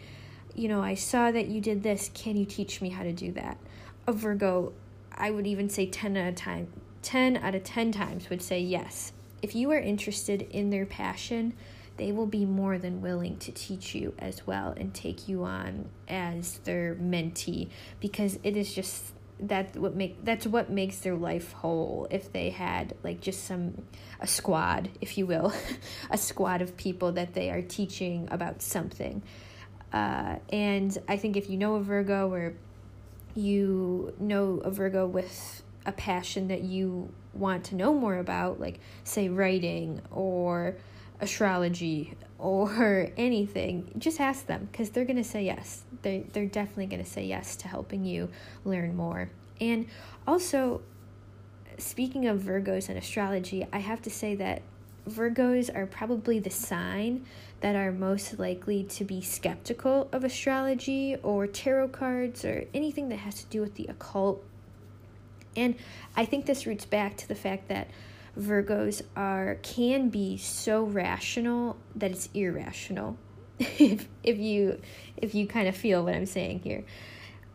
you 0.54 0.68
know, 0.68 0.82
I 0.82 0.94
saw 0.94 1.30
that 1.30 1.48
you 1.48 1.60
did 1.60 1.82
this. 1.82 2.10
Can 2.14 2.36
you 2.36 2.44
teach 2.44 2.80
me 2.80 2.90
how 2.90 3.02
to 3.02 3.12
do 3.12 3.32
that?" 3.32 3.58
A 4.06 4.12
Virgo, 4.12 4.72
I 5.12 5.30
would 5.30 5.46
even 5.46 5.68
say 5.68 5.86
10 5.86 6.16
out 6.16 6.28
of 6.28 6.34
time 6.36 6.68
10 7.02 7.36
out 7.36 7.54
of 7.54 7.62
10 7.62 7.92
times 7.92 8.28
would 8.30 8.42
say 8.42 8.60
yes. 8.60 9.12
If 9.40 9.54
you 9.54 9.70
are 9.70 9.78
interested 9.78 10.42
in 10.50 10.70
their 10.70 10.86
passion, 10.86 11.54
they 11.98 12.10
will 12.10 12.26
be 12.26 12.44
more 12.44 12.78
than 12.78 13.00
willing 13.00 13.36
to 13.38 13.52
teach 13.52 13.94
you 13.94 14.12
as 14.18 14.46
well 14.46 14.74
and 14.76 14.92
take 14.92 15.28
you 15.28 15.44
on 15.44 15.88
as 16.08 16.58
their 16.64 16.96
mentee 16.96 17.68
because 18.00 18.38
it 18.42 18.56
is 18.56 18.74
just 18.74 19.12
that 19.38 19.76
what 19.76 19.94
make 19.94 20.24
that's 20.24 20.46
what 20.46 20.70
makes 20.70 20.98
their 21.00 21.14
life 21.14 21.52
whole 21.52 22.06
if 22.10 22.32
they 22.32 22.50
had 22.50 22.94
like 23.02 23.20
just 23.20 23.44
some 23.44 23.82
a 24.20 24.26
squad 24.26 24.88
if 25.00 25.18
you 25.18 25.26
will 25.26 25.52
a 26.10 26.16
squad 26.16 26.62
of 26.62 26.76
people 26.76 27.12
that 27.12 27.34
they 27.34 27.50
are 27.50 27.60
teaching 27.60 28.26
about 28.30 28.62
something 28.62 29.22
uh, 29.92 30.36
and 30.50 30.96
i 31.06 31.16
think 31.16 31.36
if 31.36 31.50
you 31.50 31.58
know 31.58 31.76
a 31.76 31.82
virgo 31.82 32.32
or 32.32 32.54
you 33.34 34.14
know 34.18 34.60
a 34.64 34.70
virgo 34.70 35.06
with 35.06 35.62
a 35.84 35.92
passion 35.92 36.48
that 36.48 36.62
you 36.62 37.12
want 37.34 37.64
to 37.64 37.74
know 37.74 37.92
more 37.92 38.16
about 38.16 38.58
like 38.58 38.80
say 39.04 39.28
writing 39.28 40.00
or 40.10 40.76
astrology 41.20 42.14
or 42.38 43.10
anything, 43.16 43.92
just 43.98 44.20
ask 44.20 44.46
them 44.46 44.68
because 44.70 44.90
they're 44.90 45.04
going 45.04 45.16
to 45.16 45.24
say 45.24 45.44
yes. 45.44 45.82
They 46.02 46.26
they're 46.32 46.46
definitely 46.46 46.86
going 46.86 47.04
to 47.04 47.10
say 47.10 47.24
yes 47.24 47.56
to 47.56 47.68
helping 47.68 48.04
you 48.04 48.28
learn 48.64 48.96
more. 48.96 49.30
And 49.60 49.86
also 50.26 50.82
speaking 51.78 52.26
of 52.26 52.40
Virgos 52.40 52.88
and 52.88 52.98
astrology, 52.98 53.66
I 53.72 53.78
have 53.78 54.02
to 54.02 54.10
say 54.10 54.34
that 54.36 54.62
Virgos 55.08 55.74
are 55.74 55.86
probably 55.86 56.38
the 56.38 56.50
sign 56.50 57.24
that 57.60 57.76
are 57.76 57.92
most 57.92 58.38
likely 58.38 58.82
to 58.84 59.04
be 59.04 59.20
skeptical 59.20 60.08
of 60.12 60.24
astrology 60.24 61.16
or 61.22 61.46
tarot 61.46 61.88
cards 61.88 62.44
or 62.44 62.64
anything 62.74 63.08
that 63.10 63.18
has 63.18 63.42
to 63.42 63.46
do 63.46 63.60
with 63.60 63.74
the 63.76 63.86
occult. 63.86 64.42
And 65.56 65.76
I 66.16 66.24
think 66.24 66.46
this 66.46 66.66
roots 66.66 66.84
back 66.84 67.16
to 67.18 67.28
the 67.28 67.34
fact 67.34 67.68
that 67.68 67.88
Virgos 68.38 69.02
are 69.16 69.58
can 69.62 70.10
be 70.10 70.36
so 70.36 70.84
rational 70.84 71.76
that 71.94 72.10
it's 72.10 72.28
irrational. 72.34 73.16
if 73.78 74.08
if 74.22 74.38
you 74.38 74.80
if 75.16 75.34
you 75.34 75.46
kind 75.46 75.68
of 75.68 75.76
feel 75.76 76.04
what 76.04 76.14
I'm 76.14 76.26
saying 76.26 76.60
here. 76.60 76.84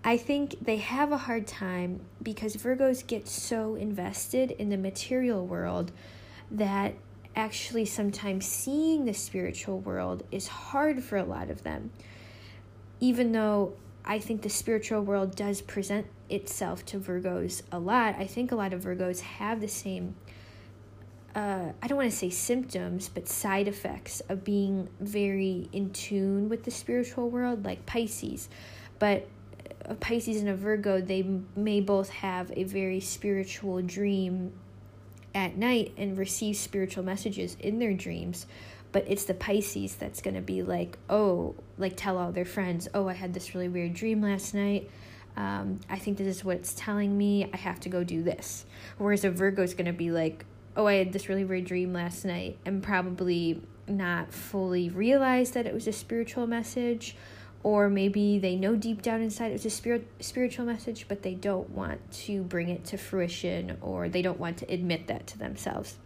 I 0.03 0.17
think 0.17 0.65
they 0.65 0.77
have 0.77 1.11
a 1.11 1.17
hard 1.17 1.45
time 1.45 2.01
because 2.23 2.55
Virgos 2.55 3.05
get 3.05 3.27
so 3.27 3.75
invested 3.75 4.49
in 4.49 4.69
the 4.69 4.77
material 4.77 5.45
world 5.45 5.91
that 6.49 6.95
actually 7.35 7.85
sometimes 7.85 8.47
seeing 8.47 9.05
the 9.05 9.13
spiritual 9.13 9.79
world 9.79 10.23
is 10.31 10.47
hard 10.47 11.03
for 11.03 11.17
a 11.17 11.23
lot 11.23 11.51
of 11.51 11.61
them. 11.61 11.91
Even 12.99 13.31
though 13.31 13.73
I 14.03 14.17
think 14.17 14.41
the 14.41 14.49
spiritual 14.49 15.01
world 15.01 15.35
does 15.35 15.61
present 15.61 16.07
itself 16.29 16.83
to 16.87 16.99
Virgos 16.99 17.61
a 17.71 17.77
lot, 17.77 18.15
I 18.17 18.25
think 18.25 18.51
a 18.51 18.55
lot 18.55 18.73
of 18.73 18.83
Virgos 18.83 19.19
have 19.21 19.61
the 19.61 19.67
same 19.67 20.15
uh, 21.35 21.71
I 21.81 21.87
don't 21.87 21.97
want 21.97 22.11
to 22.11 22.17
say 22.17 22.29
symptoms, 22.29 23.09
but 23.09 23.27
side 23.27 23.67
effects 23.67 24.21
of 24.27 24.43
being 24.43 24.89
very 24.99 25.69
in 25.71 25.91
tune 25.91 26.49
with 26.49 26.63
the 26.63 26.71
spiritual 26.71 27.29
world, 27.29 27.63
like 27.63 27.85
Pisces. 27.85 28.49
But 28.99 29.27
a 29.85 29.95
Pisces 29.95 30.41
and 30.41 30.49
a 30.49 30.55
Virgo, 30.55 30.99
they 31.01 31.25
may 31.55 31.79
both 31.79 32.09
have 32.09 32.51
a 32.55 32.65
very 32.65 32.99
spiritual 32.99 33.81
dream 33.81 34.53
at 35.33 35.57
night 35.57 35.93
and 35.97 36.17
receive 36.17 36.57
spiritual 36.57 37.03
messages 37.03 37.55
in 37.59 37.79
their 37.79 37.93
dreams. 37.93 38.45
But 38.91 39.05
it's 39.07 39.23
the 39.23 39.33
Pisces 39.33 39.95
that's 39.95 40.21
going 40.21 40.35
to 40.35 40.41
be 40.41 40.63
like, 40.63 40.97
oh, 41.09 41.55
like 41.77 41.95
tell 41.95 42.17
all 42.17 42.33
their 42.33 42.45
friends, 42.45 42.89
oh, 42.93 43.07
I 43.07 43.13
had 43.13 43.33
this 43.33 43.55
really 43.55 43.69
weird 43.69 43.93
dream 43.93 44.21
last 44.21 44.53
night. 44.53 44.89
Um, 45.37 45.79
I 45.89 45.97
think 45.97 46.17
this 46.17 46.27
is 46.27 46.43
what 46.43 46.57
it's 46.57 46.73
telling 46.73 47.17
me. 47.17 47.49
I 47.53 47.55
have 47.55 47.79
to 47.81 47.89
go 47.89 48.03
do 48.03 48.21
this. 48.21 48.65
Whereas 48.97 49.23
a 49.23 49.31
Virgo 49.31 49.63
is 49.63 49.73
going 49.73 49.85
to 49.85 49.93
be 49.93 50.11
like, 50.11 50.45
oh, 50.75 50.88
I 50.88 50.95
had 50.95 51.13
this 51.13 51.29
really 51.29 51.45
weird 51.45 51.65
dream 51.65 51.93
last 51.93 52.25
night, 52.25 52.57
and 52.65 52.81
probably 52.81 53.62
not 53.88 54.34
fully 54.34 54.89
realize 54.89 55.51
that 55.51 55.65
it 55.65 55.73
was 55.73 55.88
a 55.88 55.93
spiritual 55.93 56.47
message, 56.47 57.15
or 57.63 57.89
maybe 57.89 58.39
they 58.39 58.55
know 58.55 58.75
deep 58.75 59.01
down 59.01 59.21
inside 59.21 59.49
it 59.49 59.53
was 59.53 59.65
a 59.65 59.69
spirit, 59.69 60.07
spiritual 60.19 60.65
message, 60.65 61.07
but 61.07 61.21
they 61.21 61.36
don't 61.36 61.69
want 61.69 62.12
to 62.12 62.43
bring 62.43 62.69
it 62.69 62.86
to 62.86 62.97
fruition, 62.97 63.77
or 63.81 64.10
they 64.10 64.21
don't 64.21 64.39
want 64.39 64.57
to 64.57 64.73
admit 64.73 65.07
that 65.07 65.27
to 65.27 65.38
themselves. 65.38 65.97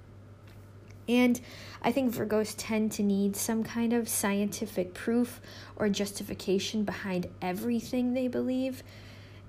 And 1.08 1.40
I 1.84 1.92
think 1.92 2.14
Virgos 2.14 2.56
tend 2.58 2.92
to 2.94 3.04
need 3.04 3.36
some 3.36 3.64
kind 3.64 3.94
of 3.94 4.10
scientific 4.10 4.94
proof 4.96 5.40
or 5.76 5.88
justification 5.88 6.84
behind 6.84 7.28
everything 7.42 8.14
they 8.14 8.28
believe 8.28 8.82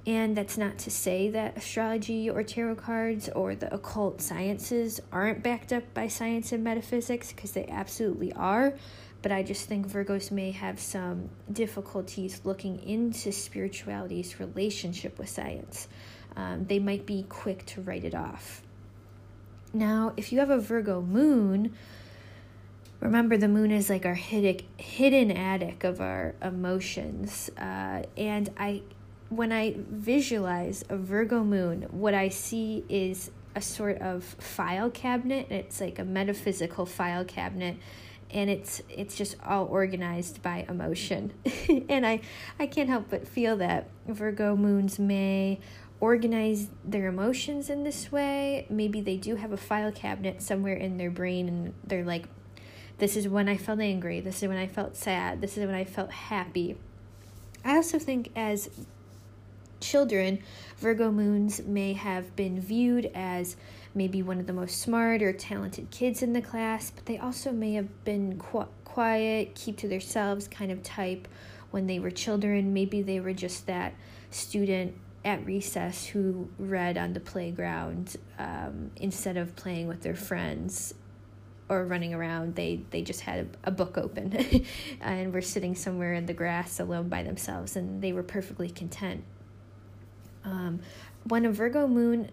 and 0.07 0.37
that's 0.37 0.57
not 0.57 0.79
to 0.79 0.91
say 0.91 1.29
that 1.31 1.57
astrology 1.57 2.31
or 2.31 2.43
tarot 2.45 2.77
cards 2.77 3.29
or 3.31 3.57
the 3.57 3.75
occult 3.75 4.21
sciences 4.21 5.01
aren't 5.11 5.43
backed 5.43 5.73
up 5.73 5.93
by 5.95 6.07
science 6.07 6.53
and 6.53 6.63
metaphysics, 6.63 7.33
because 7.33 7.53
they 7.53 7.67
absolutely 7.67 8.33
are. 8.35 8.75
But 9.23 9.33
I 9.33 9.43
just 9.43 9.67
think 9.67 9.89
Virgos 9.89 10.31
may 10.31 10.53
have 10.53 10.79
some 10.79 11.31
difficulties 11.53 12.43
looking 12.45 12.81
into 12.85 13.33
spirituality's 13.33 14.39
relationship 14.39 15.19
with 15.19 15.29
science. 15.29 15.89
um, 16.37 16.67
they 16.67 16.79
might 16.79 17.07
be 17.07 17.25
quick 17.29 17.65
to 17.67 17.81
write 17.81 18.05
it 18.05 18.15
off. 18.15 18.63
Now, 19.73 20.13
if 20.17 20.33
you 20.33 20.39
have 20.39 20.51
a 20.51 20.59
Virgo 20.59 21.01
moon, 21.01 21.75
remember 23.01 23.37
the 23.37 23.49
moon 23.49 23.71
is 23.71 23.91
like 23.91 24.07
our 24.07 24.15
hidden, 24.15 25.31
attic 25.31 25.85
of 25.85 26.01
our 26.01 26.35
emotions. 26.43 27.51
Uh, 27.59 28.03
and 28.17 28.51
I, 28.59 28.83
when 29.29 29.53
I 29.53 29.75
visualize 29.77 30.85
a 30.89 30.97
Virgo 30.97 31.43
moon, 31.43 31.87
what 31.91 32.15
I 32.15 32.29
see 32.29 32.85
is 32.89 33.31
a 33.55 33.61
sort 33.61 33.99
of 33.99 34.23
file 34.25 34.91
cabinet. 34.91 35.49
It's 35.51 35.81
like 35.81 35.99
a 35.99 36.05
metaphysical 36.05 36.87
file 36.87 37.25
cabinet 37.25 37.77
and 38.31 38.51
it's 38.51 38.83
it's 38.89 39.17
just 39.17 39.37
all 39.45 39.67
organized 39.67 40.43
by 40.43 40.67
emotion. 40.69 41.33
And 41.89 42.07
i 42.07 42.21
i 42.59 42.67
can't 42.67 42.89
help 42.89 43.07
but 43.11 43.27
feel 43.27 43.57
that 43.57 43.89
virgo 44.07 44.57
moons 44.57 44.99
may 44.99 45.61
organize 45.99 46.69
their 46.85 47.07
emotions 47.07 47.71
in 47.71 47.83
this 47.85 48.13
way. 48.13 48.67
Maybe 48.69 49.01
they 49.01 49.17
do 49.17 49.37
have 49.37 49.53
a 49.53 49.57
file 49.57 49.93
cabinet 49.93 50.43
somewhere 50.43 50.75
in 50.75 50.99
their 50.99 51.11
brain 51.11 51.49
and 51.49 51.75
they're 51.85 52.05
like 52.05 52.27
this 52.99 53.17
is 53.17 53.29
when 53.29 53.49
i 53.49 53.57
felt 53.57 53.81
angry. 53.81 54.21
This 54.21 54.43
is 54.43 54.49
when 54.49 54.59
i 54.59 54.67
felt 54.67 54.97
sad. 54.97 55.41
This 55.41 55.57
is 55.57 55.65
when 55.65 55.75
i 55.75 55.85
felt 55.85 56.11
happy. 56.11 56.77
I 57.65 57.77
also 57.77 57.99
think 57.99 58.31
as 58.37 58.71
children 59.87 60.39
virgo 60.79 61.11
moons 61.11 61.63
may 61.65 61.93
have 61.93 62.35
been 62.37 62.61
viewed 62.61 63.11
as 63.15 63.57
maybe 63.97 64.23
one 64.23 64.39
of 64.39 64.47
the 64.47 64.53
most 64.53 64.81
smart 64.81 65.23
or 65.23 65.33
talented 65.33 65.91
kids 65.91 66.23
in 66.23 66.35
the 66.35 66.43
class, 66.43 66.91
but 66.91 67.07
they 67.07 67.19
also 67.19 67.51
may 67.51 67.73
have 67.73 68.05
been 68.05 68.39
qu- 68.39 68.69
quiet, 68.85 69.55
keep 69.55 69.79
to 69.79 69.89
themselves 69.89 70.47
kind 70.47 70.71
of 70.71 70.83
type 70.83 71.27
when 71.71 71.87
they 71.87 71.99
were 71.99 72.11
children. 72.11 72.75
Maybe 72.75 73.01
they 73.01 73.21
were 73.21 73.33
just 73.33 73.67
that 73.67 73.95
student 74.31 74.95
at 75.25 75.45
recess 75.45 76.07
who 76.07 76.49
read 76.59 76.99
on 76.99 77.15
the 77.15 77.21
playground 77.21 78.17
um, 78.39 78.91
instead 78.97 79.37
of 79.37 79.57
playing 79.57 79.89
with 79.89 80.03
their 80.03 80.15
friends 80.15 80.95
or 81.69 81.85
running 81.85 82.15
around 82.15 82.55
they 82.55 82.81
they 82.91 83.03
just 83.03 83.23
had 83.23 83.41
a, 83.65 83.69
a 83.69 83.71
book 83.73 83.99
open 83.99 84.65
and 85.01 85.35
were 85.35 85.43
sitting 85.43 85.75
somewhere 85.75 86.15
in 86.15 86.27
the 86.27 86.33
grass 86.33 86.79
alone 86.79 87.09
by 87.09 87.25
themselves 87.25 87.75
and 87.75 88.01
they 88.03 88.13
were 88.13 88.23
perfectly 88.23 88.71
content 88.71 89.25
um, 90.47 90.81
when 91.25 91.45
a 91.45 91.53
virgo 91.53 91.87
moon 91.87 92.31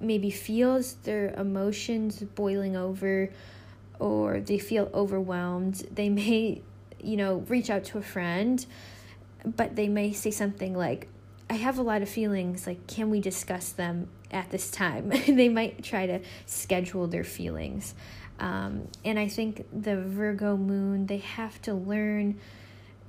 maybe 0.00 0.30
feels 0.30 0.94
their 1.04 1.32
emotions 1.34 2.20
boiling 2.34 2.76
over 2.76 3.30
or 3.98 4.40
they 4.40 4.58
feel 4.58 4.90
overwhelmed, 4.92 5.86
they 5.94 6.08
may, 6.08 6.60
you 7.00 7.16
know, 7.16 7.36
reach 7.48 7.70
out 7.70 7.84
to 7.84 7.98
a 7.98 8.02
friend, 8.02 8.66
but 9.44 9.76
they 9.76 9.88
may 9.88 10.12
say 10.12 10.32
something 10.32 10.74
like, 10.74 11.08
I 11.48 11.54
have 11.54 11.78
a 11.78 11.82
lot 11.82 12.02
of 12.02 12.08
feelings, 12.08 12.66
like, 12.66 12.86
can 12.86 13.10
we 13.10 13.20
discuss 13.20 13.70
them 13.70 14.08
at 14.30 14.50
this 14.50 14.70
time? 14.70 15.08
they 15.28 15.48
might 15.48 15.84
try 15.84 16.06
to 16.06 16.20
schedule 16.46 17.06
their 17.06 17.24
feelings. 17.24 17.94
Um, 18.40 18.88
and 19.04 19.18
I 19.18 19.28
think 19.28 19.66
the 19.72 19.96
Virgo 19.96 20.56
moon, 20.56 21.06
they 21.06 21.18
have 21.18 21.62
to 21.62 21.74
learn, 21.74 22.40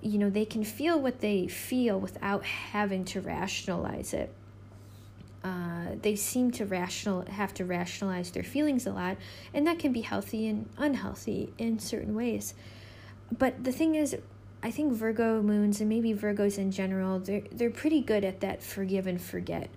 you 0.02 0.20
know, 0.20 0.30
they 0.30 0.46
can 0.46 0.64
feel 0.64 1.00
what 1.00 1.22
they 1.22 1.48
feel 1.48 2.00
without 2.00 2.44
having 2.44 3.06
to 3.06 3.22
rationalize 3.22 4.14
it 4.14 4.32
uh, 5.44 5.96
they 6.02 6.16
seem 6.16 6.52
to 6.52 6.66
rational 6.66 7.26
have 7.28 7.54
to 7.56 7.66
rationalize 7.66 8.32
their 8.32 8.44
feelings 8.44 8.88
a 8.88 8.92
lot, 8.92 9.18
and 9.54 9.68
that 9.68 9.80
can 9.80 9.92
be 9.92 10.02
healthy 10.02 10.48
and 10.48 10.70
unhealthy 10.78 11.54
in 11.58 11.80
certain 11.80 12.16
ways. 12.16 12.54
But 13.38 13.64
the 13.64 13.72
thing 13.72 13.96
is, 13.96 14.16
I 14.62 14.72
think 14.72 14.94
Virgo 14.94 15.42
moons 15.42 15.82
and 15.82 15.90
maybe 15.90 16.14
Virgos 16.14 16.58
in 16.58 16.72
general, 16.72 17.20
they're 17.20 17.44
they're 17.52 17.70
pretty 17.70 18.02
good 18.02 18.24
at 18.24 18.40
that 18.40 18.64
forgive 18.64 19.06
and 19.06 19.22
forget. 19.22 19.70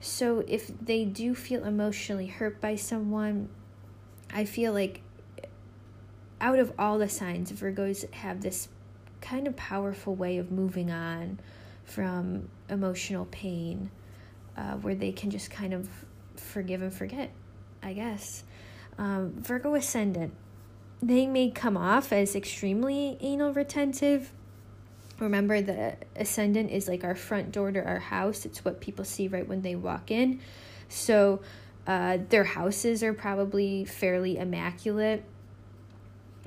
So 0.00 0.44
if 0.46 0.70
they 0.78 1.06
do 1.06 1.34
feel 1.34 1.64
emotionally 1.64 2.26
hurt 2.26 2.60
by 2.60 2.76
someone, 2.76 3.48
I 4.32 4.44
feel 4.44 4.74
like 4.74 5.00
out 6.40 6.58
of 6.58 6.72
all 6.78 6.98
the 6.98 7.08
signs, 7.08 7.50
Virgos 7.52 8.12
have 8.12 8.42
this 8.42 8.68
kind 9.22 9.46
of 9.46 9.56
powerful 9.56 10.14
way 10.14 10.36
of 10.36 10.52
moving 10.52 10.90
on 10.90 11.40
from 11.84 12.50
emotional 12.68 13.24
pain 13.26 13.90
uh, 14.56 14.74
where 14.74 14.94
they 14.94 15.12
can 15.12 15.30
just 15.30 15.50
kind 15.50 15.74
of 15.74 15.88
forgive 16.36 16.82
and 16.82 16.92
forget, 16.92 17.30
I 17.82 17.92
guess. 17.92 18.44
Um, 18.98 19.32
Virgo 19.36 19.74
ascendant, 19.74 20.32
they 21.02 21.26
may 21.26 21.50
come 21.50 21.76
off 21.76 22.12
as 22.12 22.34
extremely 22.34 23.18
anal 23.20 23.52
retentive. 23.52 24.32
Remember, 25.18 25.60
the 25.60 25.96
ascendant 26.16 26.70
is 26.70 26.88
like 26.88 27.04
our 27.04 27.14
front 27.14 27.52
door 27.52 27.70
to 27.70 27.84
our 27.84 27.98
house, 27.98 28.44
it's 28.44 28.64
what 28.64 28.80
people 28.80 29.04
see 29.04 29.28
right 29.28 29.46
when 29.46 29.62
they 29.62 29.74
walk 29.74 30.10
in. 30.10 30.40
So, 30.88 31.40
uh, 31.86 32.18
their 32.28 32.44
houses 32.44 33.02
are 33.02 33.12
probably 33.12 33.84
fairly 33.84 34.38
immaculate. 34.38 35.24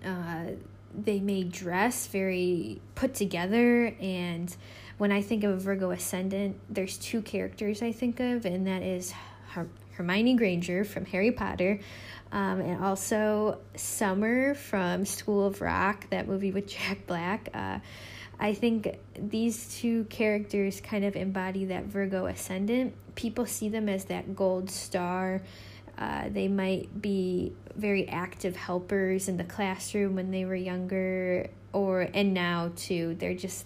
Uh, 0.04 0.52
they 0.98 1.20
may 1.20 1.43
dress 1.43 2.08
very 2.08 2.82
put 2.96 3.13
together 3.13 3.96
and 4.02 4.56
when 4.98 5.12
I 5.12 5.22
think 5.22 5.44
of 5.44 5.62
Virgo 5.62 5.92
ascendant, 5.92 6.60
there's 6.70 6.98
two 6.98 7.22
characters 7.22 7.82
I 7.82 7.92
think 7.92 8.20
of, 8.20 8.46
and 8.46 8.66
that 8.68 8.82
is 8.82 9.14
Her- 9.50 9.70
Hermione 9.94 10.36
Granger 10.36 10.84
from 10.84 11.06
Harry 11.06 11.32
Potter, 11.32 11.80
um, 12.32 12.62
and 12.62 12.84
also 12.84 13.60
Summer 13.76 14.56
from 14.56 15.06
School 15.06 15.46
of 15.46 15.62
Rock, 15.62 16.10
that 16.10 16.28
movie 16.28 16.52
with 16.52 16.68
Jack 16.78 17.06
Black. 17.06 17.50
Uh, 17.54 17.80
I 18.40 18.54
think 18.54 18.98
these 19.18 19.76
two 19.80 20.06
characters 20.06 20.82
kind 20.82 21.04
of 21.06 21.16
embody 21.16 21.66
that 21.66 21.86
Virgo 21.86 22.28
ascendant. 22.28 22.94
People 23.16 23.46
see 23.46 23.70
them 23.70 23.90
as 23.90 24.06
that 24.06 24.36
gold 24.36 24.70
star. 24.70 25.42
Uh, 25.98 26.30
they 26.30 26.48
might 26.48 27.02
be 27.02 27.54
very 27.76 28.08
active 28.08 28.56
helpers 28.56 29.28
in 29.28 29.38
the 29.38 29.44
classroom 29.44 30.16
when 30.16 30.30
they 30.30 30.46
were 30.46 30.56
younger, 30.56 31.50
or 31.74 32.08
and 32.14 32.36
now 32.36 32.72
too. 32.76 33.16
They're 33.16 33.34
just 33.34 33.66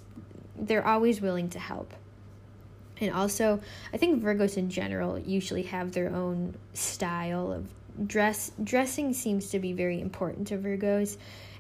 they're 0.62 0.86
always 0.86 1.20
willing 1.20 1.50
to 1.50 1.60
help. 1.60 1.94
And 3.02 3.12
also, 3.12 3.60
I 3.92 3.98
think 3.98 4.24
Virgos 4.24 4.58
in 4.58 4.70
general 4.70 5.18
usually 5.18 5.64
have 5.64 5.92
their 5.92 6.14
own 6.14 6.56
style 6.74 7.52
of 7.52 7.68
dress. 8.08 8.52
Dressing 8.64 9.14
seems 9.14 9.50
to 9.50 9.60
be 9.60 9.74
very 9.74 10.00
important 10.00 10.48
to 10.48 10.58
Virgos, 10.58 11.18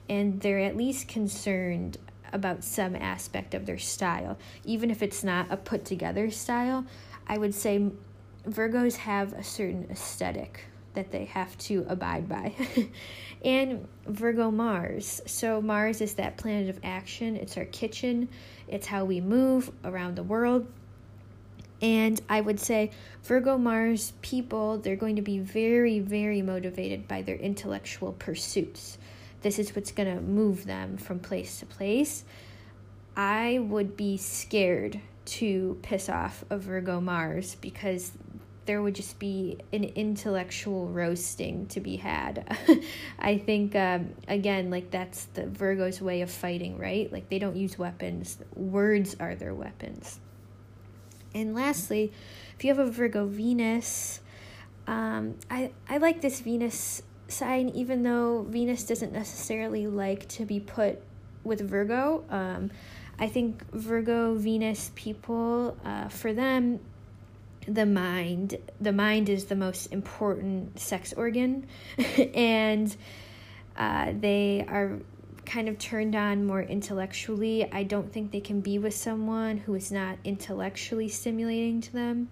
and 0.07 0.39
they're 0.39 0.59
at 0.59 0.77
least 0.77 1.07
concerned 1.07 1.97
about 2.31 2.63
some 2.63 2.95
aspect 2.95 3.55
of 3.55 3.65
their 3.65 3.79
style, 3.79 4.37
even 4.63 4.91
if 4.91 5.01
it's 5.01 5.23
not 5.23 5.47
a 5.49 5.57
put 5.57 5.83
together 5.83 6.29
style. 6.29 6.85
I 7.27 7.37
would 7.37 7.55
say 7.55 7.89
Virgos 8.47 8.95
have 8.97 9.33
a 9.33 9.43
certain 9.43 9.87
aesthetic 9.89 10.65
that 10.93 11.11
they 11.11 11.25
have 11.25 11.57
to 11.57 11.85
abide 11.87 12.27
by. 12.27 12.53
and 13.45 13.87
Virgo 14.05 14.51
Mars. 14.51 15.21
So, 15.25 15.61
Mars 15.61 16.01
is 16.01 16.15
that 16.15 16.37
planet 16.37 16.69
of 16.69 16.79
action, 16.83 17.35
it's 17.35 17.57
our 17.57 17.65
kitchen, 17.65 18.29
it's 18.71 18.87
how 18.87 19.05
we 19.05 19.21
move 19.21 19.71
around 19.83 20.15
the 20.15 20.23
world. 20.23 20.67
And 21.81 22.21
I 22.29 22.41
would 22.41 22.59
say 22.59 22.91
Virgo 23.23 23.57
Mars 23.57 24.13
people, 24.21 24.77
they're 24.77 24.95
going 24.95 25.15
to 25.15 25.21
be 25.21 25.39
very, 25.39 25.99
very 25.99 26.41
motivated 26.41 27.07
by 27.07 27.21
their 27.21 27.35
intellectual 27.35 28.13
pursuits. 28.13 28.97
This 29.41 29.57
is 29.57 29.75
what's 29.75 29.91
going 29.91 30.15
to 30.15 30.21
move 30.21 30.65
them 30.65 30.97
from 30.97 31.19
place 31.19 31.59
to 31.59 31.65
place. 31.65 32.23
I 33.17 33.59
would 33.59 33.97
be 33.97 34.17
scared 34.17 35.01
to 35.23 35.77
piss 35.81 36.07
off 36.07 36.45
a 36.49 36.57
Virgo 36.57 37.01
Mars 37.01 37.55
because 37.61 38.11
there 38.71 38.81
would 38.81 38.95
just 38.95 39.19
be 39.19 39.57
an 39.73 39.83
intellectual 39.83 40.87
roasting 40.87 41.65
to 41.67 41.81
be 41.81 41.97
had. 41.97 42.57
I 43.19 43.37
think, 43.37 43.75
um, 43.75 44.13
again, 44.29 44.69
like 44.69 44.91
that's 44.91 45.25
the 45.33 45.45
Virgo's 45.47 46.01
way 46.01 46.21
of 46.21 46.31
fighting, 46.31 46.77
right? 46.77 47.11
Like 47.11 47.27
they 47.27 47.37
don't 47.37 47.57
use 47.57 47.77
weapons, 47.77 48.37
words 48.55 49.13
are 49.19 49.35
their 49.35 49.53
weapons. 49.53 50.21
And 51.35 51.53
lastly, 51.53 52.13
if 52.55 52.63
you 52.63 52.73
have 52.73 52.79
a 52.79 52.89
Virgo 52.89 53.25
Venus, 53.25 54.21
um, 54.87 55.35
I, 55.49 55.73
I 55.89 55.97
like 55.97 56.21
this 56.21 56.39
Venus 56.39 57.03
sign, 57.27 57.67
even 57.75 58.03
though 58.03 58.43
Venus 58.43 58.85
doesn't 58.85 59.11
necessarily 59.11 59.85
like 59.85 60.29
to 60.29 60.45
be 60.45 60.61
put 60.61 61.01
with 61.43 61.59
Virgo. 61.59 62.23
Um, 62.29 62.71
I 63.19 63.27
think 63.27 63.69
Virgo 63.73 64.35
Venus 64.35 64.91
people, 64.95 65.77
uh, 65.83 66.07
for 66.07 66.31
them, 66.31 66.79
the 67.67 67.85
mind 67.85 68.57
the 68.79 68.91
mind 68.91 69.29
is 69.29 69.45
the 69.45 69.55
most 69.55 69.87
important 69.87 70.79
sex 70.79 71.13
organ. 71.13 71.67
And 72.33 72.95
uh, 73.77 74.13
they 74.19 74.65
are 74.67 74.99
kind 75.45 75.67
of 75.69 75.77
turned 75.79 76.15
on 76.15 76.45
more 76.45 76.61
intellectually. 76.61 77.69
I 77.71 77.83
don't 77.83 78.11
think 78.11 78.31
they 78.31 78.41
can 78.41 78.61
be 78.61 78.77
with 78.77 78.93
someone 78.93 79.57
who 79.57 79.73
is 79.75 79.91
not 79.91 80.17
intellectually 80.23 81.09
stimulating 81.09 81.81
to 81.81 81.93
them. 81.93 82.29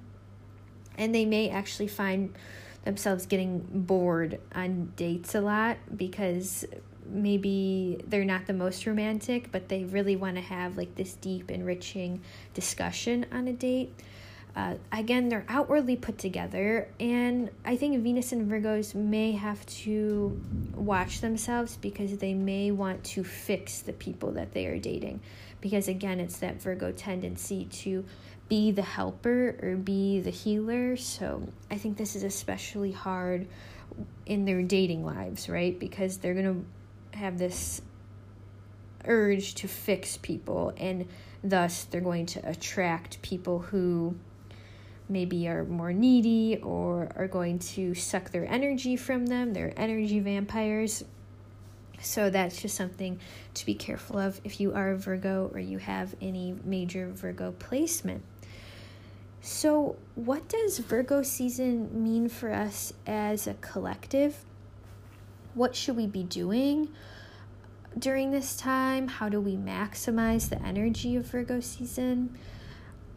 And 0.98 1.16
they 1.16 1.26
may 1.26 1.50
actually 1.50 1.88
find 1.88 2.36
themselves 2.84 3.26
getting 3.26 3.60
bored 3.60 4.40
on 4.54 4.94
dates 4.96 5.36
a 5.36 5.42
lot 5.42 5.78
because 5.96 6.66
maybe 7.06 8.00
they're 8.08 8.26
not 8.26 8.46
the 8.46 8.54
most 8.54 8.86
romantic 8.86 9.52
but 9.52 9.68
they 9.68 9.84
really 9.84 10.16
want 10.16 10.36
to 10.36 10.42
have 10.42 10.78
like 10.78 10.94
this 10.96 11.14
deep 11.16 11.50
enriching 11.50 12.22
discussion 12.54 13.26
on 13.32 13.48
a 13.48 13.54
date 13.54 13.92
Uh, 14.60 14.76
again, 14.92 15.30
they're 15.30 15.46
outwardly 15.48 15.96
put 15.96 16.18
together, 16.18 16.90
and 17.00 17.50
I 17.64 17.78
think 17.78 18.04
Venus 18.04 18.34
and 18.34 18.52
Virgos 18.52 18.94
may 18.94 19.32
have 19.32 19.66
to 19.68 20.38
watch 20.76 21.22
themselves 21.22 21.78
because 21.78 22.18
they 22.18 22.34
may 22.34 22.70
want 22.72 23.02
to 23.06 23.24
fix 23.24 23.80
the 23.80 23.94
people 23.94 24.32
that 24.34 24.52
they 24.52 24.66
are 24.66 24.78
dating. 24.78 25.22
Because 25.62 25.88
again, 25.88 26.20
it's 26.20 26.40
that 26.40 26.62
Virgo 26.62 26.92
tendency 26.92 27.66
to 27.84 28.04
be 28.50 28.72
the 28.72 28.82
helper 28.82 29.56
or 29.62 29.78
be 29.78 30.20
the 30.20 30.30
healer. 30.30 30.98
So 30.98 31.48
I 31.72 31.78
think 31.78 31.96
this 31.96 32.18
is 32.18 32.24
especially 32.24 32.92
hard 32.92 33.48
in 34.26 34.44
their 34.44 34.62
dating 34.62 35.06
lives, 35.06 35.48
right? 35.48 35.80
Because 35.80 36.18
they're 36.18 36.34
going 36.34 36.66
to 37.14 37.18
have 37.18 37.38
this 37.38 37.82
urge 39.06 39.56
to 39.56 39.70
fix 39.70 40.18
people, 40.18 40.74
and 40.76 41.08
thus 41.46 41.86
they're 41.86 42.02
going 42.02 42.26
to 42.26 42.50
attract 42.50 43.22
people 43.22 43.60
who 43.60 44.16
maybe 45.10 45.48
are 45.48 45.66
more 45.66 45.92
needy 45.92 46.60
or 46.64 47.12
are 47.16 47.28
going 47.28 47.60
to 47.60 47.94
suck 47.96 48.32
their 48.32 48.46
energy 48.46 48.96
from 48.96 49.26
them. 49.26 49.54
They're 49.54 49.74
energy 49.76 50.20
vampires. 50.20 51.04
So 52.02 52.30
that's 52.30 52.62
just 52.62 52.78
something 52.78 53.20
to 53.56 53.66
be 53.66 53.74
careful 53.74 54.18
of 54.20 54.40
if 54.44 54.62
you 54.62 54.74
are 54.74 54.92
a 54.92 54.98
Virgo 54.98 55.52
or 55.54 55.60
you 55.60 55.80
have 55.80 56.16
any 56.22 56.56
major 56.64 57.10
Virgo 57.10 57.52
placement. 57.54 58.24
So, 59.42 59.96
what 60.16 60.50
does 60.50 60.80
Virgo 60.80 61.24
season 61.24 62.04
mean 62.04 62.28
for 62.28 62.52
us 62.52 62.92
as 63.08 63.48
a 63.48 63.54
collective? 63.56 64.44
What 65.54 65.76
should 65.76 65.96
we 65.96 66.08
be 66.08 66.24
doing 66.24 66.90
during 67.98 68.32
this 68.32 68.58
time? 68.58 69.08
How 69.08 69.30
do 69.30 69.40
we 69.40 69.56
maximize 69.56 70.50
the 70.50 70.62
energy 70.62 71.16
of 71.16 71.26
Virgo 71.26 71.62
season? 71.62 72.38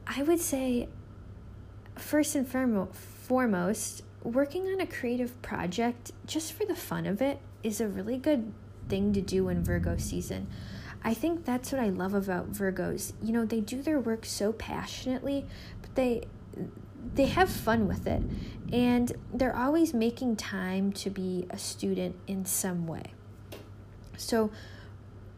I 0.06 0.22
would 0.22 0.40
say, 0.40 0.88
first 1.96 2.34
and 2.34 2.48
foremost, 2.48 4.02
working 4.22 4.66
on 4.68 4.80
a 4.80 4.86
creative 4.86 5.40
project 5.42 6.12
just 6.26 6.52
for 6.52 6.64
the 6.64 6.76
fun 6.76 7.06
of 7.06 7.20
it 7.20 7.38
is 7.62 7.80
a 7.80 7.88
really 7.88 8.18
good 8.18 8.52
thing 8.88 9.12
to 9.12 9.20
do 9.20 9.48
in 9.48 9.62
Virgo 9.62 9.96
season. 9.96 10.46
I 11.04 11.14
think 11.14 11.44
that's 11.44 11.72
what 11.72 11.80
I 11.80 11.88
love 11.88 12.14
about 12.14 12.52
Virgos. 12.52 13.12
You 13.22 13.32
know, 13.32 13.44
they 13.44 13.60
do 13.60 13.82
their 13.82 13.98
work 13.98 14.24
so 14.24 14.52
passionately, 14.52 15.44
but 15.80 15.94
they 15.94 16.24
they 17.14 17.26
have 17.26 17.48
fun 17.48 17.88
with 17.88 18.06
it 18.06 18.22
and 18.72 19.12
they're 19.34 19.56
always 19.56 19.92
making 19.92 20.36
time 20.36 20.92
to 20.92 21.10
be 21.10 21.46
a 21.50 21.58
student 21.58 22.14
in 22.28 22.44
some 22.44 22.86
way. 22.86 23.02
So 24.16 24.50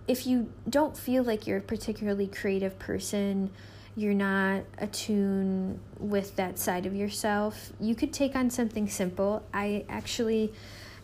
if 0.07 0.26
you 0.26 0.52
don't 0.68 0.96
feel 0.96 1.24
like 1.24 1.46
you're 1.46 1.59
a 1.59 1.62
particularly 1.62 2.26
creative 2.26 2.78
person, 2.78 3.50
you're 3.97 4.14
not 4.14 4.64
attuned 4.78 5.78
with 5.99 6.36
that 6.36 6.59
side 6.59 6.86
of 6.86 6.95
yourself, 6.95 7.72
you 7.80 7.95
could 7.95 8.12
take 8.12 8.34
on 8.34 8.51
something 8.51 8.88
simple. 8.88 9.45
I 9.53 9.84
actually 9.88 10.53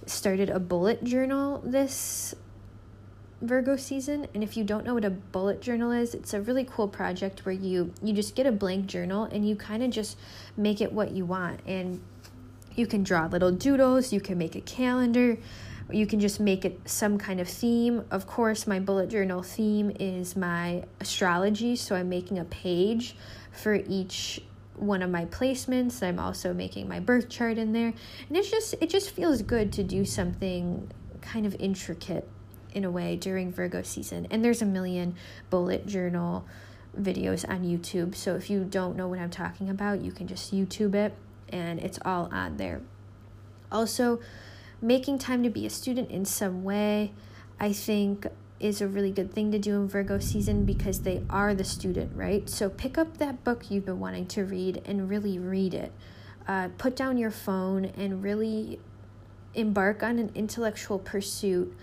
started 0.07 0.51
a 0.51 0.59
bullet 0.59 1.05
journal 1.05 1.63
this 1.65 2.35
Virgo 3.43 3.77
season. 3.77 4.27
And 4.35 4.43
if 4.43 4.57
you 4.57 4.65
don't 4.65 4.85
know 4.85 4.95
what 4.95 5.05
a 5.05 5.11
bullet 5.11 5.63
journal 5.63 5.93
is, 5.93 6.15
it's 6.15 6.35
a 6.35 6.41
really 6.43 6.65
cool 6.65 6.89
project 6.89 7.47
where 7.47 7.55
you 7.55 7.93
you 8.03 8.13
just 8.13 8.35
get 8.35 8.47
a 8.47 8.53
blank 8.53 8.87
journal 8.87 9.25
and 9.25 9.49
you 9.49 9.57
kind 9.57 9.83
of 9.83 9.91
just 9.91 10.19
make 10.57 10.81
it 10.81 10.93
what 10.93 11.13
you 11.13 11.25
want. 11.25 11.61
And 11.67 12.03
you 12.75 12.87
can 12.87 13.03
draw 13.03 13.27
little 13.27 13.53
doodles, 13.53 14.13
you 14.13 14.21
can 14.21 14.37
make 14.37 14.57
a 14.57 14.61
calendar, 14.61 15.39
you 15.93 16.07
can 16.07 16.21
just 16.21 16.41
make 16.41 16.65
it 16.65 16.81
some 16.85 17.19
kind 17.19 17.41
of 17.41 17.49
theme. 17.49 18.05
Of 18.11 18.27
course, 18.27 18.67
my 18.67 18.81
bullet 18.81 19.09
journal 19.09 19.43
theme 19.43 19.93
is 19.99 20.37
my 20.37 20.85
astrology, 21.01 21.77
so 21.77 21.95
I'm 21.95 22.09
making 22.09 22.39
a 22.39 22.45
page 22.45 23.17
for 23.53 23.75
each 23.75 24.43
one 24.77 25.03
of 25.03 25.11
my 25.11 25.27
placements. 25.27 26.03
I'm 26.03 26.19
also 26.19 26.55
making 26.55 26.89
my 26.89 27.01
birth 27.01 27.29
chart 27.29 27.59
in 27.59 27.73
there. 27.73 27.93
And 28.29 28.37
it's 28.37 28.51
just 28.51 28.75
it 28.81 28.91
just 28.91 29.11
feels 29.11 29.43
good 29.43 29.73
to 29.75 29.83
do 29.83 30.05
something 30.05 30.91
kind 31.21 31.47
of 31.47 31.55
intricate 31.59 32.29
in 32.73 32.85
a 32.85 32.91
way 32.91 33.17
during 33.17 33.53
Virgo 33.53 33.83
season. 33.83 34.27
And 34.31 34.45
there's 34.45 34.63
a 34.63 34.67
million 34.67 35.15
bullet 35.51 35.87
journal 35.87 36.47
videos 36.99 37.49
on 37.49 37.65
YouTube. 37.65 38.15
So 38.15 38.35
if 38.37 38.51
you 38.51 38.65
don't 38.65 38.97
know 38.97 39.09
what 39.09 39.19
I'm 39.19 39.31
talking 39.31 39.71
about, 39.71 40.01
you 40.01 40.13
can 40.13 40.27
just 40.27 40.55
YouTube 40.55 40.95
it 40.95 41.15
and 41.49 41.81
it's 41.81 41.99
all 42.05 42.29
on 42.33 42.57
there. 42.57 42.81
Also, 43.71 44.21
making 44.81 45.19
time 45.19 45.43
to 45.43 45.51
be 45.51 45.67
a 45.67 45.71
student 45.71 46.11
in 46.11 46.25
some 46.25 46.65
way, 46.65 47.13
I 47.59 47.73
think 47.73 48.27
is 48.59 48.81
a 48.81 48.89
really 48.89 49.11
good 49.11 49.33
thing 49.33 49.51
to 49.53 49.59
do 49.59 49.77
in 49.77 49.89
Virgo 49.89 50.19
season 50.19 50.65
because 50.65 51.01
they 51.01 51.23
are 51.31 51.55
the 51.55 51.65
student, 51.65 52.15
right? 52.15 52.49
So 52.49 52.69
pick 52.69 52.99
up 52.99 53.19
that 53.19 53.43
book 53.43 53.71
you've 53.71 53.87
been 53.87 54.01
wanting 54.01 54.27
to 54.29 54.45
read 54.45 54.83
and 54.85 55.09
really 55.09 55.39
read 55.39 55.73
it. 55.73 55.93
Uh, 56.47 56.69
put 56.77 56.95
down 56.95 57.17
your 57.17 57.31
phone 57.31 57.87
and 57.87 58.23
really 58.23 58.81
embark 59.55 60.03
on 60.03 60.19
an 60.19 60.31
intellectual 60.35 60.99
pursuit 60.99 61.75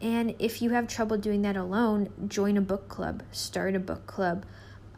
and 0.00 0.34
if 0.38 0.62
you 0.62 0.70
have 0.70 0.88
trouble 0.88 1.18
doing 1.18 1.42
that 1.42 1.56
alone, 1.56 2.08
join 2.26 2.56
a 2.56 2.60
book 2.60 2.88
club, 2.88 3.22
start 3.32 3.74
a 3.74 3.78
book 3.78 4.06
club, 4.06 4.46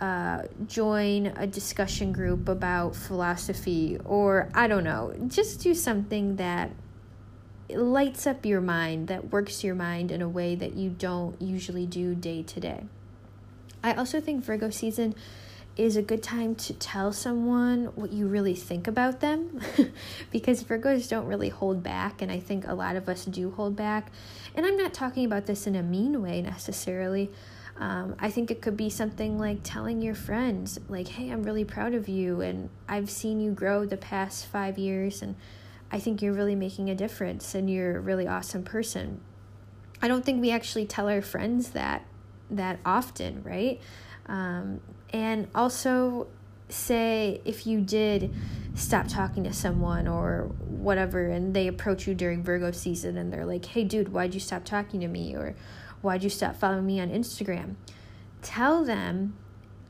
uh, 0.01 0.43
join 0.67 1.27
a 1.37 1.47
discussion 1.47 2.13
group 2.13 2.49
about 2.49 2.95
philosophy, 2.95 3.99
or 4.05 4.49
I 4.55 4.69
don't 4.69 4.85
know, 4.85 5.15
just 5.27 5.61
do 5.61 5.75
something 5.75 6.37
that 6.37 6.71
lights 7.77 8.27
up 8.27 8.45
your 8.45 8.61
mind, 8.61 9.09
that 9.09 9.31
works 9.31 9.63
your 9.65 9.75
mind 9.75 10.11
in 10.11 10.23
a 10.23 10.29
way 10.29 10.55
that 10.55 10.75
you 10.75 10.91
don't 10.91 11.41
usually 11.41 11.87
do 11.87 12.15
day 12.15 12.43
to 12.43 12.61
day. 12.61 12.85
I 13.83 13.95
also 13.95 14.21
think 14.21 14.45
Virgo 14.45 14.71
season 14.71 15.15
is 15.77 15.97
a 15.97 16.03
good 16.03 16.23
time 16.23 16.55
to 16.55 16.75
tell 16.75 17.13
someone 17.13 17.87
what 17.95 18.13
you 18.13 18.27
really 18.27 18.55
think 18.55 18.87
about 18.87 19.21
them 19.21 19.61
because 20.31 20.63
Virgos 20.63 21.09
don't 21.09 21.27
really 21.27 21.49
hold 21.49 21.83
back, 21.83 22.21
and 22.21 22.31
I 22.31 22.39
think 22.39 22.67
a 22.67 22.75
lot 22.75 22.97
of 22.97 23.09
us 23.09 23.25
do 23.25 23.51
hold 23.51 23.75
back. 23.75 24.13
And 24.55 24.67
I'm 24.67 24.77
not 24.77 24.93
talking 24.93 25.25
about 25.25 25.47
this 25.47 25.67
in 25.67 25.75
a 25.75 25.83
mean 25.83 26.23
way 26.23 26.43
necessarily. 26.43 27.31
Um, 27.79 28.15
I 28.19 28.31
think 28.31 28.51
it 28.51 28.61
could 28.61 28.77
be 28.77 28.91
something 28.91 29.39
like 29.39 29.61
telling 29.63 30.03
your 30.03 30.15
friends, 30.15 30.79
like, 30.89 31.09
hey, 31.09 31.31
I'm 31.31 31.43
really 31.43 31.65
proud 31.65 31.95
of 31.95 32.09
you, 32.09 32.43
and 32.43 32.69
I've 32.87 33.11
seen 33.11 33.41
you 33.41 33.51
grow 33.51 33.87
the 33.87 33.97
past 33.97 34.47
five 34.47 34.77
years, 34.77 35.23
and 35.23 35.37
I 35.93 36.01
think 36.01 36.23
you're 36.23 36.33
really 36.33 36.57
making 36.57 36.89
a 36.89 36.95
difference, 36.95 37.55
and 37.55 37.69
you're 37.69 37.99
a 37.99 38.01
really 38.01 38.27
awesome 38.27 38.65
person. 38.65 39.21
I 40.01 40.09
don't 40.09 40.25
think 40.25 40.41
we 40.41 40.51
actually 40.51 40.87
tell 40.87 41.09
our 41.09 41.23
friends 41.23 41.71
that 41.71 42.07
that 42.51 42.81
often, 42.85 43.43
right? 43.45 43.81
Um, 44.27 44.81
and 45.13 45.49
also 45.55 46.27
say 46.69 47.41
if 47.45 47.67
you 47.67 47.81
did 47.81 48.35
stop 48.75 49.07
talking 49.07 49.45
to 49.45 49.53
someone 49.53 50.09
or 50.09 50.51
whatever 50.67 51.27
and 51.27 51.55
they 51.55 51.69
approach 51.69 52.07
you 52.07 52.15
during 52.15 52.43
Virgo 52.43 52.71
season 52.73 53.17
and 53.19 53.33
they're 53.33 53.47
like, 53.47 53.65
"Hey 53.67 53.85
dude, 53.85 54.13
why'd 54.13 54.35
you 54.35 54.41
stop 54.41 54.65
talking 54.65 55.01
to 55.01 55.09
me?" 55.09 55.35
or 55.35 55.55
"Why'd 56.01 56.23
you 56.25 56.31
stop 56.31 56.57
following 56.57 56.87
me 56.87 57.01
on 57.01 57.11
Instagram?" 57.11 57.75
Tell 58.41 58.85
them 58.85 59.37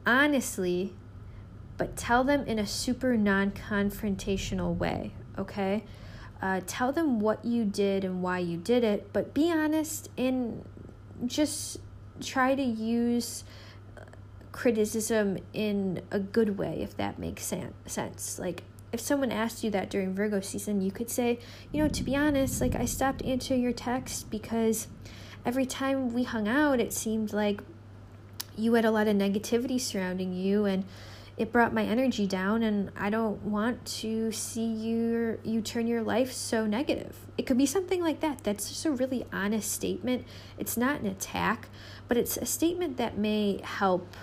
honestly, 0.05 0.95
but 1.77 1.97
tell 1.97 2.25
them 2.25 2.45
in 2.47 2.59
a 2.59 2.67
super 2.67 3.17
non-confrontational 3.17 4.77
way, 4.77 5.15
okay? 5.39 5.85
Uh, 6.41 6.61
tell 6.67 6.93
them 6.93 7.21
what 7.21 7.45
you 7.45 7.65
did 7.65 8.05
and 8.05 8.23
why 8.23 8.39
you 8.39 8.57
did 8.57 8.83
it, 8.83 9.13
but 9.13 9.33
be 9.33 9.51
honest 9.51 10.11
and 10.19 10.65
just 11.27 11.79
try 12.21 12.55
to 12.55 12.63
use 12.63 13.45
criticism 14.51 15.39
in 15.53 16.03
a 16.11 16.19
good 16.19 16.59
way, 16.59 16.83
if 16.83 16.97
that 16.97 17.19
makes 17.19 17.45
san- 17.45 17.75
sense. 17.87 18.39
Like, 18.39 18.65
if 18.93 19.01
someone 19.01 19.33
asked 19.33 19.65
you 19.65 19.71
that 19.71 19.89
during 19.89 20.15
Virgo 20.15 20.41
season, 20.41 20.83
you 20.83 20.91
could 20.91 21.11
say, 21.11 21.39
you 21.73 21.83
know, 21.83 21.89
to 21.89 22.03
be 22.03 22.15
honest, 22.15 22.61
like, 22.61 22.75
I 22.75 22.85
stopped 22.85 23.25
answering 23.25 23.63
your 23.63 23.73
text 23.73 24.31
because 24.31 24.89
every 25.47 25.65
time 25.65 26.13
we 26.13 26.25
hung 26.25 26.47
out, 26.47 26.79
it 26.81 26.93
seemed 26.93 27.33
like 27.33 27.63
you 28.57 28.75
had 28.75 28.85
a 28.85 28.91
lot 28.91 29.09
of 29.09 29.17
negativity 29.17 29.81
surrounding 29.81 30.35
you 30.35 30.67
and 30.67 30.85
it 31.37 31.51
brought 31.51 31.73
my 31.73 31.85
energy 31.85 32.27
down 32.27 32.63
and 32.63 32.91
I 32.97 33.09
don't 33.09 33.43
want 33.43 33.85
to 33.87 34.31
see 34.33 34.67
you 34.67 35.39
you 35.43 35.63
turn 35.63 35.87
your 35.87 36.03
life 36.03 36.33
so 36.33 36.67
negative. 36.67 37.17
It 37.39 37.47
could 37.47 37.57
be 37.57 37.67
something 37.67 38.03
like 38.03 38.21
that. 38.21 38.45
That's 38.45 38.69
just 38.69 38.85
a 38.85 38.91
really 38.91 39.25
honest 39.33 39.73
statement. 39.73 40.27
It's 40.59 40.77
not 40.77 41.01
an 41.01 41.07
attack, 41.07 41.69
but 42.07 42.17
it's 42.17 42.37
a 42.37 42.45
statement 42.45 42.99
that 42.99 43.17
may 43.17 43.61
help 43.63 44.15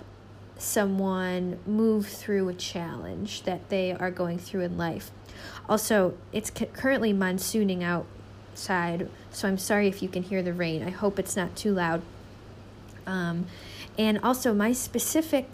someone 0.59 1.57
move 1.65 2.05
through 2.05 2.49
a 2.49 2.53
challenge 2.53 3.43
that 3.43 3.69
they 3.69 3.91
are 3.93 4.11
going 4.11 4.37
through 4.37 4.61
in 4.61 4.77
life. 4.77 5.09
Also, 5.67 6.15
it's 6.31 6.51
currently 6.51 7.13
monsooning 7.13 7.81
outside, 7.81 9.09
so 9.31 9.47
I'm 9.47 9.57
sorry 9.57 9.87
if 9.87 10.03
you 10.03 10.09
can 10.09 10.23
hear 10.23 10.43
the 10.43 10.53
rain. 10.53 10.83
I 10.83 10.89
hope 10.89 11.17
it's 11.17 11.35
not 11.35 11.55
too 11.55 11.73
loud. 11.73 12.01
Um, 13.07 13.47
and 13.97 14.19
also, 14.21 14.53
my 14.53 14.73
specific 14.73 15.49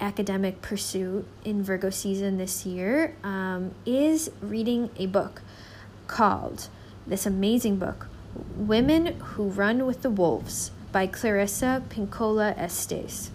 academic 0.00 0.60
pursuit 0.62 1.26
in 1.44 1.62
Virgo 1.62 1.90
season 1.90 2.38
this 2.38 2.66
year 2.66 3.16
um, 3.22 3.72
is 3.86 4.30
reading 4.40 4.90
a 4.96 5.06
book 5.06 5.42
called 6.06 6.68
this 7.06 7.26
amazing 7.26 7.76
book, 7.76 8.08
Women 8.56 9.18
Who 9.20 9.44
Run 9.48 9.86
with 9.86 10.02
the 10.02 10.10
Wolves 10.10 10.70
by 10.92 11.06
Clarissa 11.06 11.82
Pinkola 11.88 12.56
Estes. 12.58 13.30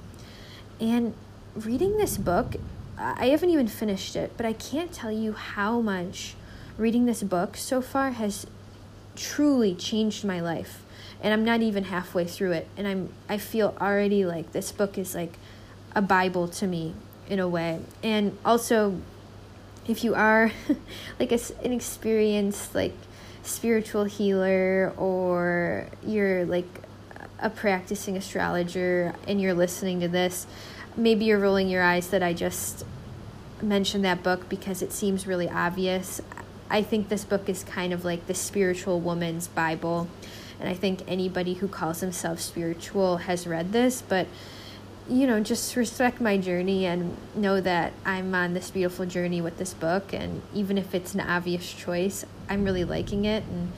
And 0.79 1.13
reading 1.55 1.97
this 1.97 2.17
book, 2.17 2.55
I 2.97 3.27
haven't 3.27 3.49
even 3.49 3.67
finished 3.67 4.15
it, 4.15 4.31
but 4.37 4.45
I 4.45 4.53
can't 4.53 4.91
tell 4.91 5.11
you 5.11 5.33
how 5.33 5.79
much 5.79 6.35
reading 6.77 7.05
this 7.05 7.23
book 7.23 7.55
so 7.57 7.81
far 7.81 8.11
has 8.11 8.45
truly 9.15 9.75
changed 9.75 10.23
my 10.23 10.39
life. 10.39 10.83
And 11.21 11.33
I'm 11.33 11.43
not 11.43 11.61
even 11.61 11.85
halfway 11.85 12.25
through 12.25 12.53
it, 12.53 12.67
and 12.77 12.87
I'm 12.87 13.09
I 13.27 13.37
feel 13.37 13.75
already 13.81 14.23
like 14.25 14.53
this 14.53 14.71
book 14.71 14.97
is 14.97 15.13
like 15.13 15.33
a 15.95 16.01
bible 16.01 16.47
to 16.47 16.67
me 16.67 16.93
in 17.27 17.39
a 17.39 17.47
way. 17.47 17.79
And 18.03 18.37
also 18.43 18.99
if 19.87 20.03
you 20.03 20.15
are 20.15 20.51
like 21.19 21.31
a, 21.31 21.39
an 21.63 21.71
experienced 21.71 22.75
like 22.75 22.93
spiritual 23.43 24.03
healer 24.03 24.93
or 24.97 25.87
you're 26.05 26.45
like 26.45 26.67
a 27.39 27.49
practicing 27.49 28.15
astrologer 28.17 29.15
and 29.27 29.41
you're 29.41 29.53
listening 29.53 29.99
to 30.01 30.07
this, 30.07 30.45
maybe 30.95 31.25
you're 31.25 31.39
rolling 31.39 31.69
your 31.69 31.83
eyes 31.83 32.09
that 32.09 32.21
I 32.21 32.33
just 32.33 32.85
mentioned 33.61 34.05
that 34.05 34.23
book 34.23 34.47
because 34.49 34.81
it 34.81 34.91
seems 34.91 35.25
really 35.25 35.49
obvious. 35.49 36.21
I 36.69 36.83
think 36.83 37.09
this 37.09 37.25
book 37.25 37.49
is 37.49 37.63
kind 37.63 37.93
of 37.93 38.05
like 38.05 38.27
the 38.27 38.33
spiritual 38.33 38.99
woman's 38.99 39.47
Bible. 39.47 40.07
And 40.59 40.69
I 40.69 40.73
think 40.73 41.03
anybody 41.07 41.55
who 41.55 41.67
calls 41.67 42.01
themselves 42.01 42.43
spiritual 42.43 43.17
has 43.17 43.47
read 43.47 43.71
this, 43.71 44.01
but 44.01 44.27
you 45.09 45.25
know, 45.25 45.39
just 45.41 45.75
respect 45.75 46.21
my 46.21 46.37
journey 46.37 46.85
and 46.85 47.17
know 47.35 47.59
that 47.61 47.93
I'm 48.05 48.33
on 48.35 48.53
this 48.53 48.69
beautiful 48.69 49.05
journey 49.05 49.41
with 49.41 49.57
this 49.57 49.73
book. 49.73 50.13
And 50.13 50.41
even 50.53 50.77
if 50.77 50.93
it's 50.93 51.13
an 51.13 51.21
obvious 51.21 51.73
choice, 51.73 52.25
I'm 52.47 52.63
really 52.63 52.83
liking 52.83 53.25
it. 53.25 53.43
And 53.43 53.71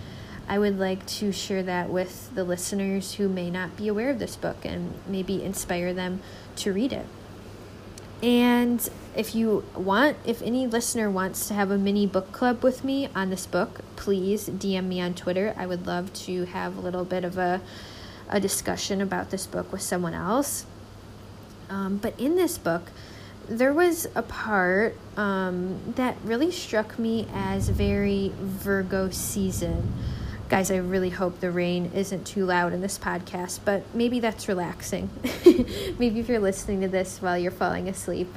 I 0.48 0.60
would 0.60 0.78
like 0.78 1.06
to 1.08 1.32
share 1.32 1.64
that 1.64 1.90
with 1.90 2.34
the 2.36 2.44
listeners 2.44 3.14
who 3.14 3.30
may 3.30 3.50
not 3.50 3.78
be 3.78 3.88
aware 3.88 4.10
of 4.10 4.20
this 4.20 4.36
book 4.36 4.66
and 4.66 4.94
maybe 5.08 5.44
inspire 5.44 5.94
them 5.94 6.22
to 6.58 6.74
read 6.74 6.92
it. 6.92 7.06
And 8.22 8.88
if 9.16 9.34
you 9.34 9.64
want, 9.76 10.18
if 10.26 10.42
any 10.42 10.68
listener 10.68 11.10
wants 11.10 11.48
to 11.48 11.54
have 11.54 11.72
a 11.72 11.78
mini 11.78 12.06
book 12.06 12.32
club 12.32 12.64
with 12.64 12.84
me 12.84 13.10
on 13.16 13.30
this 13.30 13.48
book, 13.48 13.80
please 13.96 14.48
DM 14.48 14.88
me 14.88 15.02
on 15.02 15.14
Twitter. 15.14 15.56
I 15.58 15.66
would 15.66 15.88
love 15.88 16.14
to 16.26 16.46
have 16.46 16.78
a 16.78 16.82
little 16.82 17.06
bit 17.06 17.24
of 17.24 17.38
a, 17.38 17.62
a 18.30 18.40
discussion 18.40 19.02
about 19.02 19.32
this 19.32 19.48
book 19.48 19.72
with 19.72 19.82
someone 19.82 20.14
else. 20.14 20.66
Um, 21.72 21.98
but 21.98 22.20
in 22.20 22.36
this 22.36 22.58
book, 22.58 22.92
there 23.48 23.74
was 23.74 24.08
a 24.14 24.22
part 24.22 24.96
um, 25.18 25.80
that 25.96 26.18
really 26.24 26.52
struck 26.52 27.00
me 27.00 27.28
as 27.34 27.70
very 27.70 28.34
Virgo 28.38 29.10
season. 29.10 29.94
Guys, 30.50 30.70
I 30.70 30.78
really 30.78 31.10
hope 31.10 31.40
the 31.40 31.50
rain 31.50 31.92
isn't 31.96 32.28
too 32.28 32.46
loud 32.46 32.74
in 32.74 32.82
this 32.82 33.00
podcast, 33.00 33.62
but 33.64 33.84
maybe 33.96 34.20
that's 34.20 34.50
relaxing. 34.50 35.10
maybe 35.98 36.20
if 36.20 36.28
you're 36.28 36.40
listening 36.40 36.82
to 36.82 36.90
this 36.90 37.22
while 37.22 37.38
you're 37.38 37.52
falling 37.52 37.88
asleep, 37.88 38.28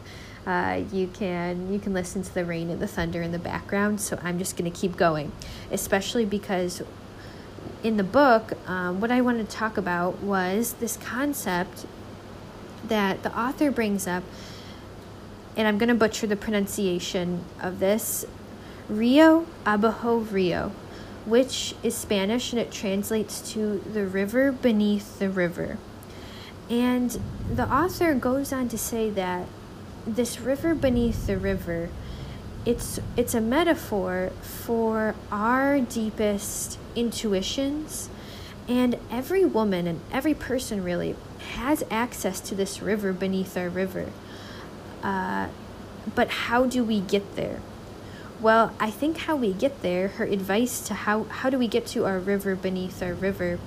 uh, 0.46 0.82
you 0.92 1.08
can 1.08 1.72
you 1.72 1.80
can 1.80 1.92
listen 1.92 2.22
to 2.22 2.32
the 2.34 2.44
rain 2.44 2.70
and 2.70 2.80
the 2.80 2.86
thunder 2.86 3.20
in 3.20 3.32
the 3.32 3.38
background. 3.38 4.00
So 4.00 4.18
I'm 4.22 4.38
just 4.38 4.56
to 4.70 4.78
keep 4.78 4.96
going, 4.96 5.32
especially 5.72 6.24
because 6.24 6.82
in 7.82 7.96
the 7.98 8.04
book, 8.04 8.52
um, 8.68 9.00
what 9.00 9.10
I 9.10 9.20
wanted 9.20 9.48
to 9.48 9.56
talk 9.56 9.76
about 9.76 10.20
was 10.20 10.74
this 10.74 10.96
concept 10.96 11.86
that 12.88 13.22
the 13.22 13.36
author 13.38 13.70
brings 13.70 14.06
up, 14.06 14.22
and 15.56 15.68
I'm 15.68 15.78
going 15.78 15.88
to 15.88 15.94
butcher 15.94 16.26
the 16.26 16.36
pronunciation 16.36 17.44
of 17.60 17.78
this 17.78 18.24
Rio 18.88 19.46
Abajo 19.64 20.18
Rio, 20.18 20.72
which 21.24 21.74
is 21.82 21.94
Spanish 21.94 22.52
and 22.52 22.60
it 22.60 22.70
translates 22.70 23.52
to 23.52 23.78
the 23.78 24.06
river 24.06 24.52
beneath 24.52 25.18
the 25.18 25.30
river. 25.30 25.78
And 26.68 27.18
the 27.52 27.70
author 27.70 28.14
goes 28.14 28.52
on 28.52 28.68
to 28.68 28.78
say 28.78 29.10
that 29.10 29.46
this 30.06 30.40
river 30.40 30.74
beneath 30.74 31.26
the 31.26 31.38
river 31.38 31.88
it's 32.66 32.98
it's 33.16 33.34
a 33.34 33.40
metaphor 33.40 34.30
for 34.40 35.14
our 35.30 35.80
deepest 35.80 36.78
intuitions 36.96 38.08
and 38.66 38.98
every 39.10 39.44
woman 39.44 39.86
and 39.86 40.00
every 40.10 40.34
person 40.34 40.82
really 40.82 41.14
has 41.44 41.84
access 41.90 42.40
to 42.40 42.54
this 42.54 42.80
river 42.82 43.12
beneath 43.12 43.56
our 43.56 43.68
river. 43.68 44.10
Uh, 45.02 45.48
but 46.14 46.28
how 46.28 46.66
do 46.66 46.84
we 46.84 47.00
get 47.00 47.36
there? 47.36 47.60
Well, 48.40 48.74
I 48.78 48.90
think 48.90 49.18
how 49.18 49.36
we 49.36 49.52
get 49.52 49.82
there, 49.82 50.08
her 50.08 50.24
advice 50.24 50.80
to 50.88 50.94
how, 50.94 51.24
how 51.24 51.50
do 51.50 51.58
we 51.58 51.68
get 51.68 51.86
to 51.88 52.04
our 52.04 52.18
river 52.18 52.54
beneath 52.56 53.02
our 53.02 53.14
river, 53.14 53.58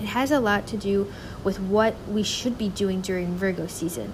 it 0.00 0.06
has 0.06 0.30
a 0.30 0.40
lot 0.40 0.66
to 0.68 0.76
do 0.76 1.12
with 1.44 1.60
what 1.60 1.94
we 2.08 2.22
should 2.22 2.58
be 2.58 2.68
doing 2.68 3.00
during 3.00 3.36
Virgo 3.36 3.66
season. 3.66 4.12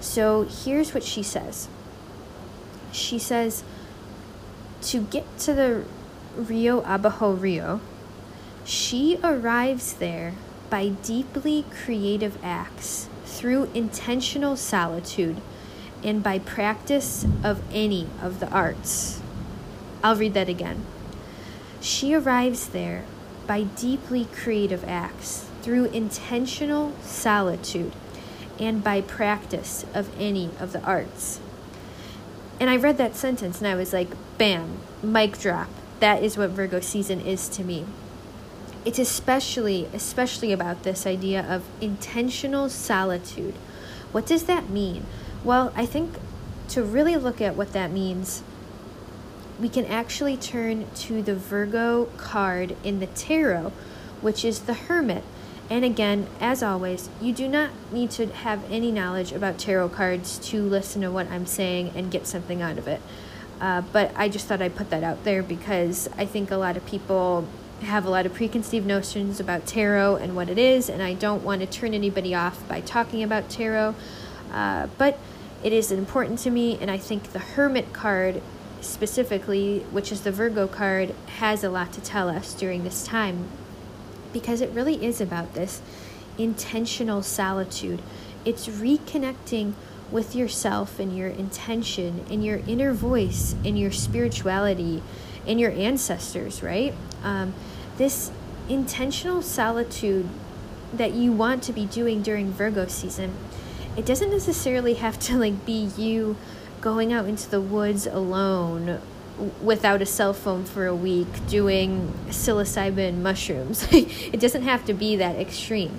So 0.00 0.44
here's 0.44 0.94
what 0.94 1.02
she 1.02 1.22
says 1.22 1.68
She 2.92 3.18
says, 3.18 3.64
to 4.82 5.02
get 5.02 5.38
to 5.40 5.54
the 5.54 5.84
Rio 6.36 6.80
Abajo 6.82 7.32
Rio, 7.32 7.80
she 8.64 9.18
arrives 9.22 9.94
there 9.94 10.34
by 10.70 10.88
deeply 10.88 11.64
creative 11.84 12.38
acts 12.42 13.08
through 13.24 13.70
intentional 13.74 14.56
solitude 14.56 15.40
and 16.02 16.22
by 16.22 16.38
practice 16.38 17.26
of 17.42 17.62
any 17.72 18.06
of 18.22 18.40
the 18.40 18.48
arts. 18.50 19.20
I'll 20.02 20.16
read 20.16 20.34
that 20.34 20.48
again. 20.48 20.84
She 21.80 22.14
arrives 22.14 22.68
there 22.68 23.04
by 23.46 23.62
deeply 23.62 24.26
creative 24.26 24.84
acts 24.84 25.48
through 25.62 25.86
intentional 25.86 26.92
solitude 27.02 27.92
and 28.58 28.82
by 28.82 29.00
practice 29.00 29.84
of 29.94 30.10
any 30.18 30.50
of 30.60 30.72
the 30.72 30.82
arts. 30.82 31.40
And 32.60 32.68
I 32.68 32.76
read 32.76 32.98
that 32.98 33.16
sentence 33.16 33.58
and 33.58 33.66
I 33.66 33.74
was 33.74 33.92
like, 33.92 34.08
bam, 34.36 34.78
mic 35.02 35.38
drop. 35.38 35.68
That 36.00 36.22
is 36.22 36.36
what 36.36 36.50
Virgo 36.50 36.80
season 36.80 37.20
is 37.20 37.48
to 37.50 37.64
me 37.64 37.84
it's 38.84 38.98
especially 38.98 39.88
especially 39.92 40.52
about 40.52 40.82
this 40.82 41.06
idea 41.06 41.42
of 41.42 41.64
intentional 41.80 42.68
solitude. 42.68 43.54
What 44.12 44.26
does 44.26 44.44
that 44.44 44.70
mean? 44.70 45.06
Well, 45.44 45.72
I 45.76 45.86
think 45.86 46.16
to 46.68 46.82
really 46.82 47.16
look 47.16 47.40
at 47.40 47.56
what 47.56 47.72
that 47.72 47.90
means, 47.90 48.42
we 49.60 49.68
can 49.68 49.84
actually 49.86 50.36
turn 50.36 50.86
to 50.94 51.22
the 51.22 51.34
Virgo 51.34 52.06
card 52.16 52.76
in 52.84 53.00
the 53.00 53.06
tarot, 53.06 53.72
which 54.20 54.44
is 54.44 54.60
the 54.60 54.74
Hermit. 54.74 55.24
And 55.70 55.84
again, 55.84 56.28
as 56.40 56.62
always, 56.62 57.10
you 57.20 57.32
do 57.32 57.46
not 57.46 57.70
need 57.92 58.10
to 58.12 58.26
have 58.26 58.70
any 58.70 58.90
knowledge 58.90 59.32
about 59.32 59.58
tarot 59.58 59.90
cards 59.90 60.38
to 60.50 60.62
listen 60.62 61.02
to 61.02 61.10
what 61.10 61.30
I'm 61.30 61.44
saying 61.44 61.92
and 61.94 62.10
get 62.10 62.26
something 62.26 62.62
out 62.62 62.78
of 62.78 62.88
it. 62.88 63.00
Uh, 63.60 63.82
but 63.92 64.12
I 64.16 64.28
just 64.28 64.46
thought 64.46 64.62
I'd 64.62 64.76
put 64.76 64.90
that 64.90 65.02
out 65.02 65.24
there 65.24 65.42
because 65.42 66.08
I 66.16 66.24
think 66.24 66.50
a 66.50 66.56
lot 66.56 66.76
of 66.76 66.86
people 66.86 67.46
have 67.82 68.04
a 68.04 68.10
lot 68.10 68.26
of 68.26 68.34
preconceived 68.34 68.86
notions 68.86 69.40
about 69.40 69.66
tarot 69.66 70.16
and 70.16 70.34
what 70.34 70.48
it 70.48 70.58
is, 70.58 70.88
and 70.88 71.02
I 71.02 71.14
don't 71.14 71.44
want 71.44 71.60
to 71.60 71.66
turn 71.66 71.94
anybody 71.94 72.34
off 72.34 72.66
by 72.68 72.80
talking 72.80 73.22
about 73.22 73.48
tarot. 73.48 73.94
Uh, 74.52 74.88
but 74.98 75.18
it 75.62 75.72
is 75.72 75.90
important 75.90 76.38
to 76.40 76.50
me, 76.50 76.78
and 76.80 76.90
I 76.90 76.98
think 76.98 77.32
the 77.32 77.38
Hermit 77.38 77.92
card 77.92 78.42
specifically, 78.80 79.80
which 79.90 80.12
is 80.12 80.22
the 80.22 80.32
Virgo 80.32 80.66
card, 80.66 81.14
has 81.36 81.64
a 81.64 81.70
lot 81.70 81.92
to 81.92 82.00
tell 82.00 82.28
us 82.28 82.54
during 82.54 82.84
this 82.84 83.04
time 83.04 83.48
because 84.32 84.60
it 84.60 84.70
really 84.70 85.04
is 85.04 85.20
about 85.20 85.54
this 85.54 85.80
intentional 86.36 87.22
solitude. 87.22 88.00
It's 88.44 88.68
reconnecting 88.68 89.74
with 90.10 90.34
yourself 90.34 90.98
and 90.98 91.16
your 91.16 91.28
intention 91.28 92.24
and 92.30 92.44
your 92.44 92.60
inner 92.66 92.92
voice 92.92 93.54
and 93.64 93.78
your 93.78 93.90
spirituality 93.90 95.02
and 95.46 95.60
your 95.60 95.72
ancestors, 95.72 96.62
right? 96.62 96.94
Um, 97.22 97.54
this 97.96 98.30
intentional 98.68 99.42
solitude 99.42 100.28
that 100.92 101.12
you 101.12 101.32
want 101.32 101.62
to 101.64 101.72
be 101.72 101.84
doing 101.84 102.22
during 102.22 102.52
Virgo 102.52 102.86
season, 102.86 103.34
it 103.96 104.06
doesn't 104.06 104.30
necessarily 104.30 104.94
have 104.94 105.18
to 105.20 105.36
like 105.36 105.66
be 105.66 105.90
you 105.96 106.36
going 106.80 107.12
out 107.12 107.26
into 107.26 107.50
the 107.50 107.60
woods 107.60 108.06
alone 108.06 109.00
without 109.62 110.02
a 110.02 110.06
cell 110.06 110.32
phone 110.32 110.64
for 110.64 110.86
a 110.86 110.94
week 110.94 111.28
doing 111.46 112.12
psilocybin 112.28 113.18
mushrooms. 113.18 113.86
it 113.92 114.40
doesn't 114.40 114.62
have 114.62 114.84
to 114.84 114.92
be 114.92 115.16
that 115.16 115.36
extreme. 115.36 115.98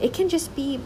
It 0.00 0.12
can 0.12 0.28
just 0.28 0.54
be 0.54 0.80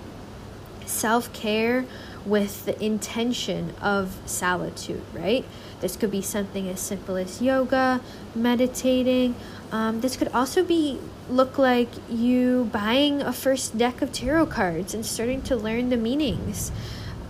self-care 0.87 1.85
with 2.25 2.65
the 2.65 2.83
intention 2.83 3.75
of 3.81 4.21
solitude, 4.27 5.03
right? 5.13 5.45
This 5.81 5.97
could 5.97 6.11
be 6.11 6.23
something 6.23 6.69
as 6.69 6.81
simple 6.81 7.17
as 7.17 7.43
yoga, 7.43 8.01
meditating, 8.35 9.35
um, 9.73 10.03
this 10.03 10.17
could 10.17 10.29
also 10.29 10.63
be 10.63 11.01
look 11.31 11.57
like 11.57 11.89
you 12.11 12.69
buying 12.73 13.23
a 13.23 13.33
first 13.33 13.79
deck 13.79 14.03
of 14.03 14.13
tarot 14.13 14.47
cards 14.47 14.93
and 14.93 15.05
starting 15.05 15.41
to 15.43 15.57
learn 15.57 15.89
the 15.89 15.97
meanings. 15.97 16.71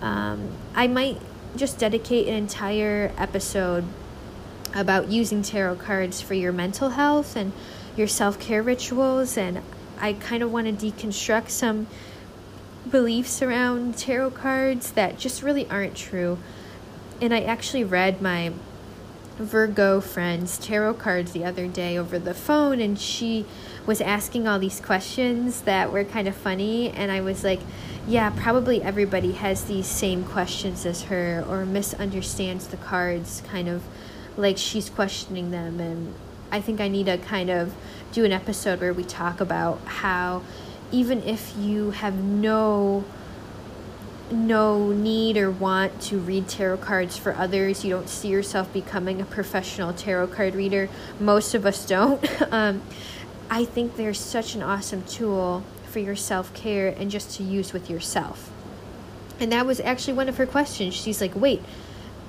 Um, 0.00 0.50
I 0.74 0.88
might 0.88 1.20
just 1.54 1.78
dedicate 1.78 2.26
an 2.26 2.34
entire 2.34 3.12
episode 3.16 3.84
about 4.74 5.08
using 5.08 5.42
tarot 5.42 5.76
cards 5.76 6.20
for 6.20 6.34
your 6.34 6.52
mental 6.52 6.90
health 6.90 7.36
and 7.36 7.52
your 7.96 8.08
self 8.08 8.40
care 8.40 8.62
rituals. 8.62 9.36
And 9.36 9.62
I 10.00 10.14
kind 10.14 10.42
of 10.42 10.50
want 10.52 10.66
to 10.66 10.72
deconstruct 10.86 11.50
some 11.50 11.86
beliefs 12.90 13.40
around 13.40 13.96
tarot 13.96 14.32
cards 14.32 14.90
that 14.92 15.16
just 15.16 15.44
really 15.44 15.68
aren't 15.70 15.94
true. 15.94 16.38
And 17.20 17.32
I 17.32 17.42
actually 17.42 17.84
read 17.84 18.20
my 18.20 18.52
Virgo 19.38 20.00
friend's 20.00 20.58
tarot 20.58 20.94
cards 20.94 21.32
the 21.32 21.44
other 21.44 21.66
day 21.66 21.98
over 21.98 22.18
the 22.18 22.34
phone, 22.34 22.80
and 22.80 22.98
she 22.98 23.46
was 23.86 24.00
asking 24.00 24.46
all 24.46 24.58
these 24.58 24.80
questions 24.80 25.62
that 25.62 25.92
were 25.92 26.04
kind 26.04 26.28
of 26.28 26.34
funny. 26.36 26.90
And 26.90 27.10
I 27.10 27.20
was 27.20 27.42
like, 27.42 27.60
yeah, 28.06 28.30
probably 28.30 28.82
everybody 28.82 29.32
has 29.32 29.64
these 29.64 29.86
same 29.86 30.24
questions 30.24 30.86
as 30.86 31.04
her 31.04 31.44
or 31.48 31.64
misunderstands 31.64 32.68
the 32.68 32.76
cards, 32.76 33.42
kind 33.48 33.68
of 33.68 33.82
like 34.36 34.58
she's 34.58 34.90
questioning 34.90 35.50
them. 35.50 35.80
And 35.80 36.14
I 36.50 36.60
think 36.60 36.80
I 36.80 36.88
need 36.88 37.06
to 37.06 37.18
kind 37.18 37.50
of 37.50 37.74
do 38.12 38.24
an 38.24 38.32
episode 38.32 38.80
where 38.80 38.92
we 38.92 39.04
talk 39.04 39.40
about 39.40 39.80
how 39.86 40.42
even 40.90 41.22
if 41.22 41.54
you 41.56 41.92
have 41.92 42.14
no 42.14 43.04
no 44.32 44.92
need 44.92 45.36
or 45.36 45.50
want 45.50 46.00
to 46.02 46.18
read 46.18 46.48
tarot 46.48 46.78
cards 46.78 47.16
for 47.16 47.34
others. 47.34 47.84
You 47.84 47.90
don't 47.90 48.08
see 48.08 48.28
yourself 48.28 48.72
becoming 48.72 49.20
a 49.20 49.24
professional 49.24 49.92
tarot 49.92 50.28
card 50.28 50.54
reader. 50.54 50.88
Most 51.20 51.54
of 51.54 51.66
us 51.66 51.86
don't. 51.86 52.24
um, 52.52 52.82
I 53.50 53.64
think 53.64 53.96
they're 53.96 54.14
such 54.14 54.54
an 54.54 54.62
awesome 54.62 55.02
tool 55.02 55.62
for 55.84 55.98
your 55.98 56.16
self 56.16 56.52
care 56.54 56.88
and 56.88 57.10
just 57.10 57.36
to 57.36 57.42
use 57.42 57.72
with 57.72 57.90
yourself. 57.90 58.50
And 59.38 59.52
that 59.52 59.66
was 59.66 59.80
actually 59.80 60.14
one 60.14 60.28
of 60.28 60.36
her 60.38 60.46
questions. 60.46 60.94
She's 60.94 61.20
like, 61.20 61.34
wait, 61.34 61.62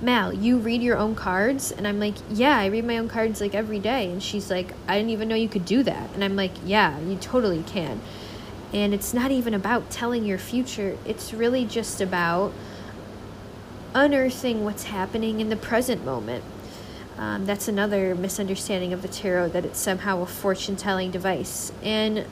Mal, 0.00 0.32
you 0.32 0.58
read 0.58 0.82
your 0.82 0.98
own 0.98 1.14
cards? 1.14 1.72
And 1.72 1.86
I'm 1.86 1.98
like, 1.98 2.14
yeah, 2.30 2.58
I 2.58 2.66
read 2.66 2.84
my 2.84 2.98
own 2.98 3.08
cards 3.08 3.40
like 3.40 3.54
every 3.54 3.78
day. 3.78 4.10
And 4.10 4.22
she's 4.22 4.50
like, 4.50 4.72
I 4.88 4.96
didn't 4.96 5.10
even 5.10 5.28
know 5.28 5.34
you 5.34 5.48
could 5.48 5.64
do 5.64 5.82
that. 5.82 6.10
And 6.14 6.24
I'm 6.24 6.36
like, 6.36 6.52
yeah, 6.64 6.98
you 7.00 7.16
totally 7.16 7.62
can. 7.62 8.00
And 8.74 8.92
it's 8.92 9.14
not 9.14 9.30
even 9.30 9.54
about 9.54 9.88
telling 9.88 10.24
your 10.24 10.36
future, 10.36 10.98
it's 11.06 11.32
really 11.32 11.64
just 11.64 12.00
about 12.00 12.52
unearthing 13.94 14.64
what's 14.64 14.84
happening 14.84 15.40
in 15.40 15.48
the 15.48 15.56
present 15.56 16.04
moment. 16.04 16.42
Um, 17.16 17.46
that's 17.46 17.68
another 17.68 18.16
misunderstanding 18.16 18.92
of 18.92 19.02
the 19.02 19.08
tarot 19.08 19.50
that 19.50 19.64
it's 19.64 19.78
somehow 19.78 20.22
a 20.22 20.26
fortune 20.26 20.74
telling 20.74 21.12
device. 21.12 21.70
And 21.84 22.26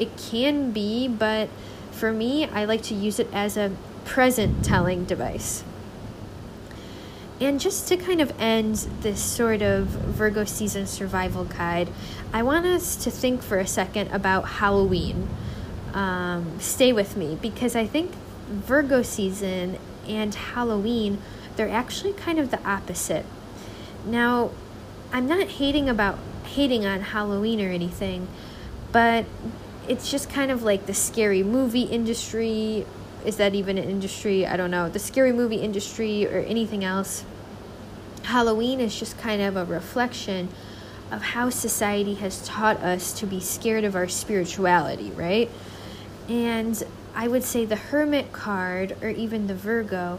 it 0.00 0.16
can 0.16 0.72
be, 0.72 1.06
but 1.06 1.48
for 1.92 2.12
me, 2.12 2.46
I 2.46 2.64
like 2.64 2.82
to 2.82 2.94
use 2.94 3.20
it 3.20 3.28
as 3.32 3.56
a 3.56 3.70
present 4.04 4.64
telling 4.64 5.04
device. 5.04 5.62
And 7.40 7.60
just 7.60 7.86
to 7.88 7.96
kind 7.96 8.20
of 8.20 8.32
end 8.40 8.88
this 9.02 9.22
sort 9.22 9.62
of 9.62 9.86
Virgo 9.86 10.44
season 10.44 10.88
survival 10.88 11.44
guide, 11.44 11.88
I 12.32 12.42
want 12.42 12.66
us 12.66 12.96
to 13.04 13.12
think 13.12 13.42
for 13.42 13.58
a 13.58 13.66
second 13.66 14.10
about 14.10 14.48
Halloween 14.48 15.28
um, 15.94 16.58
stay 16.60 16.92
with 16.92 17.16
me 17.16 17.38
because 17.40 17.74
I 17.74 17.86
think 17.86 18.12
Virgo 18.48 19.02
season 19.02 19.78
and 20.06 20.34
Halloween, 20.34 21.22
they're 21.56 21.70
actually 21.70 22.12
kind 22.12 22.38
of 22.38 22.50
the 22.50 22.62
opposite. 22.68 23.24
Now, 24.04 24.50
I'm 25.12 25.26
not 25.26 25.46
hating 25.46 25.88
about 25.88 26.18
hating 26.44 26.84
on 26.84 27.00
Halloween 27.00 27.60
or 27.60 27.70
anything, 27.70 28.28
but 28.92 29.24
it's 29.88 30.10
just 30.10 30.28
kind 30.28 30.50
of 30.50 30.62
like 30.62 30.86
the 30.86 30.94
scary 30.94 31.42
movie 31.42 31.82
industry. 31.82 32.84
Is 33.24 33.36
that 33.36 33.54
even 33.54 33.78
an 33.78 33.88
industry? 33.88 34.46
I 34.46 34.56
don't 34.56 34.70
know. 34.70 34.88
The 34.88 34.98
scary 34.98 35.32
movie 35.32 35.56
industry 35.56 36.26
or 36.26 36.40
anything 36.40 36.84
else. 36.84 37.24
Halloween 38.24 38.80
is 38.80 38.98
just 38.98 39.18
kind 39.18 39.40
of 39.40 39.56
a 39.56 39.64
reflection 39.64 40.48
of 41.10 41.22
how 41.22 41.50
society 41.50 42.14
has 42.14 42.46
taught 42.46 42.78
us 42.78 43.12
to 43.12 43.26
be 43.26 43.38
scared 43.38 43.84
of 43.84 43.94
our 43.94 44.08
spirituality, 44.08 45.10
right? 45.12 45.50
And 46.28 46.82
I 47.14 47.28
would 47.28 47.44
say 47.44 47.64
the 47.64 47.76
Hermit 47.76 48.32
card 48.32 48.96
or 49.02 49.08
even 49.08 49.46
the 49.46 49.54
Virgo, 49.54 50.18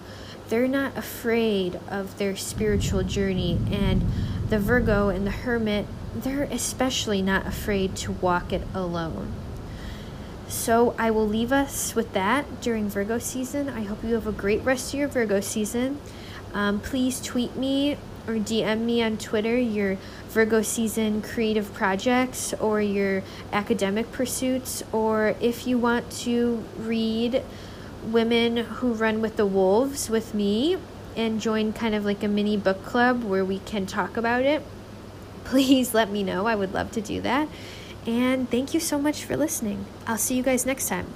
they're 0.50 0.68
not 0.68 0.98
afraid 0.98 1.80
of 1.90 2.18
their 2.18 2.36
spiritual 2.36 3.04
journey. 3.04 3.60
And 3.72 4.04
the 4.50 4.60
Virgo 4.60 5.10
and 5.10 5.26
the 5.26 5.32
Hermit, 5.32 5.88
they're 6.16 6.44
especially 6.44 7.22
not 7.22 7.48
afraid 7.48 7.96
to 7.98 8.12
walk 8.12 8.54
it 8.54 8.62
alone. 8.74 9.34
So 10.48 10.96
I 10.98 11.10
will 11.10 11.28
leave 11.28 11.52
us 11.52 11.96
with 11.96 12.14
that 12.14 12.62
during 12.62 12.88
Virgo 12.88 13.18
season. 13.18 13.68
I 13.68 13.84
hope 13.84 14.04
you 14.04 14.14
have 14.14 14.28
a 14.28 14.32
great 14.32 14.64
rest 14.64 14.94
of 14.94 15.00
your 15.00 15.08
Virgo 15.08 15.42
season. 15.42 16.00
Um, 16.54 16.80
please 16.80 17.20
tweet 17.20 17.56
me 17.56 17.98
or 18.28 18.36
DM 18.36 18.82
me 18.82 19.04
on 19.04 19.18
Twitter 19.18 19.58
your 19.58 19.98
Virgo 20.36 20.62
season 20.62 21.22
creative 21.22 21.74
projects 21.74 22.54
or 22.56 22.82
your 22.82 23.24
academic 23.54 24.12
pursuits, 24.12 24.84
or 24.92 25.34
if 25.40 25.66
you 25.66 25.78
want 25.78 26.12
to 26.12 26.62
read 26.78 27.42
Women 28.04 28.58
Who 28.58 28.92
Run 28.92 29.22
with 29.22 29.38
the 29.38 29.46
Wolves 29.46 30.10
with 30.10 30.34
me 30.34 30.76
and 31.16 31.40
join 31.40 31.72
kind 31.72 31.96
of 31.96 32.04
like 32.04 32.22
a 32.22 32.28
mini 32.28 32.58
book 32.58 32.84
club 32.84 33.24
where 33.24 33.46
we 33.46 33.60
can 33.60 33.86
talk 33.86 34.18
about 34.18 34.42
it, 34.42 34.62
please 35.46 35.94
let 35.94 36.12
me 36.12 36.22
know. 36.22 36.48
I 36.48 36.56
would 36.56 36.74
love 36.74 36.92
to 36.92 37.02
do 37.02 37.22
that. 37.22 37.48
And 38.06 38.52
thank 38.52 38.74
you 38.74 38.82
so 38.82 39.00
much 39.00 39.24
for 39.24 39.38
listening. 39.38 39.86
I'll 40.06 40.18
see 40.18 40.36
you 40.36 40.44
guys 40.44 40.66
next 40.66 40.90
time. 40.90 41.08